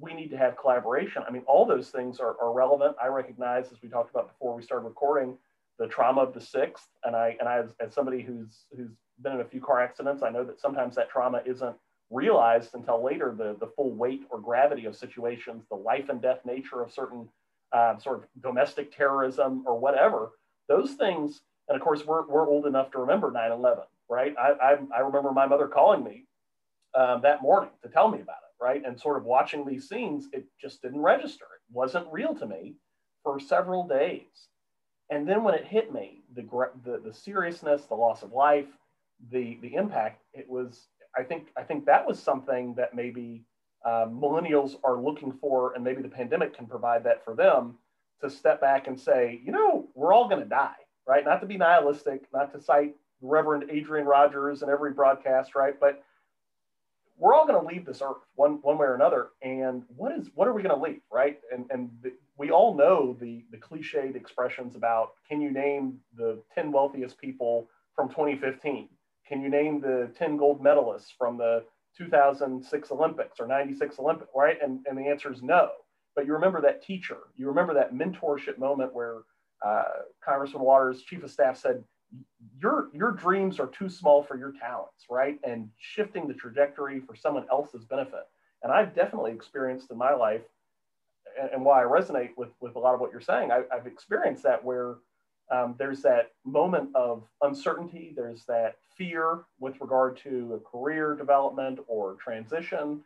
we 0.00 0.14
need 0.14 0.30
to 0.30 0.38
have 0.38 0.56
collaboration. 0.56 1.22
I 1.26 1.30
mean, 1.30 1.42
all 1.46 1.66
those 1.66 1.90
things 1.90 2.20
are, 2.20 2.36
are 2.40 2.52
relevant. 2.52 2.96
I 3.02 3.08
recognize, 3.08 3.66
as 3.72 3.82
we 3.82 3.88
talked 3.88 4.10
about 4.10 4.28
before 4.28 4.54
we 4.54 4.62
started 4.62 4.86
recording, 4.86 5.36
the 5.78 5.86
trauma 5.86 6.22
of 6.22 6.34
the 6.34 6.40
sixth. 6.40 6.88
And 7.04 7.14
I, 7.14 7.36
and 7.38 7.48
I 7.48 7.58
as, 7.58 7.74
as 7.80 7.94
somebody 7.94 8.22
who's, 8.22 8.64
who's 8.76 8.90
been 9.20 9.34
in 9.34 9.40
a 9.40 9.44
few 9.44 9.60
car 9.60 9.80
accidents, 9.80 10.22
I 10.22 10.30
know 10.30 10.44
that 10.44 10.60
sometimes 10.60 10.94
that 10.96 11.10
trauma 11.10 11.42
isn't 11.44 11.76
realized 12.10 12.74
until 12.74 13.04
later 13.04 13.34
the, 13.36 13.56
the 13.60 13.70
full 13.76 13.92
weight 13.92 14.22
or 14.30 14.40
gravity 14.40 14.86
of 14.86 14.96
situations, 14.96 15.64
the 15.70 15.76
life 15.76 16.08
and 16.08 16.22
death 16.22 16.40
nature 16.44 16.82
of 16.82 16.92
certain 16.92 17.28
uh, 17.72 17.98
sort 17.98 18.18
of 18.18 18.42
domestic 18.42 18.96
terrorism 18.96 19.64
or 19.66 19.78
whatever. 19.78 20.30
Those 20.68 20.92
things, 20.92 21.40
and 21.68 21.76
of 21.76 21.82
course, 21.82 22.04
we're, 22.06 22.26
we're 22.26 22.48
old 22.48 22.66
enough 22.66 22.90
to 22.92 22.98
remember 22.98 23.30
9 23.30 23.52
11, 23.52 23.84
right? 24.08 24.34
I, 24.38 24.52
I, 24.52 24.76
I, 24.96 25.00
remember 25.00 25.32
my 25.32 25.46
mother 25.46 25.68
calling 25.68 26.02
me 26.02 26.24
um, 26.94 27.20
that 27.22 27.42
morning 27.42 27.70
to 27.82 27.88
tell 27.88 28.08
me 28.08 28.20
about 28.20 28.38
it, 28.38 28.62
right? 28.62 28.82
And 28.84 28.98
sort 28.98 29.18
of 29.18 29.24
watching 29.24 29.66
these 29.66 29.88
scenes, 29.88 30.28
it 30.32 30.46
just 30.60 30.80
didn't 30.82 31.00
register. 31.00 31.44
It 31.44 31.74
wasn't 31.74 32.06
real 32.10 32.34
to 32.36 32.46
me 32.46 32.76
for 33.22 33.38
several 33.38 33.86
days. 33.86 34.48
And 35.10 35.28
then 35.28 35.42
when 35.42 35.54
it 35.54 35.66
hit 35.66 35.92
me, 35.92 36.22
the, 36.34 36.42
the, 36.84 37.00
the 37.04 37.14
seriousness, 37.14 37.84
the 37.84 37.94
loss 37.94 38.22
of 38.22 38.32
life, 38.32 38.66
the, 39.30 39.58
the 39.62 39.74
impact, 39.74 40.22
it 40.32 40.48
was 40.48 40.86
I 41.18 41.24
think 41.24 41.48
I 41.56 41.62
think 41.64 41.84
that 41.86 42.06
was 42.06 42.22
something 42.22 42.74
that 42.74 42.94
maybe 42.94 43.44
um, 43.84 44.20
millennials 44.20 44.76
are 44.84 44.96
looking 44.96 45.32
for, 45.32 45.74
and 45.74 45.82
maybe 45.82 46.00
the 46.00 46.08
pandemic 46.08 46.56
can 46.56 46.66
provide 46.66 47.02
that 47.04 47.24
for 47.24 47.34
them 47.34 47.74
to 48.22 48.30
step 48.30 48.60
back 48.60 48.86
and 48.86 48.98
say, 48.98 49.40
you 49.44 49.52
know, 49.52 49.88
we're 49.94 50.12
all 50.12 50.28
going 50.28 50.42
to 50.42 50.48
die, 50.48 50.76
right? 51.06 51.24
Not 51.24 51.40
to 51.40 51.46
be 51.46 51.56
nihilistic, 51.56 52.22
not 52.32 52.52
to 52.52 52.60
cite 52.60 52.94
Reverend 53.20 53.64
Adrian 53.70 54.06
Rogers 54.06 54.62
in 54.62 54.68
every 54.68 54.92
broadcast, 54.92 55.54
right? 55.56 55.78
But 55.78 56.02
we're 57.16 57.34
all 57.34 57.46
going 57.46 57.60
to 57.60 57.66
leave 57.66 57.84
this 57.84 58.00
earth 58.00 58.22
one 58.36 58.60
one 58.62 58.78
way 58.78 58.86
or 58.86 58.94
another. 58.94 59.30
And 59.42 59.82
what 59.96 60.12
is 60.12 60.28
what 60.34 60.46
are 60.46 60.52
we 60.52 60.62
going 60.62 60.76
to 60.76 60.82
leave, 60.82 61.02
right? 61.12 61.40
And 61.52 61.66
and 61.70 61.90
the, 62.00 62.12
we 62.36 62.52
all 62.52 62.76
know 62.76 63.16
the 63.20 63.44
the 63.50 63.56
cliched 63.56 64.14
expressions 64.14 64.76
about 64.76 65.14
can 65.28 65.40
you 65.40 65.50
name 65.50 65.98
the 66.16 66.40
10 66.54 66.70
wealthiest 66.70 67.18
people 67.18 67.68
from 67.96 68.08
2015 68.08 68.88
can 69.28 69.42
you 69.42 69.48
name 69.50 69.80
the 69.80 70.10
10 70.18 70.36
gold 70.36 70.62
medalists 70.62 71.12
from 71.16 71.36
the 71.36 71.64
2006 71.96 72.90
Olympics 72.90 73.40
or 73.40 73.46
96 73.46 73.98
Olympics, 73.98 74.30
right? 74.34 74.56
And, 74.62 74.80
and 74.86 74.96
the 74.96 75.06
answer 75.06 75.32
is 75.32 75.42
no. 75.42 75.68
But 76.16 76.26
you 76.26 76.32
remember 76.32 76.60
that 76.62 76.82
teacher, 76.82 77.18
you 77.36 77.48
remember 77.48 77.74
that 77.74 77.92
mentorship 77.92 78.58
moment 78.58 78.94
where 78.94 79.18
uh, 79.64 79.82
Congressman 80.24 80.62
Waters, 80.62 81.02
chief 81.02 81.22
of 81.22 81.30
staff, 81.30 81.58
said, 81.58 81.84
your, 82.60 82.88
your 82.94 83.12
dreams 83.12 83.60
are 83.60 83.66
too 83.66 83.88
small 83.88 84.22
for 84.22 84.38
your 84.38 84.52
talents, 84.52 85.04
right? 85.10 85.38
And 85.44 85.68
shifting 85.76 86.26
the 86.26 86.34
trajectory 86.34 87.00
for 87.00 87.14
someone 87.14 87.44
else's 87.50 87.84
benefit. 87.84 88.26
And 88.62 88.72
I've 88.72 88.94
definitely 88.94 89.32
experienced 89.32 89.90
in 89.90 89.98
my 89.98 90.14
life, 90.14 90.42
and, 91.40 91.50
and 91.50 91.64
why 91.64 91.82
I 91.82 91.86
resonate 91.86 92.30
with, 92.36 92.48
with 92.60 92.76
a 92.76 92.78
lot 92.78 92.94
of 92.94 93.00
what 93.00 93.12
you're 93.12 93.20
saying, 93.20 93.52
I, 93.52 93.62
I've 93.72 93.86
experienced 93.86 94.42
that 94.44 94.64
where 94.64 94.96
um, 95.50 95.74
there's 95.78 96.02
that 96.02 96.32
moment 96.44 96.90
of 96.94 97.24
uncertainty, 97.42 98.12
there's 98.14 98.44
that 98.46 98.76
fear 98.96 99.40
with 99.58 99.80
regard 99.80 100.16
to 100.18 100.54
a 100.54 100.70
career 100.70 101.14
development 101.14 101.78
or 101.86 102.14
transition, 102.14 103.02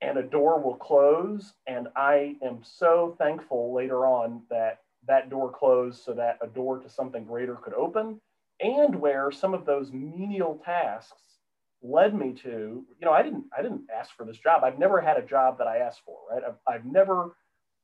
and 0.00 0.18
a 0.18 0.22
door 0.22 0.60
will 0.60 0.76
close. 0.76 1.52
And 1.66 1.88
I 1.96 2.36
am 2.42 2.60
so 2.62 3.14
thankful 3.18 3.74
later 3.74 4.06
on 4.06 4.42
that 4.50 4.80
that 5.06 5.30
door 5.30 5.50
closed 5.50 6.02
so 6.02 6.12
that 6.12 6.38
a 6.42 6.46
door 6.46 6.78
to 6.78 6.88
something 6.88 7.24
greater 7.24 7.56
could 7.56 7.74
open, 7.74 8.20
and 8.60 8.94
where 8.94 9.30
some 9.30 9.54
of 9.54 9.66
those 9.66 9.92
menial 9.92 10.60
tasks 10.64 11.22
led 11.82 12.14
me 12.14 12.34
to, 12.34 12.84
you 12.98 13.06
know, 13.06 13.12
I 13.12 13.22
didn't 13.22 13.44
I 13.56 13.62
didn't 13.62 13.84
ask 13.94 14.14
for 14.16 14.24
this 14.24 14.38
job. 14.38 14.64
I've 14.64 14.78
never 14.78 15.00
had 15.00 15.16
a 15.16 15.22
job 15.22 15.58
that 15.58 15.66
I 15.66 15.78
asked 15.78 16.02
for, 16.04 16.18
right? 16.30 16.42
I've, 16.46 16.74
I've 16.74 16.84
never 16.84 17.36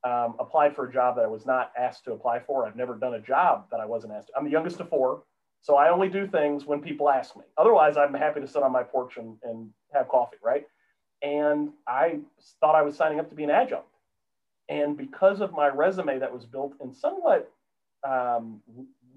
um, 0.06 0.36
applied 0.38 0.76
for 0.76 0.86
a 0.86 0.92
job 0.92 1.16
that 1.16 1.24
I 1.24 1.28
was 1.28 1.46
not 1.46 1.72
asked 1.76 2.04
to 2.04 2.12
apply 2.12 2.40
for. 2.40 2.64
I've 2.64 2.76
never 2.76 2.94
done 2.94 3.14
a 3.14 3.20
job 3.20 3.66
that 3.72 3.80
I 3.80 3.86
wasn't 3.86 4.12
asked. 4.12 4.28
To. 4.28 4.34
I'm 4.36 4.44
the 4.44 4.50
youngest 4.50 4.78
of 4.78 4.88
four, 4.88 5.24
so 5.62 5.74
I 5.76 5.90
only 5.90 6.08
do 6.08 6.28
things 6.28 6.64
when 6.64 6.80
people 6.80 7.10
ask 7.10 7.36
me. 7.36 7.42
Otherwise, 7.58 7.96
I'm 7.96 8.14
happy 8.14 8.40
to 8.40 8.46
sit 8.46 8.62
on 8.62 8.70
my 8.70 8.84
porch 8.84 9.16
and, 9.16 9.36
and 9.42 9.68
have 9.92 10.08
coffee, 10.08 10.36
right? 10.44 10.64
And 11.22 11.70
I 11.88 12.20
thought 12.60 12.76
I 12.76 12.82
was 12.82 12.96
signing 12.96 13.18
up 13.18 13.28
to 13.30 13.34
be 13.34 13.42
an 13.42 13.50
adjunct. 13.50 13.88
And 14.68 14.96
because 14.96 15.40
of 15.40 15.52
my 15.52 15.68
resume 15.68 16.20
that 16.20 16.32
was 16.32 16.44
built 16.44 16.74
in 16.80 16.94
somewhat 16.94 17.50
um, 18.06 18.60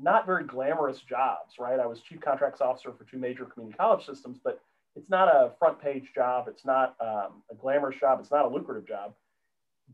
not 0.02 0.26
very 0.26 0.46
glamorous 0.46 1.02
jobs, 1.02 1.56
right? 1.60 1.80
I 1.80 1.86
was 1.86 2.02
chief 2.02 2.22
contracts 2.22 2.62
officer 2.62 2.94
for 2.98 3.04
two 3.04 3.18
major 3.18 3.46
community 3.46 3.78
college 3.78 4.06
systems, 4.06 4.40
but 4.44 4.60
it's 4.96 5.10
not 5.10 5.28
a 5.28 5.52
front 5.60 5.80
page 5.80 6.12
job. 6.16 6.48
It's 6.48 6.66
not 6.66 6.96
um, 7.00 7.44
a 7.52 7.56
glamorous 7.60 8.00
job. 8.00 8.20
It's 8.22 8.32
not 8.32 8.46
a 8.46 8.48
lucrative 8.48 8.88
job 8.88 9.14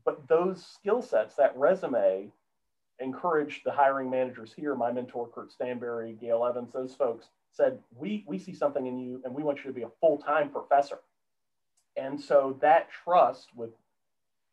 but 0.04 0.28
those 0.28 0.66
skill 0.66 1.02
sets, 1.02 1.36
that 1.36 1.56
resume, 1.56 2.32
encouraged 3.00 3.62
the 3.66 3.72
hiring 3.72 4.10
managers 4.10 4.54
here. 4.56 4.76
My 4.76 4.92
mentor, 4.92 5.28
Kurt 5.34 5.52
Stanberry, 5.52 6.20
Gail 6.20 6.46
Evans, 6.46 6.74
those 6.74 6.96
folks 6.96 7.28
said, 7.52 7.80
we, 7.98 8.24
we 8.28 8.38
see 8.38 8.54
something 8.54 8.86
in 8.86 8.98
you 9.00 9.22
and 9.24 9.34
we 9.34 9.44
want 9.44 9.60
you 9.60 9.64
to 9.66 9.74
be 9.74 9.84
a 9.84 9.90
full-time 10.02 10.50
professor. 10.50 11.00
And 11.98 12.20
so 12.20 12.58
that 12.62 12.90
trust 13.04 13.50
with 13.56 13.72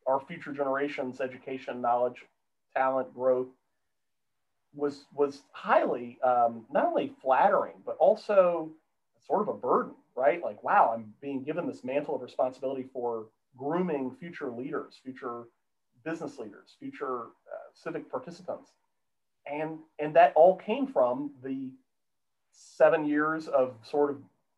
our 0.07 0.21
future 0.21 0.53
generations, 0.53 1.19
education, 1.19 1.81
knowledge, 1.81 2.25
talent, 2.75 3.13
growth 3.13 3.47
was, 4.73 5.05
was 5.13 5.43
highly 5.51 6.17
um, 6.23 6.65
not 6.71 6.85
only 6.85 7.13
flattering, 7.21 7.75
but 7.85 7.97
also 7.97 8.71
sort 9.27 9.41
of 9.41 9.47
a 9.49 9.53
burden, 9.53 9.93
right? 10.15 10.41
Like, 10.41 10.63
wow, 10.63 10.93
I'm 10.93 11.13
being 11.21 11.43
given 11.43 11.67
this 11.67 11.83
mantle 11.83 12.15
of 12.15 12.21
responsibility 12.21 12.85
for 12.93 13.25
grooming 13.57 14.15
future 14.19 14.51
leaders, 14.51 14.99
future 15.03 15.43
business 16.03 16.37
leaders, 16.37 16.75
future 16.79 17.21
uh, 17.21 17.71
civic 17.73 18.09
participants. 18.09 18.71
And, 19.45 19.79
and 19.99 20.15
that 20.15 20.33
all 20.35 20.55
came 20.55 20.87
from 20.87 21.31
the 21.43 21.71
seven 22.51 23.05
years 23.05 23.47
of 23.47 23.75
sort 23.83 24.11
of 24.11 24.17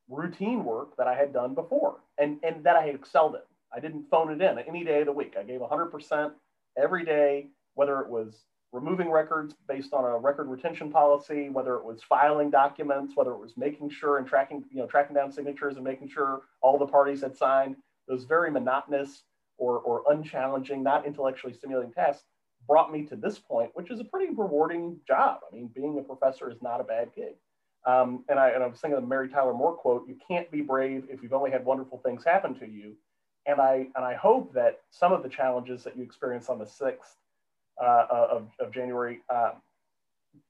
routine 0.10 0.64
work 0.64 0.96
that 0.98 1.08
I 1.08 1.16
had 1.16 1.34
done 1.34 1.56
before 1.56 1.98
and, 2.18 2.38
and 2.44 2.64
that 2.64 2.76
I 2.76 2.86
had 2.86 2.96
excelled 2.96 3.36
in. 3.36 3.42
I 3.76 3.80
didn't 3.80 4.10
phone 4.10 4.30
it 4.30 4.42
in 4.42 4.60
any 4.60 4.84
day 4.84 5.02
of 5.02 5.08
the 5.08 5.12
week. 5.12 5.36
I 5.38 5.44
gave 5.44 5.60
100% 5.60 6.32
every 6.78 7.04
day, 7.04 7.48
whether 7.74 8.00
it 8.02 8.10
was 8.10 8.46
removing 8.72 9.10
records 9.10 9.56
based 9.68 9.94
on 9.94 10.04
a 10.04 10.18
record 10.18 10.48
retention 10.48 10.92
policy, 10.92 11.50
whether 11.50 11.76
it 11.76 11.84
was 11.84 12.04
filing 12.04 12.50
documents, 12.50 13.14
whether 13.16 13.32
it 13.32 13.40
was 13.40 13.56
making 13.58 13.90
sure 13.90 14.18
and 14.18 14.28
tracking, 14.28 14.64
you 14.70 14.80
know, 14.80 14.86
tracking 14.86 15.16
down 15.16 15.32
signatures 15.32 15.76
and 15.76 15.84
making 15.84 16.10
sure 16.10 16.42
all 16.62 16.78
the 16.78 16.86
parties 16.86 17.22
had 17.22 17.36
signed, 17.36 17.76
those 18.08 18.24
very 18.26 18.52
monotonous 18.52 19.24
or, 19.58 19.80
or 19.80 20.04
unchallenging, 20.12 20.84
not 20.84 21.06
intellectually 21.06 21.54
stimulating 21.54 21.92
tasks 21.92 22.24
brought 22.68 22.92
me 22.92 23.04
to 23.04 23.16
this 23.16 23.38
point, 23.38 23.72
which 23.74 23.92
is 23.92 24.00
a 24.00 24.04
pretty 24.04 24.34
rewarding 24.34 25.00
job. 25.08 25.40
I 25.50 25.56
mean, 25.56 25.70
being 25.74 25.98
a 26.00 26.02
professor 26.02 26.50
is 26.50 26.62
not 26.62 26.82
a 26.82 26.84
bad 26.84 27.10
gig. 27.16 27.36
Um, 27.86 28.24
and, 28.30 28.40
I, 28.40 28.50
and 28.50 28.64
I 28.64 28.68
was 28.68 28.80
thinking 28.80 28.98
of 28.98 29.08
Mary 29.08 29.30
Tyler 29.30 29.54
Moore 29.54 29.76
quote, 29.76 30.08
you 30.08 30.18
can't 30.28 30.50
be 30.50 30.62
brave 30.62 31.06
if 31.10 31.22
you've 31.22 31.34
only 31.34 31.52
had 31.52 31.64
wonderful 31.64 32.00
things 32.00 32.24
happen 32.24 32.58
to 32.60 32.66
you. 32.68 32.96
And 33.46 33.62
I, 33.62 33.88
and 33.96 34.04
I 34.04 34.16
hope 34.16 34.54
that 34.56 34.82
some 34.90 35.12
of 35.12 35.22
the 35.22 35.30
challenges 35.30 35.84
that 35.84 35.96
you 35.96 36.04
experienced 36.04 36.50
on 36.50 36.58
the 36.58 36.66
6th 36.66 36.96
uh, 37.80 38.06
of, 38.10 38.48
of 38.60 38.72
January 38.72 39.20
uh, 39.30 39.52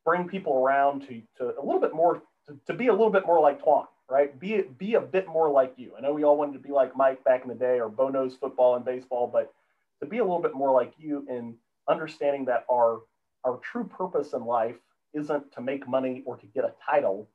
bring 0.06 0.30
people 0.30 0.64
around 0.64 1.02
to, 1.02 1.22
to 1.38 1.60
a 1.60 1.64
little 1.64 1.82
bit 1.82 1.94
more, 1.94 2.22
to, 2.48 2.58
to 2.68 2.74
be 2.74 2.88
a 2.88 2.92
little 2.92 3.10
bit 3.10 3.26
more 3.26 3.42
like 3.42 3.62
Twaun 3.62 3.88
right? 4.10 4.38
Be 4.40 4.62
be 4.78 4.96
a 4.96 5.02
bit 5.02 5.28
more 5.28 5.50
like 5.50 5.74
you. 5.78 5.94
I 5.98 6.02
know 6.02 6.14
we 6.14 6.24
all 6.24 6.38
wanted 6.38 6.54
to 6.54 6.60
be 6.60 6.70
like 6.70 6.96
Mike 6.96 7.24
back 7.24 7.44
in 7.44 7.50
the 7.50 7.56
day, 7.56 7.80
or 7.80 7.90
Bo 7.90 8.10
knows 8.10 8.36
football 8.36 8.76
and 8.76 8.86
baseball, 8.86 9.28
but 9.32 9.54
to 10.02 10.06
be 10.06 10.20
a 10.20 10.24
little 10.24 10.42
bit 10.42 10.54
more 10.54 10.72
like 10.72 10.94
you 10.98 11.26
in 11.30 11.56
understanding 11.90 12.46
that 12.46 12.66
our 12.72 13.02
our 13.44 13.58
true 13.58 13.86
purpose 13.86 14.34
in 14.34 14.46
life 14.46 14.76
isn't 15.14 15.52
to 15.54 15.62
make 15.62 15.88
money 15.88 16.24
or 16.26 16.36
to 16.38 16.46
get 16.48 16.64
a 16.64 16.74
title 16.86 17.30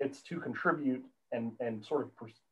it's 0.00 0.22
to 0.22 0.38
contribute 0.38 1.04
and 1.32 1.52
and 1.60 1.84
sort 1.84 2.02
of 2.02 2.14
pers- 2.16 2.42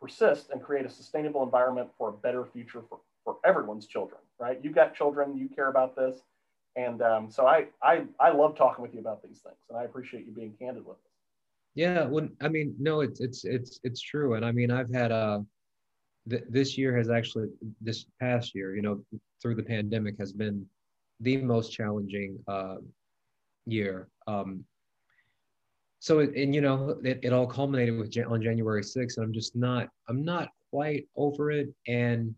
persist 0.00 0.50
and 0.50 0.62
create 0.62 0.84
a 0.84 0.90
sustainable 0.90 1.42
environment 1.42 1.88
for 1.96 2.10
a 2.10 2.12
better 2.12 2.44
future 2.44 2.82
for, 2.88 3.00
for 3.24 3.36
everyone's 3.44 3.86
children 3.86 4.20
right 4.38 4.60
you've 4.62 4.74
got 4.74 4.94
children 4.94 5.36
you 5.36 5.48
care 5.48 5.68
about 5.68 5.96
this 5.96 6.18
and 6.76 7.02
um, 7.02 7.30
so 7.30 7.46
I, 7.46 7.66
I 7.82 8.04
i 8.20 8.30
love 8.30 8.56
talking 8.56 8.82
with 8.82 8.94
you 8.94 9.00
about 9.00 9.22
these 9.22 9.38
things 9.38 9.56
and 9.70 9.78
i 9.78 9.84
appreciate 9.84 10.26
you 10.26 10.32
being 10.32 10.54
candid 10.58 10.84
with 10.84 10.96
us 10.96 11.13
yeah 11.74 12.04
when 12.04 12.30
i 12.40 12.48
mean 12.48 12.74
no 12.78 13.00
it's 13.00 13.20
it's 13.20 13.44
it's 13.44 13.80
it's 13.82 14.00
true. 14.00 14.34
And 14.34 14.44
i 14.44 14.52
mean 14.52 14.70
i've 14.70 14.92
had 14.92 15.10
a 15.10 15.14
uh, 15.14 15.40
th- 16.30 16.44
this 16.48 16.78
year 16.78 16.96
has 16.96 17.10
actually 17.10 17.48
this 17.80 18.06
past 18.20 18.54
year 18.54 18.74
you 18.76 18.82
know 18.82 19.00
through 19.40 19.56
the 19.56 19.62
pandemic 19.62 20.16
has 20.18 20.32
been 20.32 20.66
the 21.20 21.36
most 21.36 21.70
challenging 21.70 22.38
uh, 22.48 22.76
year. 23.66 24.08
Um, 24.26 24.64
so 26.00 26.20
and 26.20 26.54
you 26.54 26.60
know 26.60 26.98
it, 27.02 27.20
it 27.22 27.32
all 27.32 27.46
culminated 27.46 27.96
with 27.96 28.14
on 28.28 28.42
january 28.42 28.82
6th 28.82 29.16
and 29.16 29.24
i'm 29.24 29.32
just 29.32 29.56
not 29.56 29.88
i'm 30.08 30.22
not 30.22 30.50
quite 30.74 31.06
over 31.16 31.52
it. 31.52 31.68
And 31.86 32.34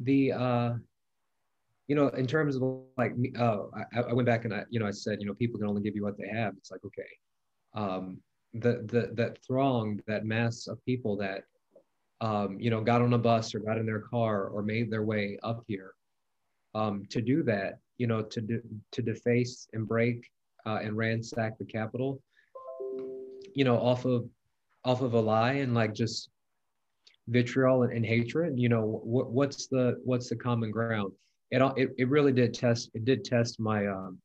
the 0.00 0.32
uh 0.32 0.74
you 1.86 1.96
know 1.96 2.08
in 2.08 2.26
terms 2.26 2.56
of 2.56 2.62
like 2.96 3.14
uh 3.38 3.62
I, 3.94 4.00
I 4.00 4.12
went 4.12 4.26
back 4.26 4.44
and 4.44 4.54
i 4.54 4.64
you 4.70 4.78
know 4.78 4.86
i 4.86 4.90
said 4.90 5.18
you 5.20 5.26
know 5.26 5.34
people 5.34 5.58
can 5.58 5.66
only 5.66 5.82
give 5.82 5.96
you 5.96 6.04
what 6.04 6.18
they 6.18 6.28
have. 6.28 6.52
It's 6.58 6.70
like 6.70 6.84
okay. 6.84 7.10
Um 7.74 8.18
the 8.54 8.82
the 8.86 9.10
that 9.14 9.38
throng 9.46 10.00
that 10.06 10.24
mass 10.24 10.66
of 10.66 10.84
people 10.84 11.16
that 11.16 11.44
um, 12.20 12.58
you 12.58 12.70
know, 12.70 12.80
got 12.80 13.02
on 13.02 13.12
a 13.12 13.18
bus 13.18 13.54
or 13.54 13.60
got 13.60 13.78
in 13.78 13.86
their 13.86 14.00
car 14.00 14.48
or 14.48 14.62
made 14.62 14.90
their 14.90 15.04
way 15.04 15.38
up 15.42 15.62
here. 15.66 15.94
Um, 16.74 17.06
to 17.10 17.20
do 17.20 17.42
that, 17.44 17.78
you 17.96 18.06
know, 18.06 18.22
to 18.22 18.40
do, 18.40 18.60
to 18.92 19.02
deface 19.02 19.68
and 19.72 19.88
break 19.88 20.30
uh, 20.66 20.80
and 20.82 20.96
ransack 20.96 21.58
the 21.58 21.64
Capitol, 21.64 22.20
you 23.54 23.64
know, 23.64 23.78
off 23.78 24.04
of 24.04 24.28
off 24.84 25.00
of 25.00 25.14
a 25.14 25.20
lie 25.20 25.54
and 25.54 25.74
like 25.74 25.94
just 25.94 26.28
vitriol 27.28 27.84
and, 27.84 27.92
and 27.92 28.04
hatred. 28.04 28.58
You 28.58 28.68
know, 28.68 29.00
what, 29.02 29.30
what's 29.30 29.66
the 29.66 30.00
what's 30.04 30.28
the 30.28 30.36
common 30.36 30.70
ground? 30.70 31.12
It, 31.50 31.62
it 31.76 31.94
it 31.96 32.08
really 32.08 32.32
did 32.32 32.52
test 32.52 32.90
it 32.94 33.04
did 33.04 33.24
test 33.24 33.58
my 33.58 33.86
um, 33.86 34.18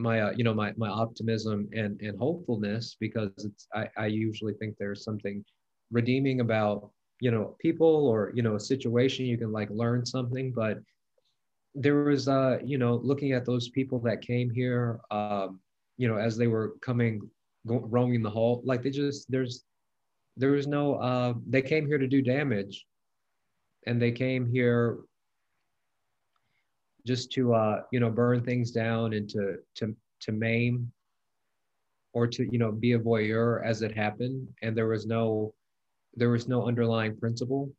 my 0.00 0.20
uh, 0.20 0.32
you 0.36 0.44
know 0.44 0.54
my 0.54 0.72
my 0.76 0.88
optimism 0.88 1.68
and 1.72 2.00
and 2.00 2.18
hopefulness 2.18 2.96
because 2.98 3.30
it's 3.38 3.66
I, 3.74 3.88
I 3.96 4.06
usually 4.06 4.54
think 4.54 4.76
there's 4.78 5.04
something 5.04 5.44
redeeming 5.90 6.40
about 6.40 6.90
you 7.20 7.30
know 7.30 7.56
people 7.60 8.08
or 8.08 8.32
you 8.34 8.42
know 8.42 8.56
a 8.56 8.60
situation 8.60 9.26
you 9.26 9.38
can 9.38 9.52
like 9.52 9.70
learn 9.70 10.04
something. 10.06 10.52
But 10.52 10.78
there 11.74 12.02
was 12.04 12.28
uh 12.28 12.58
you 12.64 12.78
know 12.78 12.94
looking 13.02 13.32
at 13.32 13.46
those 13.46 13.68
people 13.68 14.00
that 14.00 14.22
came 14.22 14.50
here 14.50 15.00
um 15.12 15.60
you 15.98 16.08
know 16.08 16.16
as 16.16 16.36
they 16.36 16.48
were 16.48 16.74
coming 16.82 17.20
go, 17.66 17.78
roaming 17.78 18.22
the 18.22 18.30
hall 18.30 18.60
like 18.64 18.82
they 18.82 18.90
just 18.90 19.30
there's 19.30 19.64
there 20.36 20.50
was 20.52 20.66
no 20.66 20.94
uh 20.96 21.34
they 21.48 21.62
came 21.62 21.86
here 21.86 21.98
to 21.98 22.08
do 22.08 22.22
damage. 22.22 22.86
And 23.86 24.00
they 24.00 24.12
came 24.12 24.50
here 24.50 24.98
just 27.06 27.30
to 27.32 27.54
uh 27.54 27.82
you 27.92 28.00
know 28.00 28.10
burn 28.10 28.42
things 28.42 28.70
down 28.70 29.12
and 29.12 29.28
to 29.28 29.56
to 29.74 29.94
to 30.20 30.32
maim 30.32 30.92
or 32.12 32.26
to 32.26 32.48
you 32.50 32.58
know 32.58 32.72
be 32.72 32.92
a 32.92 32.98
voyeur 32.98 33.64
as 33.64 33.82
it 33.82 33.96
happened. 33.96 34.48
And 34.62 34.76
there 34.76 34.88
was 34.88 35.06
no 35.06 35.54
there 36.14 36.30
was 36.30 36.48
no 36.48 36.66
underlying 36.66 37.16
principle. 37.16 37.70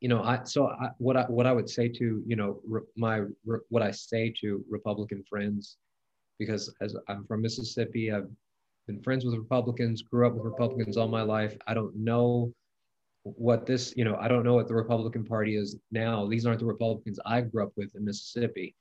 You 0.00 0.08
know 0.10 0.22
i 0.22 0.44
so 0.44 0.68
I, 0.68 0.90
what 0.98 1.16
i 1.16 1.22
what 1.22 1.46
i 1.46 1.52
would 1.52 1.70
say 1.70 1.88
to 1.88 2.22
you 2.26 2.36
know 2.36 2.60
re, 2.68 2.82
my 2.96 3.24
re, 3.46 3.58
what 3.70 3.82
i 3.82 3.90
say 3.90 4.32
to 4.42 4.62
republican 4.68 5.24
friends 5.28 5.78
because 6.38 6.72
as 6.82 6.94
i'm 7.08 7.24
from 7.26 7.40
mississippi 7.40 8.12
i've 8.12 8.28
been 8.86 9.02
friends 9.02 9.24
with 9.24 9.34
republicans 9.34 10.02
grew 10.02 10.26
up 10.26 10.34
with 10.34 10.44
republicans 10.44 10.98
all 10.98 11.08
my 11.08 11.22
life. 11.22 11.56
I 11.66 11.72
don't 11.72 11.96
know 11.96 12.52
what 13.36 13.66
this 13.66 13.92
you 13.96 14.04
know 14.04 14.16
i 14.20 14.28
don't 14.28 14.44
know 14.44 14.54
what 14.54 14.68
the 14.68 14.74
republican 14.74 15.24
party 15.24 15.56
is 15.56 15.76
now 15.90 16.26
these 16.26 16.46
aren't 16.46 16.60
the 16.60 16.66
republicans 16.66 17.18
i 17.26 17.40
grew 17.40 17.62
up 17.64 17.72
with 17.76 17.94
in 17.96 18.04
mississippi 18.04 18.74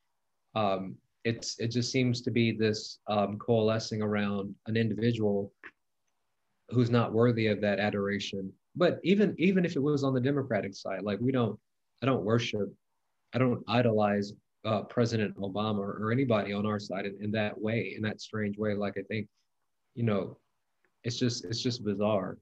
um, 0.55 0.95
it's 1.25 1.59
it 1.59 1.67
just 1.67 1.91
seems 1.91 2.21
to 2.21 2.31
be 2.31 2.51
this 2.51 2.99
um, 3.07 3.37
coalescing 3.37 4.01
around 4.01 4.53
an 4.67 4.77
individual 4.77 5.51
who's 6.69 6.89
not 6.89 7.13
worthy 7.13 7.47
of 7.47 7.61
that 7.61 7.79
adoration. 7.79 8.51
But 8.75 8.99
even 9.03 9.35
even 9.37 9.65
if 9.65 9.75
it 9.75 9.81
was 9.81 10.03
on 10.03 10.13
the 10.13 10.21
Democratic 10.21 10.75
side, 10.75 11.01
like 11.01 11.19
we 11.19 11.31
don't, 11.31 11.59
I 12.01 12.05
don't 12.05 12.23
worship, 12.23 12.71
I 13.33 13.39
don't 13.39 13.63
idolize 13.67 14.33
uh, 14.65 14.83
President 14.83 15.35
Obama 15.37 15.79
or, 15.79 15.97
or, 16.01 16.11
anybody 16.11 16.51
on 16.51 16.65
our 16.65 16.79
side 16.79 17.05
in, 17.05 17.15
in 17.21 17.31
that 17.31 17.59
way, 17.59 17.93
in 17.95 18.01
that 18.01 18.19
strange 18.19 18.57
way. 18.57 18.73
Like 18.73 18.95
I 18.97 19.03
think, 19.03 19.27
you 19.93 20.03
know, 20.03 20.37
it's 21.03 21.17
just 21.17 21.45
it's 21.45 21.61
just 21.61 21.83
bizarre. 21.83 22.37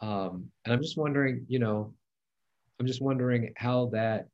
Um, 0.00 0.50
and 0.64 0.72
I'm 0.72 0.82
just 0.82 0.96
wondering, 0.96 1.44
you 1.48 1.58
know, 1.58 1.92
I'm 2.78 2.86
just 2.86 3.02
wondering 3.02 3.52
how 3.56 3.86
that 3.92 4.28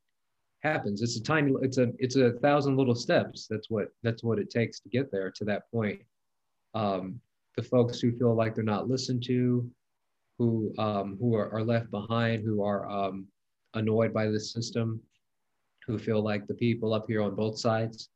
happens. 0.63 1.01
It's 1.01 1.17
a 1.17 1.23
tiny, 1.23 1.53
it's 1.61 1.77
a 1.77 1.91
it's 1.99 2.15
a 2.15 2.33
thousand 2.33 2.77
little 2.77 2.95
steps. 2.95 3.47
That's 3.47 3.69
what 3.69 3.89
that's 4.03 4.23
what 4.23 4.39
it 4.39 4.49
takes 4.49 4.79
to 4.81 4.89
get 4.89 5.11
there 5.11 5.31
to 5.31 5.45
that 5.45 5.69
point. 5.71 6.01
Um, 6.73 7.19
the 7.55 7.63
folks 7.63 7.99
who 7.99 8.11
feel 8.11 8.35
like 8.35 8.55
they're 8.55 8.63
not 8.63 8.87
listened 8.87 9.23
to, 9.25 9.69
who 10.37 10.73
um, 10.77 11.17
who 11.19 11.35
are, 11.35 11.51
are, 11.51 11.63
left 11.63 11.91
behind, 11.91 12.43
who 12.43 12.63
are 12.63 12.89
um, 12.89 13.27
annoyed 13.73 14.13
by 14.13 14.27
the 14.27 14.39
system, 14.39 15.01
who 15.85 15.97
feel 15.97 16.21
like 16.21 16.47
the 16.47 16.53
people 16.53 16.93
up 16.93 17.05
here 17.07 17.21
on 17.21 17.35
both 17.35 17.59
sides 17.59 18.09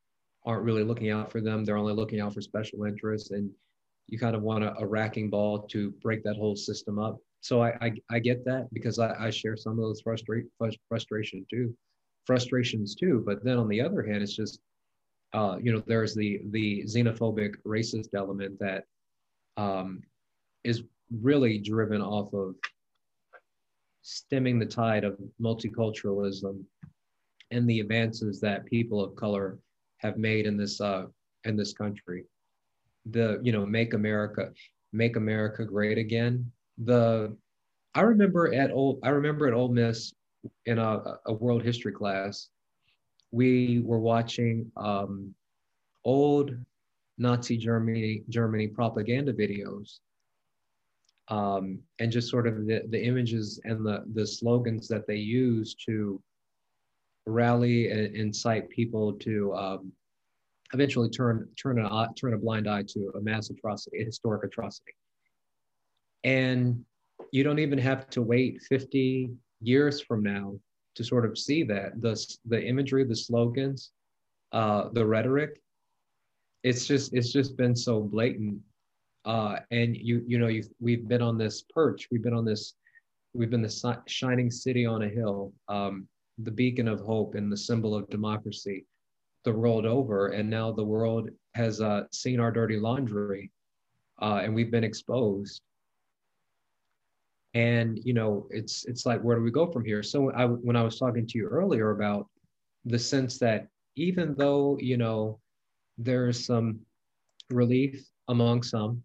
aren't 0.46 0.64
really 0.64 0.84
looking 0.84 1.10
out 1.10 1.32
for 1.32 1.42
them. 1.42 1.66
They're 1.66 1.78
only 1.78 1.94
looking 1.94 2.22
out 2.22 2.34
for 2.34 2.42
special 2.42 2.86
interests, 2.86 3.32
and 3.32 3.50
you 4.08 4.18
kind 4.18 4.36
of 4.36 4.42
want 4.44 4.64
a, 4.64 4.78
a 4.80 4.86
racking 4.86 5.30
ball 5.30 5.64
to 5.68 5.92
break 6.02 6.24
that 6.24 6.38
whole 6.38 6.56
system 6.56 7.00
up. 7.00 7.20
So 7.42 7.62
I 7.62 7.70
I, 7.82 7.94
I 8.10 8.20
get 8.20 8.46
that 8.46 8.74
because 8.74 9.00
I, 9.00 9.28
I 9.28 9.30
share 9.30 9.58
some 9.58 9.74
of 9.74 9.80
those 9.80 10.02
frustra- 10.02 10.44
frustration 10.88 11.46
too, 11.50 11.76
frustrations 12.26 12.96
too. 12.96 13.24
But 13.26 13.44
then 13.44 13.58
on 13.58 13.68
the 13.68 13.82
other 13.82 14.04
hand, 14.04 14.24
it's 14.24 14.36
just 14.36 14.60
uh, 15.34 15.58
you 15.62 15.72
know 15.72 15.84
there's 15.86 16.16
the 16.16 16.42
the 16.52 16.84
xenophobic 16.84 17.56
racist 17.66 18.10
element 18.16 18.60
that 18.60 18.86
um, 19.58 20.02
is 20.64 20.84
really 21.22 21.58
driven 21.58 22.02
off 22.02 22.34
of 22.34 22.56
stemming 24.02 24.60
the 24.60 24.66
tide 24.66 25.04
of 25.04 25.18
multiculturalism 25.40 26.64
and 27.52 27.70
the 27.70 27.80
advances 27.80 28.40
that 28.40 28.66
people 28.66 29.04
of 29.04 29.16
color 29.16 29.60
have 29.98 30.18
made 30.18 30.46
in 30.46 30.58
this 30.58 30.82
uh, 30.82 31.06
in 31.46 31.56
this 31.56 31.74
country. 31.74 32.26
The 33.12 33.40
you 33.44 33.52
know 33.52 33.66
make 33.66 33.94
America 33.94 34.52
make 34.94 35.16
America 35.16 35.66
great 35.66 35.98
again. 35.98 36.52
The 36.84 37.36
I 37.94 38.02
remember 38.02 38.54
at 38.54 38.72
old 38.72 39.00
I 39.04 39.10
remember 39.10 39.48
at 39.48 39.54
Ole 39.54 39.70
Miss 39.70 40.14
in 40.66 40.80
a, 40.80 41.18
a 41.26 41.34
world 41.34 41.64
history 41.64 41.92
class, 41.92 42.50
we 43.32 43.82
were 43.86 44.00
watching 44.00 44.72
um, 44.78 45.34
old 46.04 46.56
Nazi 47.18 47.58
Germany 47.58 48.24
Germany 48.30 48.68
propaganda 48.68 49.34
videos, 49.34 50.00
um, 51.28 51.80
and 52.00 52.12
just 52.12 52.30
sort 52.30 52.48
of 52.48 52.66
the, 52.66 52.84
the 52.90 53.04
images 53.04 53.60
and 53.64 53.86
the 53.86 54.04
the 54.14 54.26
slogans 54.26 54.88
that 54.88 55.06
they 55.06 55.18
use 55.18 55.76
to 55.86 56.22
rally 57.28 57.92
and 57.92 58.16
incite 58.16 58.70
people 58.70 59.14
to 59.14 59.54
um, 59.54 59.92
eventually 60.74 61.10
turn 61.10 61.48
turn 61.62 61.78
a 61.78 62.08
turn 62.20 62.34
a 62.34 62.38
blind 62.38 62.68
eye 62.68 62.84
to 62.88 63.12
a 63.16 63.22
mass 63.22 63.50
atrocity, 63.52 64.02
a 64.02 64.06
historic 64.06 64.44
atrocity. 64.44 64.94
And 66.24 66.84
you 67.32 67.44
don't 67.44 67.60
even 67.60 67.80
have 67.80 68.10
to 68.12 68.22
wait 68.22 68.62
50 68.64 69.32
years 69.62 70.02
from 70.02 70.24
now 70.24 70.56
to 70.96 71.04
sort 71.04 71.26
of 71.26 71.38
see 71.38 71.64
that. 71.64 72.02
The 72.02 72.14
the 72.46 72.62
imagery, 72.62 73.04
the 73.04 73.16
slogans, 73.16 73.92
uh, 74.52 74.90
the 74.94 75.06
rhetoric 75.06 75.62
it's 76.64 76.86
just 76.86 77.14
it's 77.14 77.32
just 77.32 77.58
been 77.58 77.76
so 77.76 78.02
blatant. 78.02 78.60
Uh 79.26 79.58
and 79.70 79.96
you 79.96 80.24
you 80.28 80.40
know 80.40 80.48
you 80.48 80.64
we've 80.80 81.08
been 81.08 81.22
on 81.22 81.38
this 81.38 81.64
perch. 81.74 82.08
We've 82.12 82.24
been 82.24 82.34
on 82.34 82.46
this 82.46 82.74
we've 83.34 83.50
been 83.50 83.62
the 83.62 84.02
shining 84.08 84.52
city 84.52 84.86
on 84.86 85.04
a 85.04 85.10
hill 85.10 85.54
um 85.70 86.08
the 86.40 86.52
beacon 86.52 86.88
of 86.88 87.00
hope 87.02 87.36
and 87.36 87.52
the 87.52 87.58
symbol 87.58 87.96
of 87.96 88.10
democracy 88.10 88.86
the 89.44 89.52
world 89.52 89.86
over. 89.86 90.28
And 90.30 90.50
now 90.50 90.72
the 90.72 90.84
world 90.84 91.30
has 91.56 91.82
uh, 91.82 92.04
seen 92.12 92.40
our 92.40 92.52
dirty 92.52 92.78
laundry 92.78 93.52
uh, 94.22 94.42
and 94.44 94.54
we've 94.54 94.70
been 94.70 94.84
exposed 94.84 95.62
and 97.54 98.00
you 98.04 98.14
know 98.14 98.48
it's 98.50 98.86
it's 98.86 99.06
like 99.06 99.22
where 99.22 99.36
do 99.36 99.44
we 99.44 99.52
go 99.52 99.70
from 99.70 99.84
here 99.84 100.02
so 100.02 100.32
I, 100.32 100.46
when 100.46 100.76
i 100.76 100.82
was 100.82 100.98
talking 100.98 101.28
to 101.28 101.38
you 101.38 101.48
earlier 101.48 101.92
about 101.92 102.28
the 102.86 102.98
sense 102.98 103.38
that 103.40 103.68
even 103.98 104.36
though 104.36 104.78
you 104.80 104.98
know 104.98 105.40
there's 105.98 106.46
some 106.46 106.80
relief 107.50 108.04
among 108.28 108.64
some. 108.64 109.04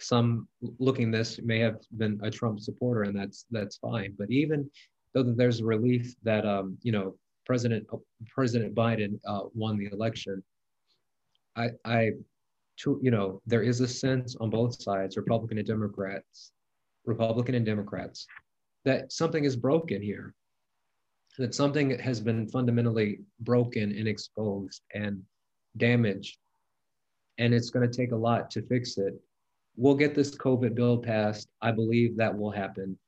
Some 0.00 0.46
looking 0.78 1.10
this 1.10 1.40
may 1.42 1.58
have 1.58 1.78
been 1.96 2.20
a 2.22 2.30
Trump 2.30 2.60
supporter, 2.60 3.02
and 3.02 3.18
that's 3.18 3.46
that's 3.50 3.78
fine. 3.78 4.14
But 4.16 4.30
even 4.30 4.70
though 5.12 5.24
there's 5.24 5.60
a 5.60 5.64
relief 5.64 6.14
that 6.22 6.46
um, 6.46 6.78
you 6.82 6.92
know 6.92 7.16
President 7.44 7.84
President 8.28 8.76
Biden 8.76 9.18
uh, 9.26 9.44
won 9.54 9.76
the 9.76 9.88
election, 9.90 10.40
I, 11.56 11.70
I, 11.84 12.12
to, 12.76 13.00
you 13.02 13.10
know, 13.10 13.42
there 13.44 13.62
is 13.62 13.80
a 13.80 13.88
sense 13.88 14.36
on 14.36 14.50
both 14.50 14.80
sides, 14.80 15.16
Republican 15.16 15.58
and 15.58 15.66
Democrats, 15.66 16.52
Republican 17.04 17.54
and 17.54 17.66
Democrats, 17.66 18.26
that 18.84 19.12
something 19.12 19.44
is 19.44 19.56
broken 19.56 20.02
here, 20.02 20.34
that 21.38 21.54
something 21.54 21.98
has 21.98 22.20
been 22.20 22.48
fundamentally 22.48 23.20
broken 23.40 23.96
and 23.96 24.08
exposed 24.08 24.82
and 24.94 25.22
damaged, 25.76 26.38
and 27.38 27.54
it's 27.54 27.70
going 27.70 27.88
to 27.88 27.96
take 27.96 28.12
a 28.12 28.16
lot 28.16 28.50
to 28.50 28.62
fix 28.62 28.98
it. 28.98 29.14
We'll 29.76 29.94
get 29.94 30.14
this 30.14 30.34
COVID 30.34 30.74
bill 30.74 30.98
passed. 30.98 31.48
I 31.62 31.70
believe 31.70 32.16
that 32.16 32.36
will 32.36 32.50
happen. 32.50 32.98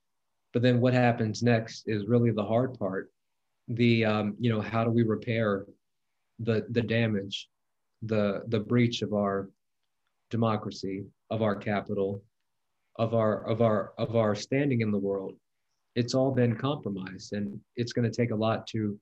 But 0.53 0.63
then 0.63 0.81
what 0.81 0.95
happens 0.95 1.43
next 1.43 1.85
is 1.87 2.07
really 2.07 2.31
the 2.31 2.45
hard 2.45 2.79
part. 2.79 3.11
The 3.69 4.05
um, 4.05 4.37
you 4.41 4.51
know 4.51 4.61
how 4.61 4.85
do 4.85 4.91
we 4.91 5.03
repair 5.03 5.67
the 6.41 6.67
the 6.71 6.83
damage, 6.83 7.49
the 8.03 8.43
the 8.49 8.61
breach 8.61 9.03
of 9.03 9.13
our 9.13 9.49
democracy, 10.31 11.05
of 11.31 11.43
our 11.43 11.55
Capitol, 11.55 12.23
of 12.97 13.15
our 13.15 13.47
of 13.47 13.63
our 13.63 13.93
of 13.99 14.17
our 14.17 14.35
standing 14.35 14.81
in 14.81 14.91
the 14.91 14.99
world. 14.99 15.35
It's 15.97 16.15
all 16.15 16.33
been 16.33 16.55
compromised, 16.57 17.33
and 17.33 17.61
it's 17.77 17.93
going 17.93 18.11
to 18.11 18.17
take 18.17 18.31
a 18.31 18.37
lot 18.37 18.67
to 18.69 18.99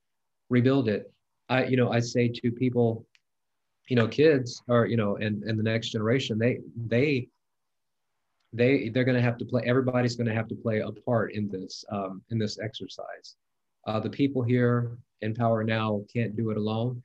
rebuild 0.50 0.88
it. 0.88 1.12
I 1.48 1.64
you 1.64 1.76
know 1.76 1.92
I 1.92 2.00
say 2.00 2.28
to 2.28 2.50
people, 2.50 3.06
you 3.88 3.96
know, 3.96 4.08
kids 4.08 4.62
or 4.68 4.86
you 4.86 4.96
know, 4.96 5.16
and 5.16 5.42
and 5.44 5.58
the 5.58 5.62
next 5.62 5.90
generation, 5.90 6.38
they 6.38 6.60
they 6.86 7.28
they 8.52 8.88
they're 8.88 9.04
going 9.04 9.16
to 9.16 9.22
have 9.22 9.36
to 9.38 9.44
play 9.44 9.62
everybody's 9.66 10.16
going 10.16 10.26
to 10.26 10.34
have 10.34 10.48
to 10.48 10.54
play 10.54 10.80
a 10.80 10.90
part 10.90 11.34
in 11.34 11.48
this 11.48 11.84
um, 11.90 12.22
in 12.30 12.38
this 12.38 12.58
exercise 12.58 13.36
uh, 13.86 14.00
the 14.00 14.10
people 14.10 14.42
here 14.42 14.96
in 15.20 15.34
power 15.34 15.64
now 15.64 16.00
can't 16.12 16.36
do 16.36 16.50
it 16.50 16.56
alone 16.56 17.02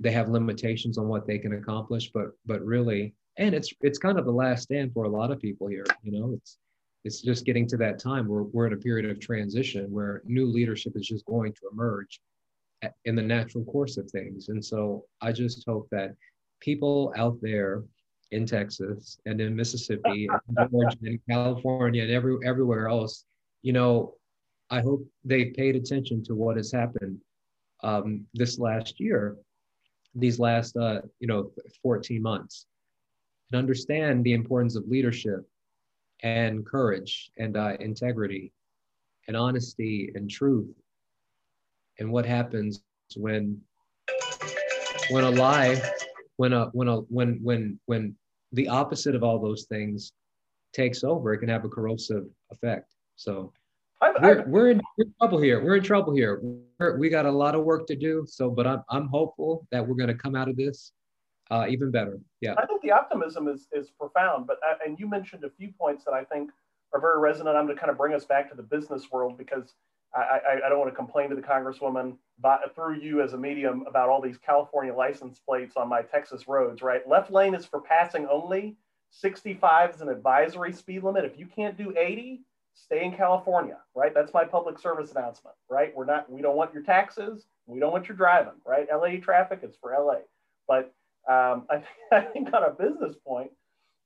they 0.00 0.12
have 0.12 0.28
limitations 0.28 0.98
on 0.98 1.08
what 1.08 1.26
they 1.26 1.38
can 1.38 1.54
accomplish 1.54 2.10
but 2.12 2.28
but 2.46 2.64
really 2.64 3.14
and 3.36 3.54
it's 3.54 3.72
it's 3.80 3.98
kind 3.98 4.18
of 4.18 4.24
the 4.24 4.32
last 4.32 4.64
stand 4.64 4.92
for 4.92 5.04
a 5.04 5.08
lot 5.08 5.30
of 5.30 5.40
people 5.40 5.66
here 5.66 5.84
you 6.02 6.12
know 6.12 6.32
it's 6.32 6.58
it's 7.04 7.20
just 7.20 7.44
getting 7.44 7.66
to 7.66 7.76
that 7.76 7.98
time 7.98 8.26
where 8.26 8.44
we're 8.44 8.66
in 8.66 8.72
a 8.72 8.78
period 8.78 9.10
of 9.10 9.20
transition 9.20 9.90
where 9.90 10.22
new 10.24 10.46
leadership 10.46 10.92
is 10.96 11.06
just 11.06 11.24
going 11.26 11.52
to 11.52 11.68
emerge 11.70 12.20
in 13.04 13.14
the 13.14 13.22
natural 13.22 13.64
course 13.64 13.96
of 13.96 14.10
things. 14.10 14.48
And 14.48 14.64
so 14.64 15.04
i 15.20 15.32
just 15.32 15.64
hope 15.66 15.88
that 15.90 16.14
people 16.60 17.12
out 17.16 17.38
there 17.40 17.84
in 18.30 18.46
Texas 18.46 19.18
and 19.26 19.40
in 19.40 19.54
Mississippi 19.54 20.28
and 20.48 20.70
Georgia 20.70 20.96
and 21.02 21.20
California 21.28 22.02
and 22.02 22.10
every, 22.10 22.36
everywhere 22.44 22.88
else, 22.88 23.26
you 23.62 23.72
know, 23.72 24.14
I 24.70 24.80
hope 24.80 25.06
they 25.24 25.46
paid 25.46 25.76
attention 25.76 26.24
to 26.24 26.34
what 26.34 26.56
has 26.56 26.72
happened 26.72 27.18
um, 27.82 28.26
this 28.32 28.58
last 28.58 28.98
year, 28.98 29.36
these 30.14 30.38
last, 30.38 30.76
uh, 30.76 31.02
you 31.20 31.28
know, 31.28 31.50
14 31.82 32.20
months, 32.22 32.66
and 33.54 33.60
understand 33.60 34.24
the 34.24 34.32
importance 34.32 34.74
of 34.74 34.88
leadership 34.88 35.48
and 36.24 36.66
courage 36.66 37.30
and 37.38 37.56
uh, 37.56 37.76
integrity 37.78 38.52
and 39.28 39.36
honesty 39.36 40.10
and 40.16 40.28
truth 40.28 40.74
and 42.00 42.10
what 42.10 42.26
happens 42.26 42.82
when 43.16 43.60
when 45.10 45.22
a 45.22 45.30
lie 45.30 45.80
when 46.36 46.52
a 46.52 46.64
when 46.72 46.88
a 46.88 46.96
when 46.96 47.38
when 47.44 47.78
when 47.86 48.16
the 48.52 48.66
opposite 48.66 49.14
of 49.14 49.22
all 49.22 49.38
those 49.38 49.64
things 49.64 50.12
takes 50.72 51.04
over, 51.04 51.32
it 51.32 51.38
can 51.38 51.48
have 51.48 51.64
a 51.64 51.68
corrosive 51.68 52.26
effect. 52.50 52.92
So 53.14 53.52
I've, 54.02 54.14
we're, 54.20 54.40
I've, 54.40 54.46
we're, 54.48 54.70
in, 54.70 54.80
we're, 54.98 55.04
in, 55.04 55.14
trouble 55.20 55.38
here. 55.38 55.62
We're 55.62 55.76
in 55.76 55.82
trouble 55.84 56.12
here. 56.12 56.40
We're, 56.80 56.96
we 56.96 57.08
got 57.08 57.26
a 57.26 57.30
lot 57.30 57.54
of 57.54 57.64
work 57.64 57.86
to 57.86 57.96
do. 57.96 58.24
So, 58.28 58.50
but 58.50 58.66
I'm, 58.66 58.82
I'm 58.90 59.06
hopeful 59.06 59.66
that 59.70 59.86
we're 59.86 59.94
going 59.94 60.08
to 60.08 60.14
come 60.14 60.34
out 60.34 60.48
of 60.48 60.56
this 60.56 60.92
uh, 61.50 61.66
even 61.68 61.90
better. 61.90 62.18
Yeah. 62.40 62.54
I 62.56 62.66
think 62.66 62.82
the 62.82 62.92
optimism 62.92 63.48
is, 63.48 63.68
is 63.72 63.90
profound, 63.90 64.46
but, 64.46 64.58
uh, 64.68 64.76
and 64.84 64.98
you 64.98 65.08
mentioned 65.08 65.44
a 65.44 65.50
few 65.50 65.72
points 65.78 66.04
that 66.04 66.12
I 66.12 66.24
think 66.24 66.50
are 66.92 67.00
very 67.00 67.18
resonant. 67.18 67.56
I'm 67.56 67.66
going 67.66 67.76
to 67.76 67.80
kind 67.80 67.90
of 67.90 67.98
bring 67.98 68.14
us 68.14 68.24
back 68.24 68.48
to 68.50 68.56
the 68.56 68.62
business 68.62 69.10
world 69.10 69.36
because 69.36 69.74
I, 70.14 70.20
I, 70.20 70.66
I 70.66 70.68
don't 70.68 70.78
want 70.78 70.90
to 70.90 70.96
complain 70.96 71.28
to 71.30 71.36
the 71.36 71.42
Congresswoman 71.42 72.16
by, 72.38 72.58
through 72.74 73.00
you 73.00 73.20
as 73.20 73.32
a 73.32 73.38
medium 73.38 73.84
about 73.88 74.08
all 74.08 74.22
these 74.22 74.38
California 74.38 74.94
license 74.94 75.40
plates 75.40 75.76
on 75.76 75.88
my 75.88 76.02
Texas 76.02 76.46
roads, 76.46 76.82
right? 76.82 77.06
Left 77.08 77.30
lane 77.30 77.54
is 77.54 77.66
for 77.66 77.80
passing 77.80 78.26
only. 78.30 78.76
65 79.10 79.94
is 79.94 80.00
an 80.00 80.08
advisory 80.08 80.72
speed 80.72 81.02
limit. 81.02 81.24
If 81.24 81.38
you 81.38 81.46
can't 81.46 81.76
do 81.76 81.94
80, 81.96 82.42
stay 82.74 83.04
in 83.04 83.16
California, 83.16 83.78
right? 83.94 84.12
That's 84.14 84.32
my 84.32 84.44
public 84.44 84.78
service 84.78 85.12
announcement, 85.12 85.56
right? 85.68 85.94
We're 85.94 86.04
not, 86.04 86.30
we 86.30 86.42
don't 86.42 86.56
want 86.56 86.74
your 86.74 86.82
taxes. 86.82 87.46
We 87.66 87.80
don't 87.80 87.92
want 87.92 88.08
your 88.08 88.16
driving, 88.16 88.60
right? 88.66 88.86
LA 88.92 89.20
traffic 89.20 89.60
is 89.62 89.76
for 89.80 89.94
LA. 89.96 90.18
But 90.66 90.92
um, 91.28 91.66
I, 91.70 91.82
I 92.12 92.20
think 92.20 92.52
on 92.52 92.62
a 92.64 92.70
business 92.70 93.16
point, 93.26 93.50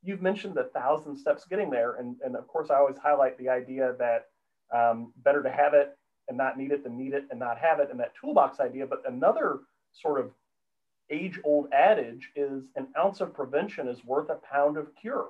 you've 0.02 0.22
mentioned 0.22 0.54
the 0.54 0.70
thousand 0.74 1.16
steps 1.16 1.44
getting 1.48 1.70
there. 1.70 1.96
And, 1.96 2.16
and 2.24 2.36
of 2.36 2.46
course, 2.46 2.70
I 2.70 2.76
always 2.76 2.96
highlight 2.96 3.38
the 3.38 3.48
idea 3.48 3.94
that 3.98 4.26
um, 4.74 5.12
better 5.24 5.42
to 5.42 5.50
have 5.50 5.74
it 5.74 5.96
and 6.28 6.36
not 6.36 6.58
need 6.58 6.72
it 6.72 6.84
than 6.84 6.96
need 6.96 7.14
it 7.14 7.24
and 7.30 7.40
not 7.40 7.58
have 7.58 7.80
it 7.80 7.88
and 7.90 7.98
that 8.00 8.12
toolbox 8.20 8.60
idea. 8.60 8.86
But 8.86 9.02
another 9.08 9.60
sort 9.92 10.20
of 10.20 10.30
age 11.10 11.40
old 11.42 11.68
adage 11.72 12.30
is 12.36 12.64
an 12.76 12.86
ounce 12.98 13.20
of 13.20 13.34
prevention 13.34 13.88
is 13.88 14.04
worth 14.04 14.28
a 14.28 14.34
pound 14.34 14.76
of 14.76 14.94
cure. 14.94 15.28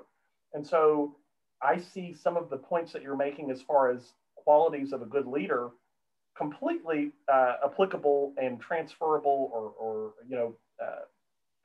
And 0.53 0.67
so 0.67 1.17
I 1.63 1.79
see 1.79 2.15
some 2.15 2.37
of 2.37 2.51
the 2.51 2.57
points 2.57 2.93
that 2.93 3.03
you're 3.03 3.17
making 3.17 3.51
as 3.51 3.63
far 3.63 3.91
as 3.91 4.13
qualities 4.37 4.93
of 4.93 5.03
a 5.03 5.07
good 5.07 5.27
leader 5.27 5.71
completely 6.37 7.11
uh, 7.33 7.57
applicable 7.65 8.33
and 8.41 8.61
transferable 8.61 9.51
or, 9.53 9.73
or 9.79 10.13
you 10.29 10.37
know, 10.37 10.55
uh, 10.83 11.01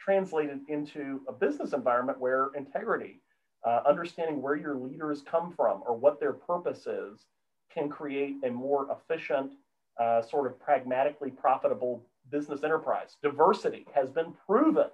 translated 0.03 0.59
into 0.67 1.21
a 1.27 1.31
business 1.31 1.73
environment 1.73 2.19
where 2.19 2.49
integrity, 2.55 3.21
uh, 3.65 3.81
understanding 3.87 4.41
where 4.41 4.55
your 4.55 4.75
leaders 4.75 5.23
come 5.29 5.53
from 5.55 5.81
or 5.85 5.95
what 5.95 6.19
their 6.19 6.33
purpose 6.33 6.85
is, 6.87 7.25
can 7.73 7.89
create 7.89 8.35
a 8.43 8.49
more 8.49 8.87
efficient, 8.91 9.53
uh, 9.99 10.21
sort 10.21 10.47
of 10.47 10.59
pragmatically 10.59 11.31
profitable 11.31 12.03
business 12.29 12.63
enterprise. 12.63 13.17
Diversity 13.21 13.85
has 13.93 14.09
been 14.09 14.33
proven 14.45 14.89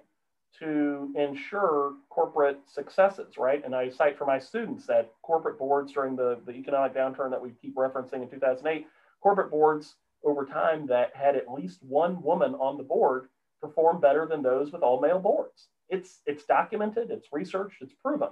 to 0.58 1.12
ensure 1.16 1.94
corporate 2.08 2.58
successes, 2.66 3.38
right? 3.38 3.64
And 3.64 3.74
I 3.74 3.88
cite 3.88 4.18
for 4.18 4.26
my 4.26 4.38
students 4.38 4.86
that 4.86 5.12
corporate 5.22 5.58
boards 5.58 5.92
during 5.92 6.16
the, 6.16 6.40
the 6.44 6.52
economic 6.52 6.94
downturn 6.94 7.30
that 7.30 7.40
we 7.40 7.50
keep 7.62 7.74
referencing 7.76 8.22
in 8.22 8.28
2008, 8.28 8.86
corporate 9.22 9.50
boards 9.50 9.96
over 10.24 10.44
time 10.44 10.86
that 10.88 11.14
had 11.14 11.36
at 11.36 11.50
least 11.50 11.82
one 11.82 12.20
woman 12.22 12.54
on 12.54 12.76
the 12.76 12.82
board 12.82 13.28
perform 13.60 14.00
better 14.00 14.26
than 14.26 14.42
those 14.42 14.72
with 14.72 14.82
all 14.82 15.00
male 15.00 15.18
boards. 15.18 15.68
It's, 15.88 16.20
it's 16.26 16.44
documented, 16.44 17.10
it's 17.10 17.28
researched, 17.32 17.82
it's 17.82 17.94
proven. 17.94 18.28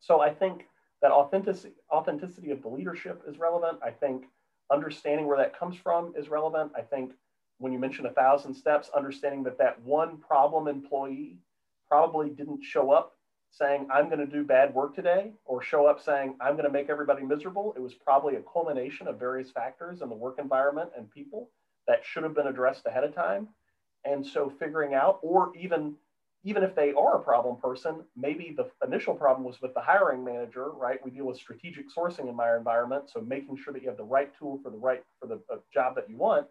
So 0.00 0.20
I 0.20 0.32
think 0.32 0.66
that 1.02 1.12
authenticity, 1.12 1.74
authenticity 1.92 2.50
of 2.50 2.62
the 2.62 2.68
leadership 2.68 3.22
is 3.26 3.38
relevant. 3.38 3.78
I 3.82 3.90
think 3.90 4.24
understanding 4.72 5.26
where 5.26 5.38
that 5.38 5.58
comes 5.58 5.76
from 5.76 6.14
is 6.16 6.28
relevant. 6.28 6.72
I 6.76 6.82
think 6.82 7.12
when 7.58 7.72
you 7.72 7.78
mention 7.78 8.06
a 8.06 8.12
thousand 8.12 8.54
steps, 8.54 8.90
understanding 8.96 9.42
that 9.44 9.58
that 9.58 9.80
one 9.82 10.18
problem 10.18 10.68
employee 10.68 11.38
probably 11.88 12.30
didn't 12.30 12.62
show 12.62 12.90
up 12.90 13.14
saying, 13.50 13.88
I'm 13.90 14.06
going 14.06 14.18
to 14.18 14.26
do 14.26 14.44
bad 14.44 14.74
work 14.74 14.94
today, 14.94 15.32
or 15.44 15.62
show 15.62 15.86
up 15.86 16.02
saying, 16.02 16.36
I'm 16.40 16.52
going 16.52 16.66
to 16.66 16.72
make 16.72 16.90
everybody 16.90 17.22
miserable. 17.22 17.72
It 17.76 17.80
was 17.80 17.94
probably 17.94 18.36
a 18.36 18.42
culmination 18.42 19.08
of 19.08 19.18
various 19.18 19.50
factors 19.50 20.02
in 20.02 20.08
the 20.08 20.14
work 20.14 20.38
environment 20.38 20.90
and 20.96 21.10
people 21.10 21.50
that 21.86 22.04
should 22.04 22.22
have 22.24 22.34
been 22.34 22.46
addressed 22.46 22.86
ahead 22.86 23.04
of 23.04 23.14
time. 23.14 23.48
And 24.04 24.24
so 24.26 24.50
figuring 24.58 24.94
out, 24.94 25.18
or 25.22 25.52
even 25.56 25.94
even 26.44 26.62
if 26.62 26.74
they 26.74 26.92
are 26.92 27.16
a 27.16 27.22
problem 27.22 27.56
person, 27.56 28.04
maybe 28.16 28.54
the 28.56 28.70
initial 28.86 29.14
problem 29.14 29.44
was 29.44 29.60
with 29.60 29.74
the 29.74 29.80
hiring 29.80 30.24
manager, 30.24 30.70
right? 30.70 31.04
We 31.04 31.10
deal 31.10 31.26
with 31.26 31.36
strategic 31.36 31.86
sourcing 31.94 32.28
in 32.28 32.36
my 32.36 32.56
environment, 32.56 33.10
so 33.10 33.20
making 33.20 33.56
sure 33.56 33.72
that 33.72 33.82
you 33.82 33.88
have 33.88 33.98
the 33.98 34.04
right 34.04 34.30
tool 34.38 34.60
for 34.62 34.70
the 34.70 34.78
right 34.78 35.02
for 35.20 35.26
the 35.26 35.40
job 35.74 35.96
that 35.96 36.08
you 36.08 36.16
want. 36.16 36.46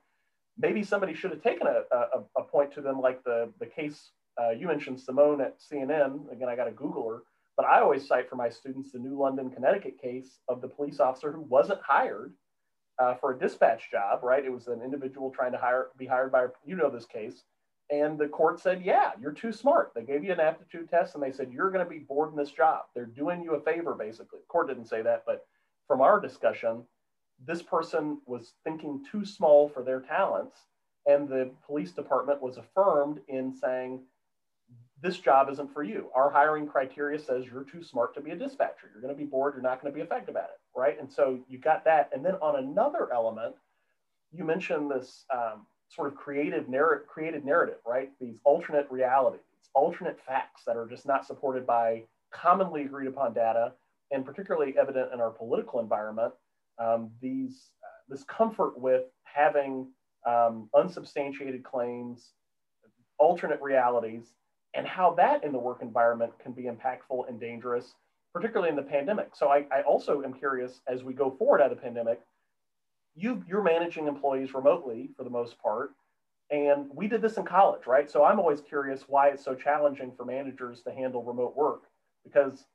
Maybe 0.57 0.83
somebody 0.83 1.13
should 1.13 1.31
have 1.31 1.41
taken 1.41 1.67
a, 1.67 1.83
a, 1.95 2.23
a 2.37 2.43
point 2.43 2.73
to 2.73 2.81
them, 2.81 2.99
like 2.99 3.23
the 3.23 3.51
the 3.59 3.65
case 3.65 4.11
uh, 4.41 4.51
you 4.51 4.67
mentioned, 4.67 4.99
Symone 4.99 5.41
at 5.41 5.57
CNN. 5.59 6.31
Again, 6.31 6.49
I 6.49 6.55
got 6.55 6.65
to 6.65 6.71
Google 6.71 7.09
her, 7.09 7.23
but 7.55 7.65
I 7.65 7.79
always 7.81 8.07
cite 8.07 8.29
for 8.29 8.35
my 8.35 8.49
students 8.49 8.91
the 8.91 8.99
New 8.99 9.17
London, 9.19 9.49
Connecticut 9.49 9.99
case 9.99 10.39
of 10.47 10.61
the 10.61 10.67
police 10.67 10.99
officer 10.99 11.31
who 11.31 11.41
wasn't 11.41 11.81
hired 11.81 12.33
uh, 12.99 13.15
for 13.15 13.33
a 13.33 13.39
dispatch 13.39 13.91
job, 13.91 14.23
right? 14.23 14.43
It 14.43 14.51
was 14.51 14.67
an 14.67 14.81
individual 14.81 15.31
trying 15.31 15.51
to 15.51 15.57
hire 15.57 15.87
be 15.97 16.05
hired 16.05 16.31
by 16.31 16.47
you 16.65 16.75
know 16.75 16.89
this 16.89 17.05
case 17.05 17.43
and 17.89 18.17
the 18.17 18.27
court 18.27 18.59
said, 18.59 18.83
yeah, 18.83 19.11
you're 19.19 19.31
too 19.31 19.53
smart. 19.53 19.93
They 19.95 20.03
gave 20.03 20.23
you 20.23 20.33
an 20.33 20.39
aptitude 20.39 20.89
test 20.89 21.15
and 21.15 21.23
they 21.23 21.31
said, 21.31 21.53
you're 21.53 21.71
going 21.71 21.85
to 21.85 21.89
be 21.89 21.99
bored 21.99 22.31
in 22.31 22.37
this 22.37 22.51
job. 22.51 22.85
They're 22.93 23.05
doing 23.05 23.41
you 23.41 23.55
a 23.55 23.61
favor, 23.61 23.93
basically. 23.93 24.39
The 24.39 24.47
court 24.47 24.67
didn't 24.67 24.87
say 24.87 25.01
that, 25.03 25.23
but 25.25 25.45
from 25.87 26.01
our 26.01 26.19
discussion, 26.19 26.83
this 27.45 27.61
person 27.61 28.19
was 28.25 28.53
thinking 28.63 29.05
too 29.09 29.23
small 29.23 29.69
for 29.69 29.83
their 29.83 30.01
talents. 30.01 30.57
And 31.05 31.29
the 31.29 31.51
police 31.65 31.93
department 31.93 32.41
was 32.41 32.57
affirmed 32.57 33.21
in 33.29 33.53
saying, 33.53 34.01
this 35.01 35.19
job 35.19 35.49
isn't 35.49 35.73
for 35.73 35.83
you. 35.83 36.09
Our 36.15 36.29
hiring 36.29 36.67
criteria 36.67 37.19
says 37.19 37.45
you're 37.45 37.63
too 37.63 37.83
smart 37.83 38.15
to 38.15 38.21
be 38.21 38.31
a 38.31 38.35
dispatcher. 38.35 38.89
You're 38.91 39.01
going 39.01 39.13
to 39.13 39.17
be 39.17 39.29
bored. 39.29 39.53
You're 39.53 39.61
not 39.61 39.81
going 39.81 39.93
to 39.93 39.95
be 39.95 40.03
effective 40.03 40.35
at 40.35 40.45
it. 40.45 40.79
Right. 40.79 40.99
And 40.99 41.11
so 41.11 41.39
you 41.47 41.59
got 41.59 41.85
that. 41.85 42.09
And 42.13 42.25
then 42.25 42.35
on 42.35 42.63
another 42.63 43.11
element, 43.13 43.55
you 44.31 44.43
mentioned 44.43 44.89
this 44.89 45.25
um, 45.33 45.65
sort 45.89 46.07
of 46.07 46.15
creative 46.15 46.67
narrative, 46.67 47.07
created 47.07 47.45
narrative, 47.45 47.77
right? 47.85 48.11
These 48.19 48.37
alternate 48.43 48.87
realities, 48.89 49.41
alternate 49.73 50.19
facts 50.25 50.63
that 50.65 50.75
are 50.75 50.87
just 50.87 51.05
not 51.05 51.25
supported 51.25 51.65
by 51.65 52.03
commonly 52.31 52.83
agreed 52.83 53.07
upon 53.07 53.33
data, 53.33 53.73
and 54.11 54.25
particularly 54.25 54.75
evident 54.79 55.13
in 55.13 55.21
our 55.21 55.29
political 55.29 55.79
environment. 55.79 56.33
Um, 56.79 57.11
these 57.21 57.71
uh, 57.83 57.87
this 58.09 58.23
comfort 58.23 58.79
with 58.79 59.03
having 59.23 59.87
um, 60.25 60.69
unsubstantiated 60.75 61.63
claims, 61.63 62.33
alternate 63.17 63.61
realities, 63.61 64.33
and 64.73 64.85
how 64.85 65.13
that 65.15 65.43
in 65.43 65.51
the 65.51 65.59
work 65.59 65.81
environment 65.81 66.31
can 66.39 66.51
be 66.51 66.63
impactful 66.63 67.27
and 67.27 67.39
dangerous, 67.39 67.95
particularly 68.33 68.69
in 68.69 68.75
the 68.75 68.81
pandemic. 68.81 69.29
So 69.35 69.49
I, 69.49 69.65
I 69.71 69.81
also 69.81 70.23
am 70.23 70.33
curious 70.33 70.81
as 70.87 71.03
we 71.03 71.13
go 71.13 71.31
forward 71.31 71.61
out 71.61 71.71
of 71.71 71.77
the 71.77 71.83
pandemic, 71.83 72.21
you, 73.15 73.43
you're 73.47 73.63
managing 73.63 74.07
employees 74.07 74.53
remotely 74.53 75.09
for 75.17 75.23
the 75.23 75.29
most 75.29 75.57
part. 75.59 75.91
And 76.49 76.89
we 76.93 77.07
did 77.07 77.21
this 77.21 77.37
in 77.37 77.43
college, 77.43 77.87
right? 77.87 78.09
So 78.09 78.23
I'm 78.23 78.39
always 78.39 78.61
curious 78.61 79.03
why 79.07 79.29
it's 79.29 79.43
so 79.43 79.55
challenging 79.55 80.13
for 80.15 80.23
managers 80.23 80.81
to 80.83 80.91
handle 80.91 81.23
remote 81.23 81.55
work 81.57 81.83
because, 82.23 82.65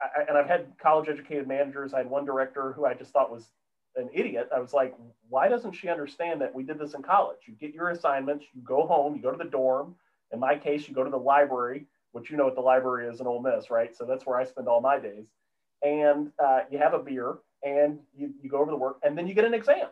I, 0.00 0.22
and 0.28 0.36
I've 0.36 0.48
had 0.48 0.72
college 0.82 1.08
educated 1.08 1.46
managers. 1.46 1.94
I 1.94 1.98
had 1.98 2.10
one 2.10 2.24
director 2.24 2.72
who 2.72 2.86
I 2.86 2.94
just 2.94 3.12
thought 3.12 3.30
was 3.30 3.50
an 3.94 4.08
idiot. 4.12 4.48
I 4.54 4.58
was 4.58 4.72
like, 4.72 4.94
why 5.28 5.48
doesn't 5.48 5.72
she 5.72 5.88
understand 5.88 6.40
that 6.40 6.54
we 6.54 6.62
did 6.62 6.78
this 6.78 6.94
in 6.94 7.02
college? 7.02 7.38
You 7.46 7.54
get 7.54 7.74
your 7.74 7.90
assignments, 7.90 8.46
you 8.54 8.62
go 8.62 8.86
home, 8.86 9.14
you 9.14 9.22
go 9.22 9.30
to 9.30 9.38
the 9.38 9.50
dorm. 9.50 9.94
In 10.32 10.40
my 10.40 10.56
case, 10.56 10.88
you 10.88 10.94
go 10.94 11.04
to 11.04 11.10
the 11.10 11.16
library, 11.16 11.86
which 12.12 12.30
you 12.30 12.36
know 12.36 12.44
what 12.44 12.54
the 12.54 12.60
library 12.60 13.08
is 13.08 13.20
in 13.20 13.26
Ole 13.26 13.42
Miss, 13.42 13.70
right? 13.70 13.96
So 13.96 14.04
that's 14.04 14.26
where 14.26 14.38
I 14.38 14.44
spend 14.44 14.68
all 14.68 14.80
my 14.80 14.98
days. 14.98 15.26
And 15.82 16.30
uh, 16.42 16.60
you 16.70 16.78
have 16.78 16.94
a 16.94 16.98
beer 16.98 17.38
and 17.62 17.98
you, 18.16 18.32
you 18.42 18.50
go 18.50 18.58
over 18.58 18.70
the 18.70 18.76
work 18.76 18.98
and 19.02 19.16
then 19.16 19.26
you 19.26 19.34
get 19.34 19.44
an 19.44 19.54
exam. 19.54 19.88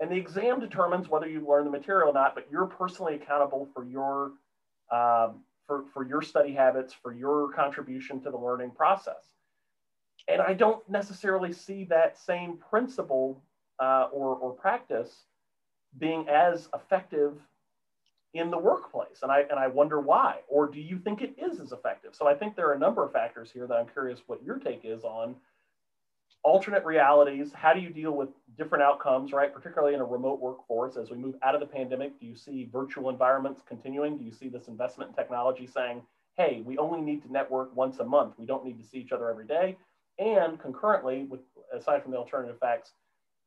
And 0.00 0.10
the 0.10 0.16
exam 0.16 0.60
determines 0.60 1.08
whether 1.08 1.28
you 1.28 1.46
learn 1.46 1.64
the 1.64 1.70
material 1.70 2.10
or 2.10 2.12
not, 2.14 2.34
but 2.34 2.46
you're 2.50 2.66
personally 2.66 3.16
accountable 3.16 3.68
for 3.74 3.84
your 3.84 4.32
um, 4.90 5.44
for, 5.66 5.84
for 5.94 6.04
your 6.04 6.20
study 6.20 6.52
habits, 6.52 6.92
for 6.92 7.12
your 7.12 7.52
contribution 7.52 8.20
to 8.22 8.30
the 8.30 8.36
learning 8.36 8.72
process. 8.72 9.34
And 10.26 10.42
I 10.42 10.52
don't 10.52 10.86
necessarily 10.90 11.52
see 11.52 11.84
that 11.84 12.18
same 12.18 12.56
principle 12.56 13.40
uh, 13.78 14.08
or, 14.12 14.34
or 14.34 14.52
practice 14.52 15.26
being 15.98 16.28
as 16.28 16.68
effective 16.74 17.34
in 18.34 18.50
the 18.50 18.58
workplace. 18.58 19.18
And 19.22 19.32
I, 19.32 19.40
and 19.50 19.58
I 19.58 19.66
wonder 19.66 20.00
why, 20.00 20.36
or 20.48 20.68
do 20.68 20.80
you 20.80 20.98
think 20.98 21.20
it 21.20 21.34
is 21.36 21.60
as 21.60 21.72
effective? 21.72 22.14
So 22.14 22.28
I 22.28 22.34
think 22.34 22.54
there 22.54 22.68
are 22.68 22.74
a 22.74 22.78
number 22.78 23.04
of 23.04 23.12
factors 23.12 23.50
here 23.50 23.66
that 23.66 23.74
I'm 23.74 23.88
curious 23.88 24.20
what 24.26 24.42
your 24.42 24.58
take 24.58 24.82
is 24.84 25.02
on 25.04 25.34
alternate 26.42 26.84
realities. 26.84 27.52
How 27.52 27.74
do 27.74 27.80
you 27.80 27.90
deal 27.90 28.12
with 28.12 28.30
different 28.56 28.82
outcomes, 28.82 29.32
right? 29.32 29.52
Particularly 29.52 29.94
in 29.94 30.00
a 30.00 30.04
remote 30.04 30.40
workforce 30.40 30.96
as 30.96 31.10
we 31.10 31.16
move 31.16 31.34
out 31.42 31.54
of 31.54 31.60
the 31.60 31.66
pandemic, 31.66 32.18
do 32.18 32.26
you 32.26 32.36
see 32.36 32.68
virtual 32.72 33.10
environments 33.10 33.62
continuing? 33.66 34.16
Do 34.16 34.24
you 34.24 34.32
see 34.32 34.48
this 34.48 34.68
investment 34.68 35.10
in 35.10 35.16
technology 35.16 35.66
saying, 35.66 36.02
hey, 36.36 36.62
we 36.64 36.78
only 36.78 37.00
need 37.00 37.22
to 37.22 37.32
network 37.32 37.74
once 37.76 37.98
a 37.98 38.04
month. 38.04 38.34
We 38.38 38.46
don't 38.46 38.64
need 38.64 38.80
to 38.80 38.88
see 38.88 38.98
each 38.98 39.12
other 39.12 39.28
every 39.28 39.46
day. 39.46 39.76
And 40.18 40.58
concurrently, 40.58 41.24
with 41.24 41.40
aside 41.74 42.02
from 42.02 42.12
the 42.12 42.18
alternative 42.18 42.58
facts, 42.58 42.92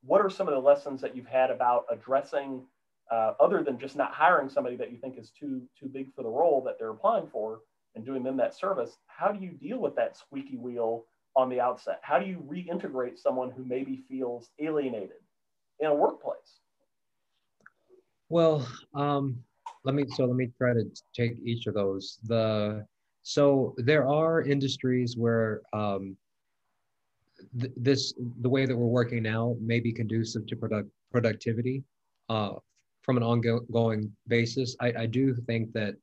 what 0.05 0.21
are 0.21 0.29
some 0.29 0.47
of 0.47 0.53
the 0.53 0.59
lessons 0.59 1.01
that 1.01 1.15
you've 1.15 1.25
had 1.25 1.49
about 1.49 1.85
addressing, 1.89 2.61
uh, 3.11 3.33
other 3.39 3.63
than 3.63 3.77
just 3.77 3.95
not 3.95 4.11
hiring 4.13 4.49
somebody 4.49 4.75
that 4.75 4.91
you 4.91 4.97
think 4.97 5.17
is 5.17 5.31
too 5.31 5.61
too 5.79 5.87
big 5.87 6.13
for 6.13 6.23
the 6.23 6.29
role 6.29 6.61
that 6.65 6.77
they're 6.79 6.91
applying 6.91 7.27
for 7.27 7.61
and 7.95 8.05
doing 8.05 8.23
them 8.23 8.37
that 8.37 8.55
service? 8.55 8.97
How 9.07 9.31
do 9.31 9.43
you 9.43 9.51
deal 9.51 9.79
with 9.79 9.95
that 9.95 10.17
squeaky 10.17 10.57
wheel 10.57 11.05
on 11.35 11.49
the 11.49 11.59
outset? 11.59 11.99
How 12.01 12.19
do 12.19 12.25
you 12.25 12.37
reintegrate 12.47 13.17
someone 13.17 13.51
who 13.51 13.63
maybe 13.65 14.03
feels 14.07 14.49
alienated 14.59 15.21
in 15.79 15.87
a 15.87 15.95
workplace? 15.95 16.59
Well, 18.29 18.67
um, 18.95 19.37
let 19.83 19.95
me 19.95 20.05
so 20.07 20.25
let 20.25 20.35
me 20.35 20.49
try 20.57 20.73
to 20.73 20.83
take 21.15 21.37
each 21.43 21.67
of 21.67 21.73
those. 21.73 22.19
The 22.23 22.85
so 23.23 23.73
there 23.77 24.07
are 24.07 24.41
industries 24.41 25.15
where 25.17 25.61
um, 25.71 26.17
th- 27.59 27.73
this 27.77 28.13
the 28.41 28.49
way 28.49 28.65
that 28.65 28.75
we're 28.75 28.85
working 28.85 29.23
now 29.23 29.55
may 29.61 29.79
be 29.79 29.91
conducive 29.91 30.47
to 30.47 30.55
product 30.55 30.89
productivity 31.11 31.83
uh, 32.29 32.53
from 33.03 33.17
an 33.17 33.23
ongoing 33.23 34.11
basis. 34.27 34.75
I, 34.79 34.93
I 34.99 35.05
do 35.05 35.35
think 35.47 35.71
that 35.73 35.95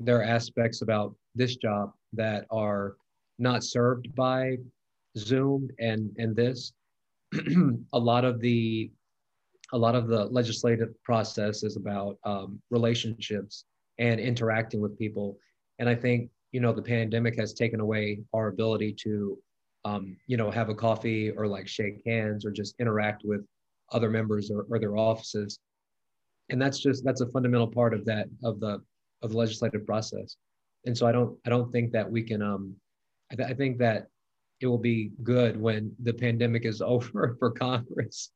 there 0.00 0.18
are 0.18 0.24
aspects 0.24 0.82
about 0.82 1.14
this 1.34 1.56
job 1.56 1.92
that 2.12 2.46
are 2.50 2.96
not 3.38 3.64
served 3.64 4.14
by 4.14 4.56
Zoom 5.16 5.68
and 5.78 6.10
and 6.18 6.34
this. 6.34 6.72
a 7.92 7.98
lot 7.98 8.24
of 8.24 8.40
the 8.40 8.90
a 9.72 9.78
lot 9.78 9.94
of 9.94 10.08
the 10.08 10.24
legislative 10.26 10.90
process 11.02 11.62
is 11.62 11.76
about 11.76 12.16
um, 12.24 12.60
relationships 12.70 13.64
and 13.98 14.18
interacting 14.18 14.80
with 14.80 14.98
people, 14.98 15.38
and 15.78 15.88
I 15.88 15.94
think 15.94 16.30
you 16.52 16.60
know 16.60 16.72
the 16.72 16.82
pandemic 16.82 17.38
has 17.38 17.52
taken 17.52 17.80
away 17.80 18.20
our 18.32 18.48
ability 18.48 18.94
to 19.04 19.38
um, 19.84 20.16
you 20.26 20.36
know, 20.36 20.50
have 20.50 20.68
a 20.68 20.74
coffee 20.74 21.30
or 21.30 21.46
like 21.46 21.68
shake 21.68 22.02
hands 22.06 22.44
or 22.44 22.50
just 22.50 22.74
interact 22.78 23.22
with 23.24 23.44
other 23.92 24.10
members 24.10 24.50
or, 24.50 24.66
or 24.70 24.78
their 24.78 24.96
offices. 24.96 25.58
And 26.50 26.60
that's 26.60 26.78
just 26.78 27.04
that's 27.04 27.20
a 27.20 27.28
fundamental 27.28 27.66
part 27.68 27.94
of 27.94 28.04
that 28.06 28.28
of 28.42 28.60
the 28.60 28.80
of 29.22 29.30
the 29.30 29.36
legislative 29.36 29.86
process. 29.86 30.36
And 30.86 30.96
so 30.96 31.06
I 31.06 31.12
don't 31.12 31.36
I 31.46 31.50
don't 31.50 31.70
think 31.70 31.92
that 31.92 32.10
we 32.10 32.22
can 32.22 32.42
um 32.42 32.74
I, 33.30 33.34
th- 33.34 33.50
I 33.50 33.54
think 33.54 33.78
that 33.78 34.06
it 34.60 34.66
will 34.66 34.78
be 34.78 35.12
good 35.22 35.60
when 35.60 35.94
the 36.02 36.12
pandemic 36.12 36.64
is 36.64 36.80
over 36.94 37.36
for 37.38 37.50
Congress, 37.50 38.32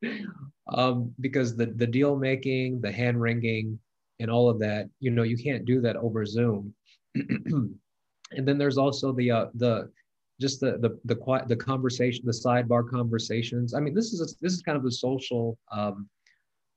um, 0.73 1.13
because 1.19 1.55
the 1.55 1.67
the 1.67 1.87
deal 1.87 2.15
making, 2.15 2.81
the 2.81 2.91
hand 2.91 3.19
wringing, 3.19 3.79
and 4.19 4.29
all 4.29 4.49
of 4.49 4.59
that, 4.59 4.89
you 4.99 5.11
know, 5.11 5.23
you 5.23 5.37
can't 5.37 5.65
do 5.65 5.81
that 5.81 5.95
over 5.97 6.25
Zoom. 6.25 6.73
and 7.15 8.47
then 8.47 8.57
there's 8.57 8.77
also 8.77 9.11
the 9.11 9.31
uh, 9.31 9.45
the 9.55 9.89
just 10.39 10.59
the 10.59 10.77
the 10.77 10.97
the 11.05 11.15
quiet 11.15 11.47
the 11.47 11.55
conversation, 11.55 12.25
the 12.25 12.31
sidebar 12.31 12.89
conversations. 12.89 13.73
I 13.73 13.79
mean, 13.79 13.93
this 13.93 14.13
is 14.13 14.21
a, 14.21 14.25
this 14.41 14.53
is 14.53 14.61
kind 14.61 14.77
of 14.77 14.85
a 14.85 14.91
social 14.91 15.57
um, 15.71 16.09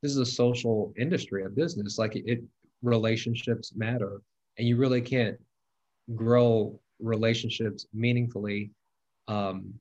this 0.03 0.13
is 0.13 0.19
a 0.19 0.27
social 0.27 0.93
industry, 0.99 1.45
a 1.45 1.49
business. 1.49 1.99
Like 1.99 2.17
it, 2.17 2.43
relationships 2.83 3.73
matter, 3.75 4.21
and 4.59 4.69
you 4.69 4.77
really 4.77 5.01
can't 5.01 5.37
grow 6.15 6.79
relationships 7.01 7.87
meaningfully 7.93 8.71
um, 9.29 9.75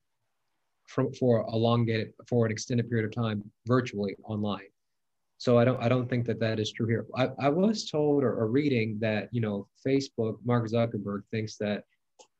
for, 0.88 1.12
for 1.14 1.46
elongated 1.52 2.14
for 2.28 2.46
an 2.46 2.52
extended 2.52 2.90
period 2.90 3.06
of 3.06 3.14
time 3.14 3.44
virtually 3.66 4.16
online. 4.24 4.68
So 5.38 5.58
I 5.58 5.66
don't 5.66 5.82
I 5.82 5.90
don't 5.90 6.10
think 6.10 6.26
that 6.28 6.40
that 6.40 6.60
is 6.60 6.72
true 6.72 6.88
here. 6.88 7.06
I, 7.16 7.30
I 7.40 7.50
was 7.50 7.90
told 7.90 8.24
or, 8.24 8.34
or 8.34 8.48
reading 8.48 8.98
that 9.02 9.30
you 9.32 9.42
know 9.42 9.68
Facebook 9.86 10.38
Mark 10.46 10.70
Zuckerberg 10.70 11.24
thinks 11.32 11.58
that 11.58 11.84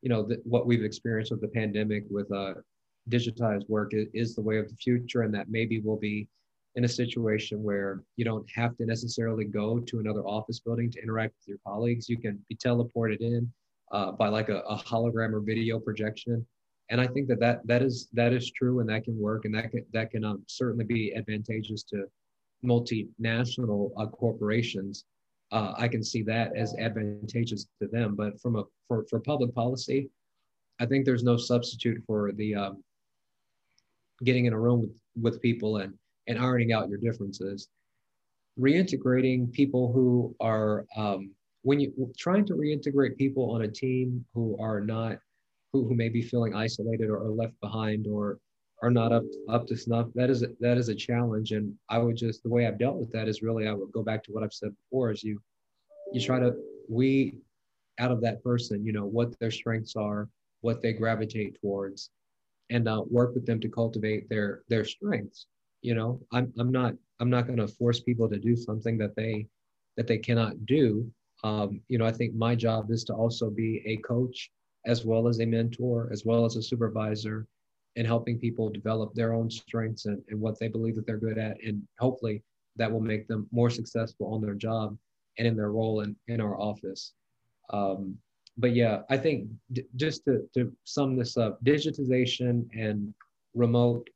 you 0.02 0.08
know, 0.08 0.22
the, 0.22 0.40
what 0.44 0.66
we've 0.66 0.84
experienced 0.84 1.32
with 1.32 1.40
the 1.40 1.48
pandemic 1.48 2.04
with 2.10 2.30
uh, 2.32 2.54
digitized 3.10 3.68
work 3.68 3.92
is, 3.92 4.06
is 4.14 4.34
the 4.34 4.40
way 4.40 4.58
of 4.58 4.68
the 4.68 4.76
future, 4.76 5.22
and 5.22 5.34
that 5.34 5.50
maybe 5.50 5.80
we'll 5.80 5.96
be 5.96 6.28
in 6.76 6.84
a 6.84 6.88
situation 6.88 7.62
where 7.62 8.02
you 8.16 8.24
don't 8.24 8.48
have 8.54 8.76
to 8.76 8.86
necessarily 8.86 9.44
go 9.44 9.78
to 9.78 9.98
another 9.98 10.22
office 10.22 10.60
building 10.60 10.90
to 10.90 11.02
interact 11.02 11.34
with 11.40 11.48
your 11.48 11.58
colleagues. 11.66 12.08
You 12.08 12.18
can 12.18 12.38
be 12.48 12.56
teleported 12.56 13.20
in 13.20 13.50
uh, 13.92 14.12
by 14.12 14.28
like 14.28 14.48
a, 14.48 14.58
a, 14.60 14.76
hologram 14.76 15.32
or 15.32 15.40
video 15.40 15.78
projection. 15.78 16.46
And 16.90 17.00
I 17.00 17.06
think 17.06 17.28
that, 17.28 17.40
that 17.40 17.66
that 17.66 17.82
is 17.82 18.08
that 18.12 18.32
is 18.32 18.50
true, 18.52 18.80
and 18.80 18.88
that 18.88 19.04
can 19.04 19.18
work, 19.18 19.44
and 19.44 19.54
that 19.54 19.70
can 19.72 19.84
that 19.92 20.10
can 20.10 20.24
um, 20.24 20.44
certainly 20.46 20.84
be 20.84 21.14
advantageous 21.16 21.82
to 21.84 22.04
multinational 22.64 23.90
uh, 23.98 24.06
corporations 24.06 25.04
uh, 25.52 25.72
I 25.76 25.88
can 25.88 26.02
see 26.02 26.22
that 26.24 26.56
as 26.56 26.74
advantageous 26.78 27.66
to 27.80 27.88
them. 27.88 28.14
But 28.16 28.40
from 28.40 28.56
a 28.56 28.64
for, 28.88 29.04
for 29.08 29.20
public 29.20 29.54
policy, 29.54 30.10
I 30.80 30.86
think 30.86 31.04
there's 31.04 31.24
no 31.24 31.36
substitute 31.36 32.02
for 32.06 32.32
the 32.32 32.54
um, 32.54 32.84
getting 34.24 34.46
in 34.46 34.52
a 34.52 34.58
room 34.58 34.80
with, 34.80 35.00
with 35.20 35.42
people 35.42 35.78
and 35.78 35.94
and 36.28 36.38
ironing 36.38 36.72
out 36.72 36.88
your 36.88 36.98
differences. 36.98 37.68
Reintegrating 38.58 39.52
people 39.52 39.92
who 39.92 40.34
are 40.40 40.86
um, 40.96 41.30
when 41.66 41.80
you 41.80 41.92
trying 42.16 42.46
to 42.46 42.54
reintegrate 42.54 43.16
people 43.16 43.50
on 43.50 43.62
a 43.62 43.68
team 43.68 44.24
who 44.32 44.56
are 44.60 44.80
not 44.80 45.18
who, 45.72 45.86
who 45.88 45.96
may 45.96 46.08
be 46.08 46.22
feeling 46.22 46.54
isolated 46.54 47.10
or, 47.10 47.28
left 47.28 47.58
behind 47.60 48.06
or 48.06 48.38
are 48.82 48.90
not 48.90 49.10
up 49.10 49.24
up 49.48 49.66
to 49.66 49.76
snuff 49.76 50.06
that 50.14 50.30
is 50.30 50.44
a, 50.44 50.48
that 50.60 50.78
is 50.78 50.88
a 50.88 50.94
challenge 50.94 51.50
and 51.50 51.74
i 51.88 51.98
would 51.98 52.16
just 52.16 52.42
the 52.44 52.48
way 52.48 52.66
i've 52.66 52.78
dealt 52.78 52.96
with 52.96 53.10
that 53.10 53.26
is 53.26 53.42
really 53.42 53.66
i 53.66 53.72
would 53.72 53.90
go 53.90 54.02
back 54.02 54.22
to 54.22 54.32
what 54.32 54.44
i've 54.44 54.52
said 54.52 54.70
before 54.84 55.10
is 55.10 55.24
you 55.24 55.40
you 56.12 56.20
try 56.20 56.38
to 56.38 56.54
we 56.88 57.36
out 57.98 58.12
of 58.12 58.20
that 58.20 58.42
person 58.44 58.86
you 58.86 58.92
know 58.92 59.06
what 59.06 59.36
their 59.40 59.50
strengths 59.50 59.96
are 59.96 60.28
what 60.60 60.82
they 60.82 60.92
gravitate 60.92 61.58
towards 61.60 62.10
and 62.70 62.86
uh, 62.86 63.02
work 63.10 63.34
with 63.34 63.44
them 63.44 63.58
to 63.58 63.68
cultivate 63.68 64.28
their 64.28 64.62
their 64.68 64.84
strengths 64.84 65.46
you 65.82 65.94
know 65.94 66.20
i'm, 66.32 66.52
I'm 66.58 66.72
not 66.72 66.94
i'm 67.20 67.30
not 67.30 67.46
going 67.46 67.58
to 67.58 67.68
force 67.68 68.00
people 68.00 68.28
to 68.28 68.38
do 68.38 68.56
something 68.56 68.98
that 68.98 69.16
they 69.16 69.46
that 69.96 70.06
they 70.06 70.18
cannot 70.18 70.66
do 70.66 71.10
um, 71.44 71.80
you 71.88 71.98
know 71.98 72.06
i 72.06 72.12
think 72.12 72.34
my 72.34 72.54
job 72.54 72.90
is 72.90 73.04
to 73.04 73.14
also 73.14 73.50
be 73.50 73.82
a 73.86 73.96
coach 73.98 74.50
as 74.86 75.04
well 75.04 75.28
as 75.28 75.40
a 75.40 75.46
mentor 75.46 76.08
as 76.12 76.24
well 76.24 76.44
as 76.44 76.56
a 76.56 76.62
supervisor 76.62 77.46
and 77.96 78.06
helping 78.06 78.38
people 78.38 78.68
develop 78.68 79.14
their 79.14 79.32
own 79.32 79.50
strengths 79.50 80.04
and, 80.04 80.22
and 80.28 80.38
what 80.38 80.58
they 80.58 80.68
believe 80.68 80.94
that 80.96 81.06
they're 81.06 81.16
good 81.16 81.38
at 81.38 81.56
and 81.62 81.82
hopefully 81.98 82.42
that 82.76 82.90
will 82.90 83.00
make 83.00 83.26
them 83.26 83.48
more 83.52 83.70
successful 83.70 84.32
on 84.32 84.40
their 84.40 84.54
job 84.54 84.96
and 85.38 85.46
in 85.46 85.56
their 85.56 85.70
role 85.70 86.00
in, 86.00 86.16
in 86.28 86.40
our 86.40 86.58
office. 86.58 87.12
Um, 87.70 88.16
but 88.58 88.74
yeah, 88.74 89.02
I 89.10 89.16
think 89.16 89.48
d- 89.72 89.86
just 89.96 90.24
to, 90.24 90.48
to 90.54 90.72
sum 90.84 91.16
this 91.16 91.36
up, 91.36 91.62
digitization 91.64 92.66
and 92.78 93.12
remote 93.54 94.08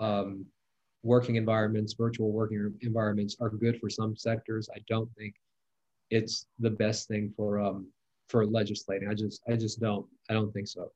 um, 0.00 0.44
working 1.04 1.36
environments, 1.36 1.92
virtual 1.92 2.32
working 2.32 2.74
environments 2.80 3.36
are 3.40 3.50
good 3.50 3.78
for 3.78 3.88
some 3.88 4.16
sectors. 4.16 4.68
I 4.74 4.78
don't 4.88 5.08
think 5.16 5.34
it's 6.10 6.46
the 6.58 6.70
best 6.70 7.06
thing 7.06 7.32
for 7.36 7.60
um, 7.60 7.86
for 8.28 8.46
legislating. 8.46 9.08
I 9.08 9.14
just 9.14 9.42
I 9.48 9.54
just 9.54 9.80
don't 9.80 10.06
I 10.30 10.32
don't 10.32 10.52
think 10.52 10.66
so. 10.66 10.90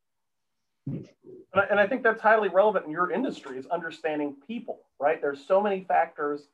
And 1.71 1.79
I 1.79 1.87
think 1.87 2.03
that's 2.03 2.23
highly 2.23 2.49
relevant 2.49 2.87
in 2.87 2.91
your 2.91 3.11
industry 3.11 3.59
is 3.59 3.67
understanding 3.67 4.37
people, 4.47 4.81
right? 4.99 5.21
There's 5.21 5.45
so 5.45 5.61
many 5.61 5.85
factors 5.85 6.49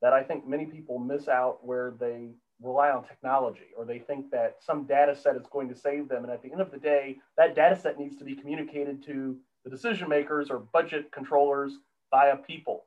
that 0.00 0.14
I 0.14 0.22
think 0.22 0.46
many 0.48 0.64
people 0.64 0.98
miss 0.98 1.28
out 1.28 1.64
where 1.64 1.92
they 2.00 2.30
rely 2.62 2.90
on 2.90 3.04
technology 3.04 3.72
or 3.76 3.84
they 3.84 3.98
think 3.98 4.30
that 4.30 4.56
some 4.60 4.84
data 4.84 5.14
set 5.14 5.36
is 5.36 5.46
going 5.50 5.68
to 5.68 5.74
save 5.74 6.08
them. 6.08 6.24
And 6.24 6.32
at 6.32 6.42
the 6.42 6.50
end 6.50 6.62
of 6.62 6.70
the 6.70 6.78
day, 6.78 7.18
that 7.36 7.54
data 7.54 7.78
set 7.78 7.98
needs 7.98 8.16
to 8.16 8.24
be 8.24 8.34
communicated 8.34 9.04
to 9.04 9.36
the 9.64 9.70
decision 9.70 10.08
makers 10.08 10.50
or 10.50 10.60
budget 10.60 11.10
controllers 11.12 11.74
via 12.10 12.36
people. 12.36 12.84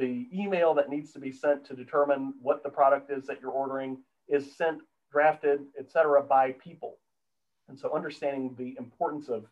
The 0.00 0.26
email 0.32 0.72
that 0.74 0.88
needs 0.88 1.12
to 1.12 1.18
be 1.18 1.30
sent 1.30 1.62
to 1.66 1.74
determine 1.74 2.32
what 2.40 2.62
the 2.62 2.70
product 2.70 3.10
is 3.10 3.26
that 3.26 3.38
you're 3.42 3.50
ordering 3.50 3.98
is 4.28 4.56
sent, 4.56 4.80
drafted, 5.12 5.60
et 5.78 5.90
cetera, 5.92 6.22
by 6.22 6.52
people. 6.52 6.96
And 7.68 7.78
so 7.78 7.94
understanding 7.94 8.54
the 8.56 8.74
importance 8.78 9.28
of 9.28 9.44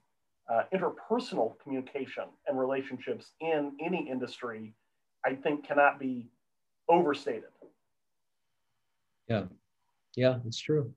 uh, 0.51 0.63
interpersonal 0.73 1.59
communication 1.63 2.25
and 2.47 2.59
relationships 2.59 3.33
in 3.43 3.73
any 3.85 4.09
industry, 4.09 4.73
I 5.23 5.35
think 5.35 5.67
cannot 5.67 6.01
be 6.01 6.31
overstated. 6.89 7.51
Yeah, 9.29 9.45
yeah, 10.17 10.39
it's 10.47 10.59
true. 10.59 10.95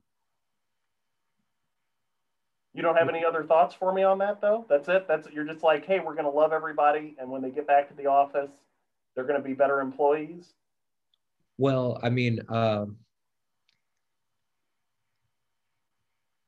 You 2.72 2.80
don't 2.80 2.96
have 2.96 3.10
any 3.10 3.22
other 3.22 3.44
thoughts 3.44 3.74
for 3.74 3.92
me 3.92 4.02
on 4.02 4.16
that, 4.20 4.40
though. 4.40 4.64
That's 4.70 4.88
it. 4.88 5.06
That's 5.06 5.28
you're 5.30 5.44
just 5.44 5.62
like, 5.62 5.84
hey, 5.84 6.00
we're 6.00 6.14
going 6.14 6.24
to 6.24 6.30
love 6.30 6.54
everybody, 6.54 7.14
and 7.18 7.28
when 7.30 7.42
they 7.42 7.50
get 7.50 7.66
back 7.66 7.90
to 7.90 7.94
the 7.94 8.06
office, 8.06 8.50
they're 9.14 9.24
going 9.24 9.40
to 9.40 9.46
be 9.46 9.54
better 9.54 9.80
employees. 9.80 10.54
Well, 11.58 11.98
I 12.02 12.10
mean, 12.10 12.40
um, 12.48 12.96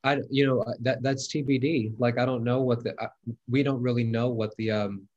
I 0.04 0.18
you 0.30 0.46
know 0.46 0.64
that 0.80 1.02
that's 1.02 1.28
TBD. 1.28 1.94
Like 1.98 2.18
I 2.18 2.24
don't 2.26 2.44
know 2.44 2.60
what 2.60 2.84
the 2.84 2.94
uh, 3.00 3.08
we 3.48 3.62
don't 3.62 3.80
really 3.80 4.04
know 4.04 4.28
what 4.28 4.54
the 4.56 4.70
um 4.70 5.08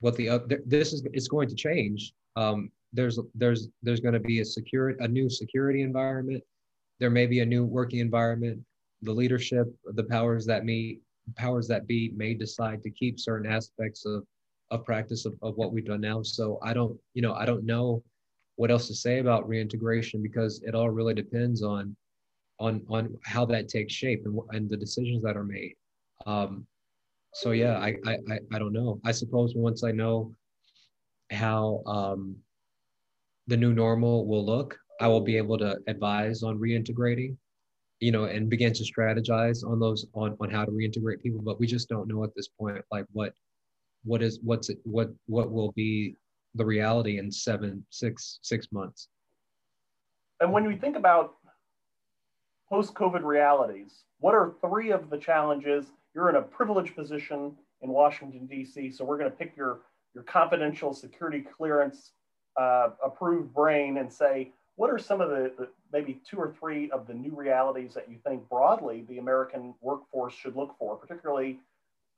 what 0.00 0.16
the 0.16 0.28
uh, 0.30 0.38
th- 0.48 0.62
this 0.66 0.92
is 0.92 1.06
it's 1.12 1.28
going 1.28 1.48
to 1.48 1.54
change. 1.54 2.14
Um, 2.36 2.70
there's 2.92 3.18
there's 3.34 3.68
there's 3.82 4.00
going 4.00 4.14
to 4.14 4.20
be 4.20 4.40
a 4.40 4.44
secure 4.44 4.90
a 5.00 5.08
new 5.08 5.28
security 5.28 5.82
environment. 5.82 6.42
There 6.98 7.10
may 7.10 7.26
be 7.26 7.40
a 7.40 7.46
new 7.46 7.64
working 7.64 7.98
environment. 7.98 8.60
The 9.02 9.12
leadership, 9.12 9.66
the 9.84 10.04
powers 10.04 10.46
that 10.46 10.64
meet, 10.64 11.02
powers 11.36 11.68
that 11.68 11.86
be, 11.86 12.12
may 12.16 12.32
decide 12.32 12.82
to 12.84 12.90
keep 12.90 13.20
certain 13.20 13.50
aspects 13.50 14.06
of 14.06 14.24
of 14.74 14.84
practice 14.84 15.24
of, 15.26 15.34
of 15.42 15.56
what 15.56 15.72
we've 15.72 15.86
done 15.86 16.00
now. 16.00 16.22
So 16.22 16.58
I 16.62 16.74
don't 16.74 16.98
you 17.14 17.22
know 17.22 17.34
I 17.34 17.44
don't 17.46 17.64
know 17.64 18.02
what 18.56 18.70
else 18.70 18.86
to 18.88 18.94
say 18.94 19.18
about 19.18 19.48
reintegration 19.48 20.22
because 20.22 20.62
it 20.62 20.74
all 20.74 20.90
really 20.90 21.14
depends 21.14 21.62
on 21.62 21.96
on 22.60 22.82
on 22.88 23.16
how 23.24 23.44
that 23.46 23.68
takes 23.68 23.92
shape 23.92 24.22
and, 24.24 24.38
and 24.50 24.70
the 24.70 24.76
decisions 24.76 25.22
that 25.22 25.36
are 25.36 25.44
made. 25.44 25.74
Um, 26.26 26.66
so 27.32 27.50
yeah, 27.50 27.78
I, 27.78 27.96
I 28.06 28.38
I 28.52 28.58
don't 28.58 28.72
know. 28.72 29.00
I 29.04 29.12
suppose 29.12 29.54
once 29.54 29.82
I 29.82 29.90
know 29.90 30.32
how 31.30 31.82
um, 31.86 32.36
the 33.46 33.56
new 33.56 33.72
normal 33.72 34.26
will 34.26 34.44
look, 34.44 34.78
I 35.00 35.08
will 35.08 35.20
be 35.20 35.36
able 35.36 35.58
to 35.58 35.78
advise 35.88 36.42
on 36.42 36.58
reintegrating, 36.58 37.36
you 38.00 38.12
know, 38.12 38.24
and 38.24 38.48
begin 38.48 38.72
to 38.72 38.84
strategize 38.84 39.66
on 39.66 39.80
those 39.80 40.06
on, 40.14 40.36
on 40.40 40.50
how 40.50 40.64
to 40.64 40.70
reintegrate 40.70 41.22
people. 41.22 41.42
But 41.42 41.58
we 41.58 41.66
just 41.66 41.88
don't 41.88 42.08
know 42.08 42.22
at 42.24 42.34
this 42.36 42.48
point, 42.48 42.84
like 42.92 43.04
what 43.12 43.32
what 44.04 44.22
is 44.22 44.38
what's 44.42 44.68
it 44.68 44.78
what 44.84 45.10
what 45.26 45.50
will 45.50 45.72
be 45.72 46.16
the 46.54 46.64
reality 46.64 47.18
in 47.18 47.30
seven 47.30 47.84
six 47.90 48.38
six 48.42 48.68
months. 48.70 49.08
And 50.40 50.52
when 50.52 50.66
we 50.66 50.76
think 50.76 50.96
about 50.96 51.34
post-COVID 52.68 53.22
realities, 53.22 54.04
what 54.18 54.34
are 54.34 54.54
three 54.60 54.90
of 54.90 55.10
the 55.10 55.18
challenges? 55.18 55.86
You're 56.14 56.28
in 56.28 56.36
a 56.36 56.42
privileged 56.42 56.94
position 56.94 57.56
in 57.82 57.90
Washington 57.90 58.46
D.C., 58.46 58.90
so 58.92 59.04
we're 59.04 59.18
going 59.18 59.30
to 59.30 59.36
pick 59.36 59.56
your 59.56 59.80
your 60.14 60.24
confidential 60.24 60.92
security 60.92 61.44
clearance 61.56 62.12
uh, 62.56 62.90
approved 63.04 63.52
brain 63.52 63.98
and 63.98 64.12
say, 64.12 64.52
what 64.76 64.90
are 64.90 64.98
some 64.98 65.20
of 65.20 65.28
the, 65.28 65.52
the, 65.58 65.68
maybe 65.92 66.20
two 66.28 66.36
or 66.36 66.54
three 66.58 66.90
of 66.90 67.06
the 67.06 67.14
new 67.14 67.34
realities 67.34 67.94
that 67.94 68.08
you 68.08 68.18
think 68.24 68.48
broadly 68.48 69.04
the 69.08 69.18
American 69.18 69.74
workforce 69.80 70.34
should 70.34 70.56
look 70.56 70.74
for, 70.78 70.96
particularly 70.96 71.58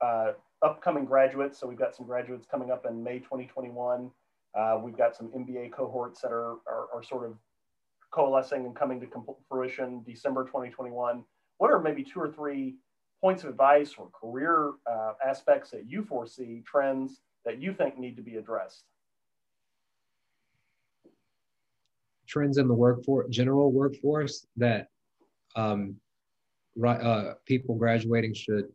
uh, 0.00 0.32
upcoming 0.62 1.04
graduates? 1.04 1.58
So 1.58 1.66
we've 1.66 1.78
got 1.78 1.94
some 1.94 2.06
graduates 2.06 2.46
coming 2.50 2.70
up 2.70 2.86
in 2.88 3.02
May 3.02 3.18
2021. 3.18 4.10
Uh, 4.54 4.80
we've 4.82 4.96
got 4.96 5.14
some 5.14 5.28
MBA 5.28 5.72
cohorts 5.72 6.20
that 6.22 6.32
are, 6.32 6.56
are, 6.66 6.88
are 6.94 7.02
sort 7.02 7.26
of 7.26 7.36
coalescing 8.10 8.64
and 8.64 8.74
coming 8.74 9.00
to 9.00 9.06
fruition 9.48 10.02
December 10.06 10.44
2021. 10.44 11.24
What 11.58 11.70
are 11.70 11.80
maybe 11.80 12.02
two 12.02 12.20
or 12.20 12.30
three 12.30 12.76
points 13.20 13.44
of 13.44 13.50
advice 13.50 13.94
or 13.98 14.08
career 14.18 14.72
uh, 14.90 15.12
aspects 15.26 15.70
that 15.70 15.88
you 15.88 16.04
foresee, 16.04 16.62
trends 16.66 17.20
that 17.44 17.60
you 17.60 17.72
think 17.74 17.98
need 17.98 18.16
to 18.16 18.22
be 18.22 18.36
addressed? 18.36 18.84
trends 22.26 22.58
in 22.58 22.68
the 22.68 22.74
workforce, 22.74 23.28
general 23.30 23.72
workforce 23.72 24.46
that 24.56 24.88
um, 25.54 25.96
uh, 26.84 27.32
people 27.46 27.76
graduating 27.76 28.34
should. 28.34 28.66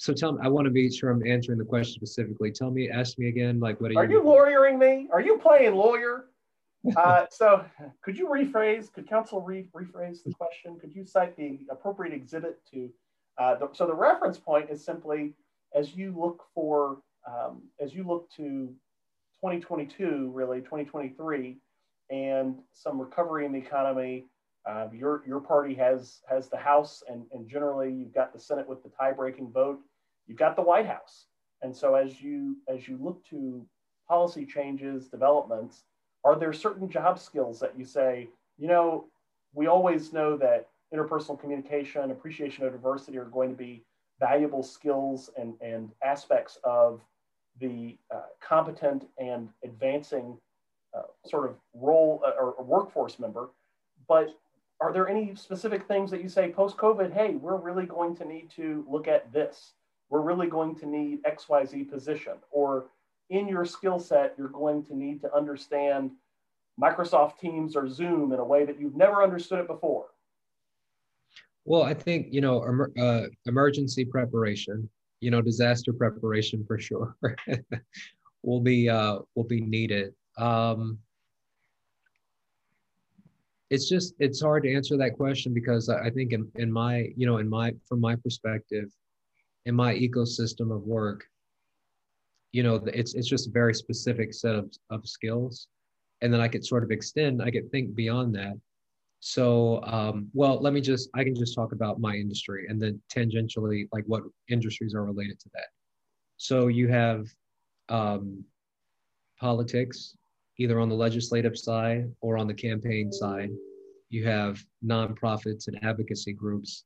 So 0.00 0.14
tell 0.14 0.32
me, 0.32 0.38
I 0.42 0.48
want 0.48 0.64
to 0.64 0.70
be 0.70 0.90
sure 0.90 1.10
I'm 1.10 1.26
answering 1.26 1.58
the 1.58 1.64
question 1.64 1.92
specifically. 1.92 2.50
Tell 2.50 2.70
me, 2.70 2.88
ask 2.88 3.18
me 3.18 3.28
again, 3.28 3.60
like 3.60 3.82
what 3.82 3.94
are, 3.94 3.98
are 3.98 4.04
you? 4.04 4.18
Are 4.18 4.22
you 4.22 4.26
lawyering 4.26 4.78
me? 4.78 5.08
Are 5.12 5.20
you 5.20 5.36
playing 5.36 5.74
lawyer? 5.74 6.24
uh, 6.96 7.26
so 7.30 7.66
could 8.02 8.16
you 8.16 8.26
rephrase, 8.26 8.90
could 8.90 9.06
counsel 9.06 9.42
re 9.42 9.68
rephrase 9.76 10.24
the 10.24 10.32
question? 10.32 10.78
Could 10.80 10.94
you 10.94 11.04
cite 11.04 11.36
the 11.36 11.60
appropriate 11.70 12.14
exhibit 12.14 12.60
to, 12.72 12.88
uh, 13.36 13.56
the, 13.56 13.68
so 13.74 13.86
the 13.86 13.94
reference 13.94 14.38
point 14.38 14.70
is 14.70 14.82
simply 14.82 15.34
as 15.74 15.94
you 15.94 16.18
look 16.18 16.44
for, 16.54 17.02
um, 17.28 17.60
as 17.78 17.92
you 17.92 18.02
look 18.02 18.30
to 18.36 18.72
2022, 19.44 20.30
really 20.32 20.60
2023, 20.60 21.58
and 22.08 22.56
some 22.72 22.98
recovery 22.98 23.44
in 23.44 23.52
the 23.52 23.58
economy. 23.58 24.24
Uh, 24.66 24.88
your 24.94 25.22
your 25.26 25.40
party 25.40 25.74
has 25.74 26.20
has 26.28 26.48
the 26.48 26.56
House, 26.56 27.02
and 27.06 27.24
and 27.32 27.46
generally 27.46 27.92
you've 27.92 28.14
got 28.14 28.32
the 28.32 28.38
Senate 28.38 28.66
with 28.66 28.82
the 28.82 28.90
tie-breaking 28.90 29.50
vote. 29.52 29.80
You've 30.30 30.38
got 30.38 30.54
the 30.54 30.62
White 30.62 30.86
House, 30.86 31.26
and 31.60 31.76
so 31.76 31.96
as 31.96 32.22
you 32.22 32.56
as 32.68 32.86
you 32.86 32.96
look 33.02 33.24
to 33.30 33.66
policy 34.08 34.46
changes, 34.46 35.08
developments, 35.08 35.82
are 36.24 36.38
there 36.38 36.52
certain 36.52 36.88
job 36.88 37.18
skills 37.18 37.58
that 37.58 37.76
you 37.76 37.84
say, 37.84 38.28
you 38.56 38.68
know, 38.68 39.06
we 39.54 39.66
always 39.66 40.12
know 40.12 40.36
that 40.36 40.68
interpersonal 40.94 41.40
communication, 41.40 42.12
appreciation 42.12 42.64
of 42.64 42.70
diversity 42.70 43.18
are 43.18 43.24
going 43.24 43.50
to 43.50 43.56
be 43.56 43.82
valuable 44.20 44.62
skills 44.62 45.30
and, 45.36 45.54
and 45.60 45.90
aspects 46.04 46.58
of 46.62 47.00
the 47.58 47.98
uh, 48.14 48.20
competent 48.40 49.08
and 49.18 49.48
advancing 49.64 50.38
uh, 50.96 51.02
sort 51.26 51.50
of 51.50 51.56
role 51.74 52.22
uh, 52.24 52.40
or 52.40 52.62
workforce 52.62 53.18
member. 53.18 53.48
But 54.06 54.28
are 54.80 54.92
there 54.92 55.08
any 55.08 55.34
specific 55.34 55.88
things 55.88 56.08
that 56.12 56.22
you 56.22 56.28
say 56.28 56.52
post 56.52 56.76
COVID, 56.76 57.12
hey, 57.12 57.34
we're 57.34 57.56
really 57.56 57.86
going 57.86 58.14
to 58.14 58.24
need 58.24 58.48
to 58.50 58.86
look 58.88 59.08
at 59.08 59.32
this? 59.32 59.72
We're 60.10 60.20
really 60.20 60.48
going 60.48 60.76
to 60.76 60.86
need 60.86 61.22
XYZ 61.22 61.90
position. 61.90 62.34
Or 62.50 62.86
in 63.30 63.48
your 63.48 63.64
skill 63.64 63.98
set, 63.98 64.34
you're 64.36 64.48
going 64.48 64.84
to 64.84 64.96
need 64.96 65.20
to 65.22 65.34
understand 65.34 66.10
Microsoft 66.80 67.38
Teams 67.38 67.76
or 67.76 67.88
Zoom 67.88 68.32
in 68.32 68.38
a 68.38 68.44
way 68.44 68.64
that 68.64 68.78
you've 68.78 68.96
never 68.96 69.22
understood 69.22 69.60
it 69.60 69.66
before. 69.66 70.06
Well, 71.64 71.82
I 71.82 71.94
think, 71.94 72.28
you 72.30 72.40
know, 72.40 72.62
uh, 72.98 73.26
emergency 73.46 74.04
preparation, 74.04 74.88
you 75.20 75.30
know, 75.30 75.40
disaster 75.40 75.92
preparation 75.92 76.64
for 76.66 76.78
sure 76.78 77.16
will 78.42 78.60
be 78.60 78.88
uh, 78.88 79.18
will 79.34 79.44
be 79.44 79.60
needed 79.60 80.14
um, 80.40 80.98
it's 83.68 83.88
just 83.88 84.14
it's 84.18 84.40
hard 84.40 84.64
to 84.64 84.74
answer 84.74 84.96
that 84.96 85.16
question 85.16 85.54
because 85.54 85.88
I 85.88 86.10
think 86.10 86.32
in, 86.32 86.50
in 86.56 86.72
my 86.72 87.10
you 87.16 87.26
know 87.26 87.38
in 87.38 87.48
my 87.48 87.72
from 87.88 88.00
my 88.00 88.16
perspective, 88.16 88.90
in 89.66 89.74
my 89.74 89.94
ecosystem 89.94 90.74
of 90.74 90.82
work, 90.82 91.24
you 92.52 92.62
know 92.62 92.76
it's 92.86 93.14
it's 93.14 93.28
just 93.28 93.48
a 93.48 93.50
very 93.50 93.74
specific 93.74 94.34
set 94.34 94.54
of, 94.54 94.72
of 94.90 95.06
skills, 95.06 95.68
and 96.20 96.32
then 96.32 96.40
I 96.40 96.48
could 96.48 96.64
sort 96.64 96.82
of 96.82 96.90
extend 96.90 97.42
I 97.42 97.50
could 97.50 97.70
think 97.70 97.94
beyond 97.94 98.34
that. 98.34 98.58
So 99.20 99.82
um, 99.84 100.28
well, 100.32 100.60
let 100.60 100.72
me 100.72 100.80
just 100.80 101.10
I 101.14 101.24
can 101.24 101.34
just 101.34 101.54
talk 101.54 101.72
about 101.72 102.00
my 102.00 102.14
industry 102.14 102.66
and 102.68 102.80
then 102.80 103.00
tangentially 103.14 103.88
like 103.92 104.04
what 104.06 104.22
industries 104.48 104.94
are 104.94 105.04
related 105.04 105.38
to 105.40 105.50
that. 105.54 105.66
So 106.38 106.68
you 106.68 106.88
have 106.88 107.26
um, 107.90 108.44
politics, 109.38 110.16
either 110.58 110.80
on 110.80 110.88
the 110.88 110.94
legislative 110.94 111.58
side 111.58 112.10
or 112.20 112.38
on 112.38 112.46
the 112.46 112.54
campaign 112.54 113.12
side. 113.12 113.50
You 114.08 114.24
have 114.26 114.62
nonprofits 114.84 115.68
and 115.68 115.82
advocacy 115.84 116.32
groups, 116.32 116.84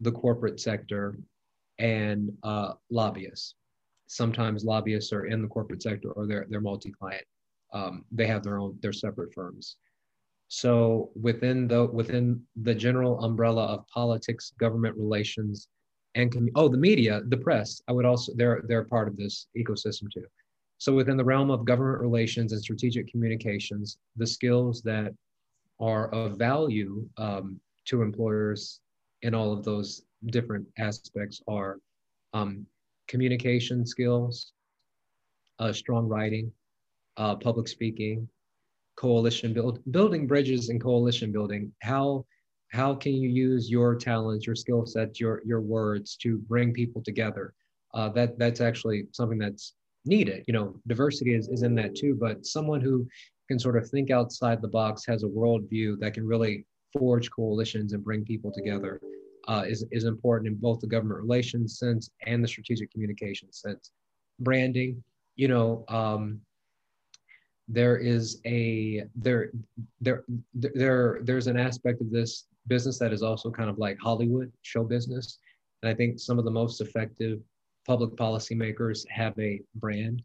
the 0.00 0.12
corporate 0.12 0.60
sector, 0.60 1.18
and 1.80 2.30
uh, 2.42 2.74
lobbyists. 2.90 3.54
Sometimes 4.06 4.64
lobbyists 4.64 5.12
are 5.12 5.26
in 5.26 5.42
the 5.42 5.48
corporate 5.48 5.82
sector 5.82 6.12
or 6.12 6.26
they're, 6.26 6.46
they're 6.48 6.60
multi-client. 6.60 7.24
Um, 7.72 8.04
they 8.12 8.26
have 8.26 8.42
their 8.42 8.58
own, 8.58 8.78
their 8.82 8.92
separate 8.92 9.32
firms. 9.32 9.76
So 10.48 11.10
within 11.14 11.68
the 11.68 11.86
within 11.86 12.42
the 12.60 12.74
general 12.74 13.22
umbrella 13.22 13.66
of 13.66 13.86
politics, 13.86 14.52
government 14.58 14.96
relations, 14.96 15.68
and 16.16 16.50
oh, 16.56 16.68
the 16.68 16.76
media, 16.76 17.22
the 17.28 17.36
press, 17.36 17.80
I 17.86 17.92
would 17.92 18.04
also 18.04 18.32
they're 18.34 18.64
they're 18.66 18.82
part 18.82 19.06
of 19.06 19.16
this 19.16 19.46
ecosystem 19.56 20.10
too. 20.12 20.26
So 20.78 20.92
within 20.92 21.16
the 21.16 21.24
realm 21.24 21.52
of 21.52 21.64
government 21.64 22.00
relations 22.00 22.52
and 22.52 22.60
strategic 22.60 23.06
communications, 23.06 23.98
the 24.16 24.26
skills 24.26 24.82
that 24.82 25.14
are 25.78 26.08
of 26.08 26.36
value 26.36 27.08
um, 27.16 27.60
to 27.84 28.02
employers 28.02 28.80
in 29.22 29.34
all 29.34 29.52
of 29.52 29.62
those 29.64 30.02
different 30.26 30.66
aspects 30.78 31.42
are 31.48 31.78
um, 32.32 32.66
communication 33.08 33.86
skills, 33.86 34.52
uh, 35.58 35.72
strong 35.72 36.06
writing, 36.06 36.52
uh, 37.16 37.36
public 37.36 37.68
speaking, 37.68 38.28
coalition 38.96 39.52
build, 39.52 39.80
building 39.90 40.26
bridges 40.26 40.68
and 40.68 40.82
coalition 40.82 41.32
building. 41.32 41.72
How 41.82 42.24
how 42.72 42.94
can 42.94 43.14
you 43.14 43.28
use 43.28 43.68
your 43.68 43.96
talents, 43.96 44.46
your 44.46 44.54
skill 44.54 44.86
sets, 44.86 45.18
your 45.18 45.42
your 45.44 45.60
words 45.60 46.16
to 46.16 46.38
bring 46.38 46.72
people 46.72 47.02
together? 47.02 47.54
Uh, 47.94 48.08
that 48.10 48.38
that's 48.38 48.60
actually 48.60 49.06
something 49.12 49.38
that's 49.38 49.74
needed. 50.04 50.44
You 50.46 50.54
know, 50.54 50.80
diversity 50.86 51.34
is, 51.34 51.48
is 51.48 51.62
in 51.62 51.74
that 51.74 51.94
too, 51.94 52.16
but 52.18 52.46
someone 52.46 52.80
who 52.80 53.06
can 53.48 53.58
sort 53.58 53.76
of 53.76 53.88
think 53.90 54.10
outside 54.10 54.62
the 54.62 54.68
box 54.68 55.04
has 55.06 55.24
a 55.24 55.26
worldview 55.26 55.98
that 55.98 56.14
can 56.14 56.26
really 56.26 56.64
forge 56.96 57.30
coalitions 57.30 57.92
and 57.92 58.04
bring 58.04 58.24
people 58.24 58.52
together 58.52 59.00
uh, 59.50 59.64
is, 59.66 59.84
is 59.90 60.04
important 60.04 60.46
in 60.46 60.54
both 60.54 60.78
the 60.78 60.86
government 60.86 61.20
relations 61.20 61.76
sense 61.76 62.08
and 62.24 62.42
the 62.42 62.46
strategic 62.46 62.90
communication 62.92 63.52
sense. 63.52 63.90
Branding, 64.38 65.02
you 65.34 65.48
know, 65.48 65.84
um, 65.88 66.40
there 67.66 67.96
is 67.96 68.40
a 68.46 69.04
there 69.16 69.50
there 70.00 70.24
there 70.54 71.18
there's 71.22 71.48
an 71.48 71.56
aspect 71.56 72.00
of 72.00 72.10
this 72.10 72.46
business 72.68 72.98
that 73.00 73.12
is 73.12 73.22
also 73.22 73.50
kind 73.50 73.68
of 73.68 73.78
like 73.78 73.98
Hollywood 73.98 74.52
show 74.62 74.84
business, 74.84 75.38
and 75.82 75.90
I 75.90 75.94
think 75.94 76.20
some 76.20 76.38
of 76.38 76.44
the 76.44 76.50
most 76.50 76.80
effective 76.80 77.40
public 77.86 78.10
policymakers 78.12 79.04
have 79.08 79.36
a 79.38 79.60
brand. 79.74 80.22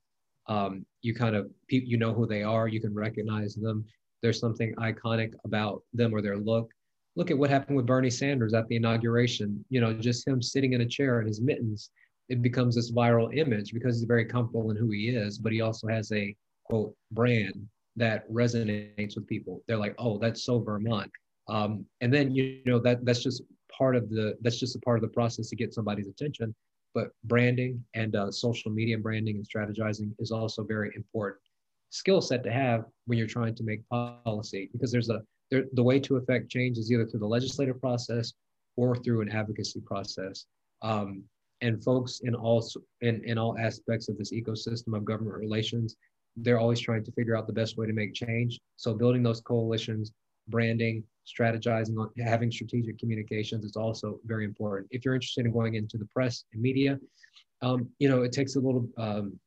Um, 0.48 0.86
you 1.02 1.16
kind 1.16 1.36
of 1.36 1.50
you 1.68 1.98
know 1.98 2.14
who 2.14 2.28
they 2.28 2.44
are, 2.44 2.68
you 2.68 2.80
can 2.80 2.94
recognize 2.94 3.56
them. 3.56 3.86
There's 4.22 4.40
something 4.40 4.76
iconic 4.76 5.34
about 5.46 5.82
them 5.94 6.14
or 6.14 6.22
their 6.22 6.38
look. 6.38 6.70
Look 7.16 7.32
at 7.32 7.38
what 7.38 7.50
happened 7.50 7.78
with 7.78 7.86
Bernie 7.86 8.10
Sanders 8.10 8.54
at 8.54 8.68
the 8.68 8.76
inauguration. 8.76 9.64
You 9.70 9.82
know, 9.82 9.94
just 9.94 10.28
him 10.28 10.42
sitting 10.42 10.74
in 10.74 10.82
a 10.82 10.86
chair 10.86 11.22
in 11.22 11.28
his 11.28 11.42
mittens. 11.42 11.90
It 12.28 12.42
becomes 12.42 12.76
this 12.76 12.92
viral 12.92 13.36
image 13.38 13.74
because 13.74 13.98
he's 13.98 14.08
very 14.08 14.26
comfortable 14.26 14.72
in 14.72 14.78
who 14.78 14.90
he 14.90 15.10
is, 15.10 15.38
but 15.38 15.52
he 15.52 15.62
also 15.62 15.88
has 15.88 16.12
a 16.12 16.36
quote 16.66 16.96
brand 17.12 17.68
that 17.96 18.30
resonates 18.32 19.16
with 19.16 19.28
people. 19.28 19.62
They're 19.68 19.78
like, 19.78 19.96
oh, 19.98 20.18
that's 20.18 20.44
so 20.44 20.60
Vermont. 20.60 21.12
Um, 21.48 21.86
and 22.02 22.14
then 22.14 22.34
you 22.34 22.62
know 22.66 22.80
that 22.80 23.06
that's 23.06 23.22
just 23.22 23.44
part 23.72 23.96
of 23.96 24.10
the 24.10 24.36
that's 24.42 24.60
just 24.60 24.76
a 24.76 24.80
part 24.80 24.98
of 24.98 25.04
the 25.04 25.14
process 25.14 25.50
to 25.50 25.56
get 25.56 25.74
somebody's 25.74 26.08
attention. 26.08 26.54
But 26.94 27.10
branding 27.26 27.84
and 27.94 28.16
uh, 28.16 28.32
social 28.32 28.72
media 28.72 28.98
branding 28.98 29.36
and 29.36 29.46
strategizing 29.48 30.12
is 30.20 30.32
also 30.32 30.64
very 30.64 30.92
important 30.96 31.42
skill 31.96 32.22
set 32.22 32.44
to 32.44 32.52
have 32.52 32.86
when 33.06 33.18
you're 33.18 33.28
trying 33.28 33.56
to 33.56 33.64
make 33.64 33.82
policy 33.90 34.70
because 34.74 34.92
there's 34.92 35.10
a 35.10 35.22
the 35.52 35.84
way 35.84 36.00
to 36.00 36.18
affect 36.18 36.50
change 36.50 36.78
is 36.78 36.92
either 36.92 37.06
through 37.06 37.20
the 37.20 37.28
legislative 37.28 37.80
process 37.80 38.34
or 38.78 38.96
through 38.96 39.22
an 39.22 39.30
advocacy 39.30 39.82
process. 39.82 40.46
Um, 40.82 41.24
and 41.62 41.82
folks 41.84 42.22
in 42.24 42.36
all 42.36 42.68
in, 43.02 43.24
in 43.24 43.38
all 43.38 43.58
aspects 43.58 44.10
of 44.10 44.18
this 44.18 44.34
ecosystem 44.34 44.96
of 44.96 45.06
government 45.06 45.38
relations 45.38 45.96
they're 46.38 46.60
always 46.60 46.80
trying 46.80 47.04
to 47.04 47.12
figure 47.12 47.36
out 47.36 47.48
the 47.48 47.54
best 47.54 47.78
way 47.78 47.88
to 47.88 47.94
make 47.94 48.14
change. 48.14 48.60
So 48.76 48.94
building 48.94 49.24
those 49.24 49.42
coalitions, 49.42 50.12
branding, 50.48 51.04
strategizing, 51.26 51.96
having 52.24 52.52
strategic 52.52 53.00
communications 53.00 53.66
is 53.66 53.76
also 53.76 54.20
very 54.26 54.46
important. 54.46 54.88
If 54.92 55.06
you're 55.06 55.16
interested 55.16 55.46
in 55.46 55.52
going 55.52 55.76
into 55.76 55.98
the 55.98 56.06
press 56.06 56.44
and 56.54 56.62
media, 56.62 57.00
um, 57.62 57.90
you 58.00 58.10
know, 58.10 58.24
it 58.24 58.32
takes 58.32 58.56
a 58.56 58.60
little 58.60 58.88
um, 58.98 59.40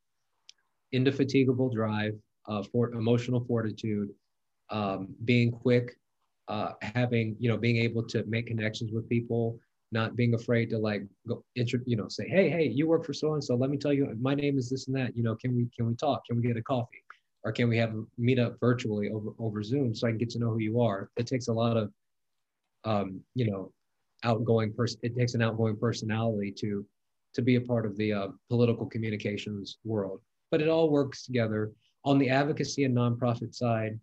indefatigable 0.93 1.69
drive, 1.69 2.15
uh, 2.47 2.63
for 2.63 2.93
emotional 2.93 3.45
fortitude, 3.45 4.09
um, 4.71 5.15
being 5.25 5.51
quick, 5.51 5.97
uh, 6.49 6.73
having, 6.81 7.37
you 7.39 7.49
know, 7.49 7.57
being 7.57 7.77
able 7.77 8.03
to 8.03 8.25
make 8.25 8.47
connections 8.47 8.93
with 8.93 9.09
people, 9.09 9.59
not 9.93 10.17
being 10.17 10.35
afraid 10.35 10.71
to 10.71 10.79
like 10.79 11.03
go 11.27 11.43
you 11.55 11.97
know, 11.97 12.09
say, 12.09 12.29
hey, 12.29 12.49
hey, 12.51 12.67
you 12.67 12.87
work 12.87 13.05
for 13.05 13.13
so 13.13 13.35
and 13.35 13.43
so. 13.43 13.55
Let 13.55 13.71
me 13.71 13.77
tell 13.77 13.93
you, 13.93 14.15
my 14.21 14.35
name 14.35 14.59
is 14.59 14.71
this 14.71 14.87
and 14.87 14.97
that. 14.97 15.17
You 15.17 15.23
know, 15.23 15.35
can 15.37 15.57
we 15.57 15.69
can 15.77 15.87
we 15.87 15.95
talk? 15.95 16.25
Can 16.27 16.37
we 16.37 16.43
get 16.43 16.57
a 16.57 16.63
coffee? 16.63 17.03
Or 17.45 17.53
can 17.53 17.69
we 17.69 17.79
have 17.79 17.95
a 17.95 18.03
meet 18.19 18.39
up 18.39 18.57
virtually 18.61 19.11
over 19.11 19.31
over 19.39 19.63
Zoom 19.63 19.95
so 19.95 20.07
I 20.07 20.11
can 20.11 20.19
get 20.19 20.31
to 20.31 20.39
know 20.39 20.51
who 20.51 20.59
you 20.59 20.81
are? 20.81 21.11
It 21.17 21.27
takes 21.27 21.49
a 21.49 21.53
lot 21.53 21.77
of 21.77 21.93
um, 22.85 23.21
you 23.35 23.51
know, 23.51 23.73
outgoing 24.25 24.73
person. 24.73 25.01
It 25.03 25.17
takes 25.17 25.35
an 25.35 25.43
outgoing 25.43 25.77
personality 25.77 26.53
to 26.59 26.85
to 27.35 27.43
be 27.43 27.57
a 27.57 27.61
part 27.61 27.87
of 27.87 27.97
the 27.97 28.13
uh, 28.13 28.29
political 28.49 28.87
communications 28.87 29.79
world. 29.85 30.21
But 30.51 30.63
it 30.63 30.69
all 30.69 30.91
works 30.91 31.25
together. 31.25 31.73
On 32.05 32.19
the 32.19 32.31
advocacy 32.31 32.85
and 32.85 32.97
nonprofit 32.97 33.55
side, 33.55 33.99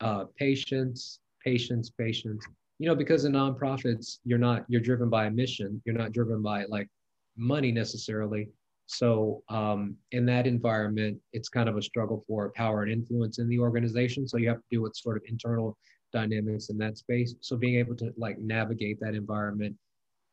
uh, 0.00 0.24
patience, 0.38 1.20
patience, 1.44 1.90
patience, 1.90 2.44
you 2.80 2.86
know 2.86 2.94
because 2.94 3.26
in 3.26 3.32
nonprofits 3.32 4.18
you're 4.24 4.38
not 4.38 4.64
you're 4.68 4.80
driven 4.80 5.10
by 5.10 5.26
a 5.26 5.30
mission. 5.30 5.80
You're 5.84 5.96
not 5.96 6.12
driven 6.12 6.42
by 6.42 6.64
like 6.64 6.88
money 7.36 7.70
necessarily. 7.70 8.48
So 8.86 9.42
um, 9.48 9.94
in 10.12 10.26
that 10.26 10.46
environment 10.46 11.18
it's 11.32 11.48
kind 11.48 11.68
of 11.68 11.76
a 11.76 11.82
struggle 11.82 12.24
for 12.26 12.50
power 12.56 12.82
and 12.82 12.90
influence 12.90 13.38
in 13.38 13.48
the 13.48 13.60
organization. 13.60 14.26
So 14.26 14.38
you 14.38 14.48
have 14.48 14.58
to 14.58 14.64
deal 14.70 14.82
with 14.82 14.96
sort 14.96 15.18
of 15.18 15.22
internal 15.28 15.76
dynamics 16.12 16.70
in 16.70 16.78
that 16.78 16.96
space. 16.98 17.34
So 17.40 17.56
being 17.56 17.76
able 17.76 17.94
to 17.96 18.12
like 18.16 18.38
navigate 18.38 18.98
that 19.00 19.14
environment 19.14 19.76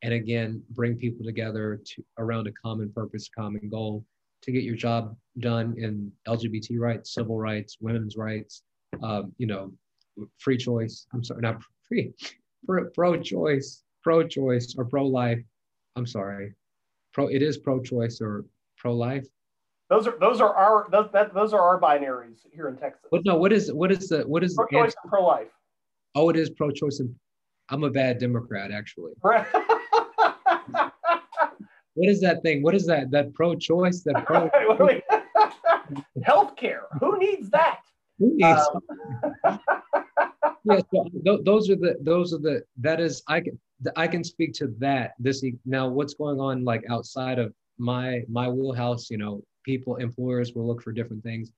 and 0.02 0.14
again 0.14 0.62
bring 0.70 0.96
people 0.96 1.24
together 1.24 1.80
to 1.84 2.02
around 2.18 2.46
a 2.46 2.52
common 2.52 2.90
purpose 2.92 3.28
common 3.36 3.68
goal 3.68 4.04
to 4.42 4.52
get 4.52 4.62
your 4.62 4.76
job 4.76 5.16
done 5.40 5.74
in 5.76 6.10
lgbt 6.26 6.78
rights 6.78 7.14
civil 7.14 7.36
rights 7.36 7.78
women's 7.80 8.16
rights 8.16 8.62
um, 9.02 9.32
you 9.38 9.46
know 9.46 9.72
free 10.38 10.56
choice 10.56 11.06
i'm 11.12 11.22
sorry 11.22 11.40
not 11.40 11.62
free 11.88 12.12
pro-choice, 12.94 13.82
pro-choice, 14.02 14.74
or 14.76 14.84
pro-life. 14.84 15.40
I'm 15.96 16.06
sorry, 16.06 16.54
pro. 17.12 17.28
It 17.28 17.42
is 17.42 17.58
pro-choice 17.58 18.20
or 18.20 18.44
pro-life. 18.76 19.26
Those 19.90 20.06
are 20.06 20.18
those 20.20 20.40
are 20.40 20.54
our 20.54 20.86
those, 20.92 21.08
that, 21.12 21.34
those 21.34 21.52
are 21.54 21.60
our 21.60 21.80
binaries 21.80 22.40
here 22.52 22.68
in 22.68 22.76
Texas. 22.76 23.08
But 23.10 23.24
no, 23.24 23.36
what 23.36 23.52
is 23.52 23.72
what 23.72 23.90
is 23.90 24.08
the 24.10 24.20
what 24.22 24.44
is 24.44 24.54
pro-choice 24.54 24.94
and 25.02 25.10
pro-life? 25.10 25.48
Oh, 26.14 26.28
it 26.28 26.36
is 26.36 26.50
pro-choice 26.50 27.00
and 27.00 27.14
I'm 27.70 27.84
a 27.84 27.90
bad 27.90 28.18
Democrat 28.18 28.70
actually. 28.70 29.12
what 29.20 29.46
is 31.96 32.20
that 32.20 32.42
thing? 32.42 32.62
What 32.62 32.74
is 32.74 32.86
that? 32.86 33.10
That 33.10 33.32
pro-choice? 33.34 34.02
That 34.02 34.24
pro. 34.26 34.50
Healthcare. 36.26 36.82
Who 37.00 37.18
needs 37.18 37.50
that? 37.50 37.80
Who 38.18 38.36
needs? 38.36 38.60
Um, 39.44 39.60
yeah, 40.64 40.80
so 40.92 41.08
th- 41.24 41.40
those 41.44 41.70
are 41.70 41.76
the 41.76 41.96
those 42.02 42.34
are 42.34 42.38
the 42.38 42.62
that 42.78 43.00
is 43.00 43.22
I 43.28 43.40
can 43.40 43.58
I 43.96 44.08
can 44.08 44.24
speak 44.24 44.52
to 44.54 44.68
that. 44.78 45.12
This 45.18 45.44
now 45.64 45.88
what's 45.88 46.14
going 46.14 46.40
on 46.40 46.64
like 46.64 46.84
outside 46.90 47.38
of 47.38 47.54
my 47.78 48.22
my 48.28 48.48
wheelhouse. 48.48 49.10
You 49.10 49.18
know, 49.18 49.42
people 49.64 49.96
employers 49.96 50.52
will 50.54 50.66
look 50.66 50.82
for 50.82 50.92
different 50.92 51.22
things, 51.22 51.52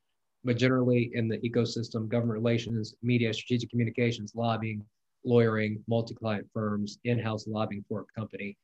but 0.45 0.57
generally 0.57 1.11
in 1.15 1.29
the 1.29 1.39
ecosystem, 1.39 2.09
government 2.09 2.39
relations, 2.39 2.95
media, 3.03 3.33
strategic 3.33 3.71
communications, 3.71 4.35
lobbying, 4.35 4.85
lawyering, 5.25 5.83
multi-client 5.89 6.47
firms, 6.53 6.99
in-house 7.05 7.47
lobbying 7.47 7.85
for 7.89 8.03
a 8.03 8.21
company. 8.21 8.57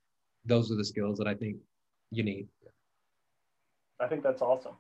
Those 0.44 0.70
are 0.70 0.76
the 0.76 0.84
skills 0.84 1.18
that 1.18 1.26
I 1.26 1.34
think 1.34 1.56
you 2.10 2.22
need. 2.22 2.46
I 4.00 4.06
think 4.06 4.22
that's 4.22 4.42
awesome. 4.42 4.74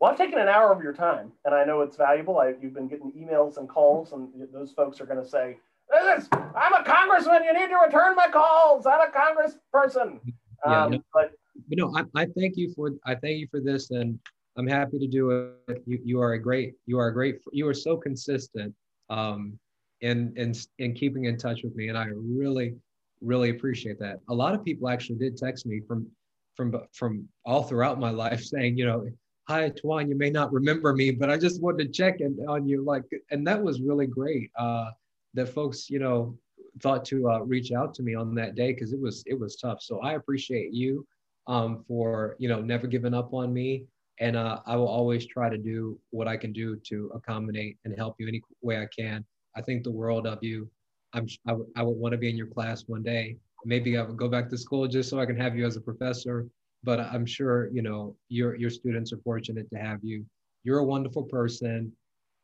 Well, 0.00 0.12
I've 0.12 0.18
taken 0.18 0.38
an 0.38 0.48
hour 0.48 0.72
of 0.72 0.82
your 0.82 0.92
time, 0.92 1.32
and 1.44 1.54
I 1.54 1.64
know 1.64 1.80
it's 1.80 1.96
valuable. 1.96 2.38
I, 2.38 2.54
you've 2.60 2.74
been 2.74 2.86
getting 2.86 3.10
emails 3.12 3.56
and 3.56 3.68
calls, 3.68 4.12
and 4.12 4.28
those 4.52 4.70
folks 4.72 5.00
are 5.00 5.06
going 5.06 5.22
to 5.22 5.28
say, 5.28 5.58
I'm 5.92 6.74
a 6.74 6.84
congressman. 6.84 7.44
You 7.44 7.52
need 7.52 7.68
to 7.68 7.78
return 7.84 8.14
my 8.14 8.28
calls. 8.28 8.86
I'm 8.86 9.00
a 9.00 9.10
congressperson. 9.10 10.20
Yeah, 10.66 10.84
um, 10.84 11.04
but 11.12 11.32
you 11.68 11.76
know, 11.76 11.92
I, 11.96 12.04
I 12.14 12.26
thank 12.26 12.56
you 12.56 12.72
for 12.74 12.92
I 13.06 13.14
thank 13.14 13.38
you 13.38 13.48
for 13.50 13.60
this, 13.60 13.90
and 13.90 14.18
I'm 14.56 14.66
happy 14.66 14.98
to 14.98 15.06
do 15.06 15.52
it. 15.68 15.82
You, 15.86 15.98
you 16.04 16.20
are 16.20 16.34
a 16.34 16.38
great 16.38 16.74
you 16.86 16.98
are 16.98 17.08
a 17.08 17.12
great 17.12 17.40
you 17.52 17.66
are 17.66 17.74
so 17.74 17.96
consistent 17.96 18.74
um, 19.08 19.58
in 20.00 20.32
in 20.36 20.52
in 20.78 20.94
keeping 20.94 21.24
in 21.24 21.38
touch 21.38 21.62
with 21.62 21.74
me, 21.74 21.88
and 21.88 21.96
I 21.96 22.06
really 22.12 22.74
really 23.20 23.50
appreciate 23.50 23.98
that. 23.98 24.18
A 24.28 24.34
lot 24.34 24.54
of 24.54 24.64
people 24.64 24.88
actually 24.88 25.18
did 25.18 25.36
text 25.36 25.64
me 25.66 25.80
from 25.86 26.06
from 26.54 26.74
from 26.92 27.28
all 27.44 27.62
throughout 27.62 27.98
my 27.98 28.10
life 28.10 28.42
saying, 28.44 28.76
you 28.76 28.84
know, 28.84 29.08
hi, 29.48 29.70
Twaun, 29.70 30.08
you 30.08 30.16
may 30.16 30.28
not 30.28 30.52
remember 30.52 30.94
me, 30.94 31.10
but 31.10 31.30
I 31.30 31.38
just 31.38 31.62
wanted 31.62 31.86
to 31.86 31.90
check 31.90 32.20
in 32.20 32.38
on 32.46 32.68
you. 32.68 32.84
Like, 32.84 33.04
and 33.30 33.46
that 33.46 33.62
was 33.62 33.80
really 33.80 34.06
great. 34.06 34.50
Uh, 34.58 34.90
that 35.34 35.48
folks, 35.48 35.88
you 35.88 35.98
know, 35.98 36.36
thought 36.80 37.04
to 37.06 37.30
uh, 37.30 37.38
reach 37.40 37.72
out 37.72 37.94
to 37.94 38.02
me 38.02 38.14
on 38.14 38.34
that 38.34 38.54
day 38.54 38.72
because 38.72 38.92
it 38.92 39.00
was 39.00 39.22
it 39.26 39.38
was 39.38 39.56
tough. 39.56 39.80
So 39.80 40.00
I 40.00 40.14
appreciate 40.14 40.72
you 40.72 41.06
um, 41.46 41.84
for 41.88 42.36
you 42.38 42.48
know 42.48 42.60
never 42.60 42.86
giving 42.86 43.14
up 43.14 43.32
on 43.32 43.52
me, 43.52 43.84
and 44.20 44.36
uh, 44.36 44.60
I 44.66 44.76
will 44.76 44.88
always 44.88 45.26
try 45.26 45.48
to 45.48 45.58
do 45.58 45.98
what 46.10 46.28
I 46.28 46.36
can 46.36 46.52
do 46.52 46.76
to 46.76 47.10
accommodate 47.14 47.78
and 47.84 47.96
help 47.96 48.16
you 48.18 48.28
any 48.28 48.42
way 48.60 48.78
I 48.78 48.86
can. 48.86 49.24
I 49.56 49.62
think 49.62 49.82
the 49.82 49.90
world 49.90 50.26
of 50.26 50.42
you. 50.42 50.68
I'm 51.14 51.26
I, 51.46 51.52
w- 51.52 51.70
I 51.74 51.82
would 51.82 51.96
want 51.96 52.12
to 52.12 52.18
be 52.18 52.28
in 52.28 52.36
your 52.36 52.48
class 52.48 52.84
one 52.86 53.02
day. 53.02 53.38
Maybe 53.64 53.96
I 53.96 54.02
would 54.02 54.18
go 54.18 54.28
back 54.28 54.50
to 54.50 54.58
school 54.58 54.86
just 54.86 55.08
so 55.08 55.18
I 55.18 55.26
can 55.26 55.36
have 55.40 55.56
you 55.56 55.66
as 55.66 55.76
a 55.76 55.80
professor. 55.80 56.46
But 56.84 57.00
I'm 57.00 57.26
sure 57.26 57.68
you 57.70 57.82
know 57.82 58.16
your 58.28 58.54
your 58.56 58.70
students 58.70 59.12
are 59.12 59.18
fortunate 59.18 59.68
to 59.70 59.78
have 59.78 60.00
you. 60.02 60.24
You're 60.64 60.78
a 60.78 60.84
wonderful 60.84 61.24
person. 61.24 61.92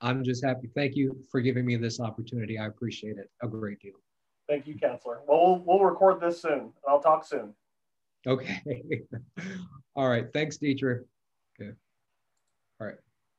I'm 0.00 0.24
just 0.24 0.44
happy. 0.44 0.68
Thank 0.74 0.96
you 0.96 1.16
for 1.30 1.40
giving 1.40 1.64
me 1.64 1.76
this 1.76 2.00
opportunity. 2.00 2.58
I 2.58 2.66
appreciate 2.66 3.16
it 3.16 3.30
a 3.42 3.48
great 3.48 3.80
deal. 3.80 3.94
Thank 4.48 4.66
you, 4.66 4.76
Counselor. 4.76 5.20
Well, 5.26 5.62
we'll, 5.64 5.78
we'll 5.78 5.90
record 5.90 6.20
this 6.20 6.42
soon. 6.42 6.72
I'll 6.86 7.00
talk 7.00 7.24
soon. 7.24 7.54
Okay. 8.26 9.02
All 9.96 10.08
right. 10.08 10.26
Thanks, 10.32 10.58
Dietrich. 10.58 11.02
Okay. 11.60 11.70
All 12.80 12.86
right. 12.88 12.96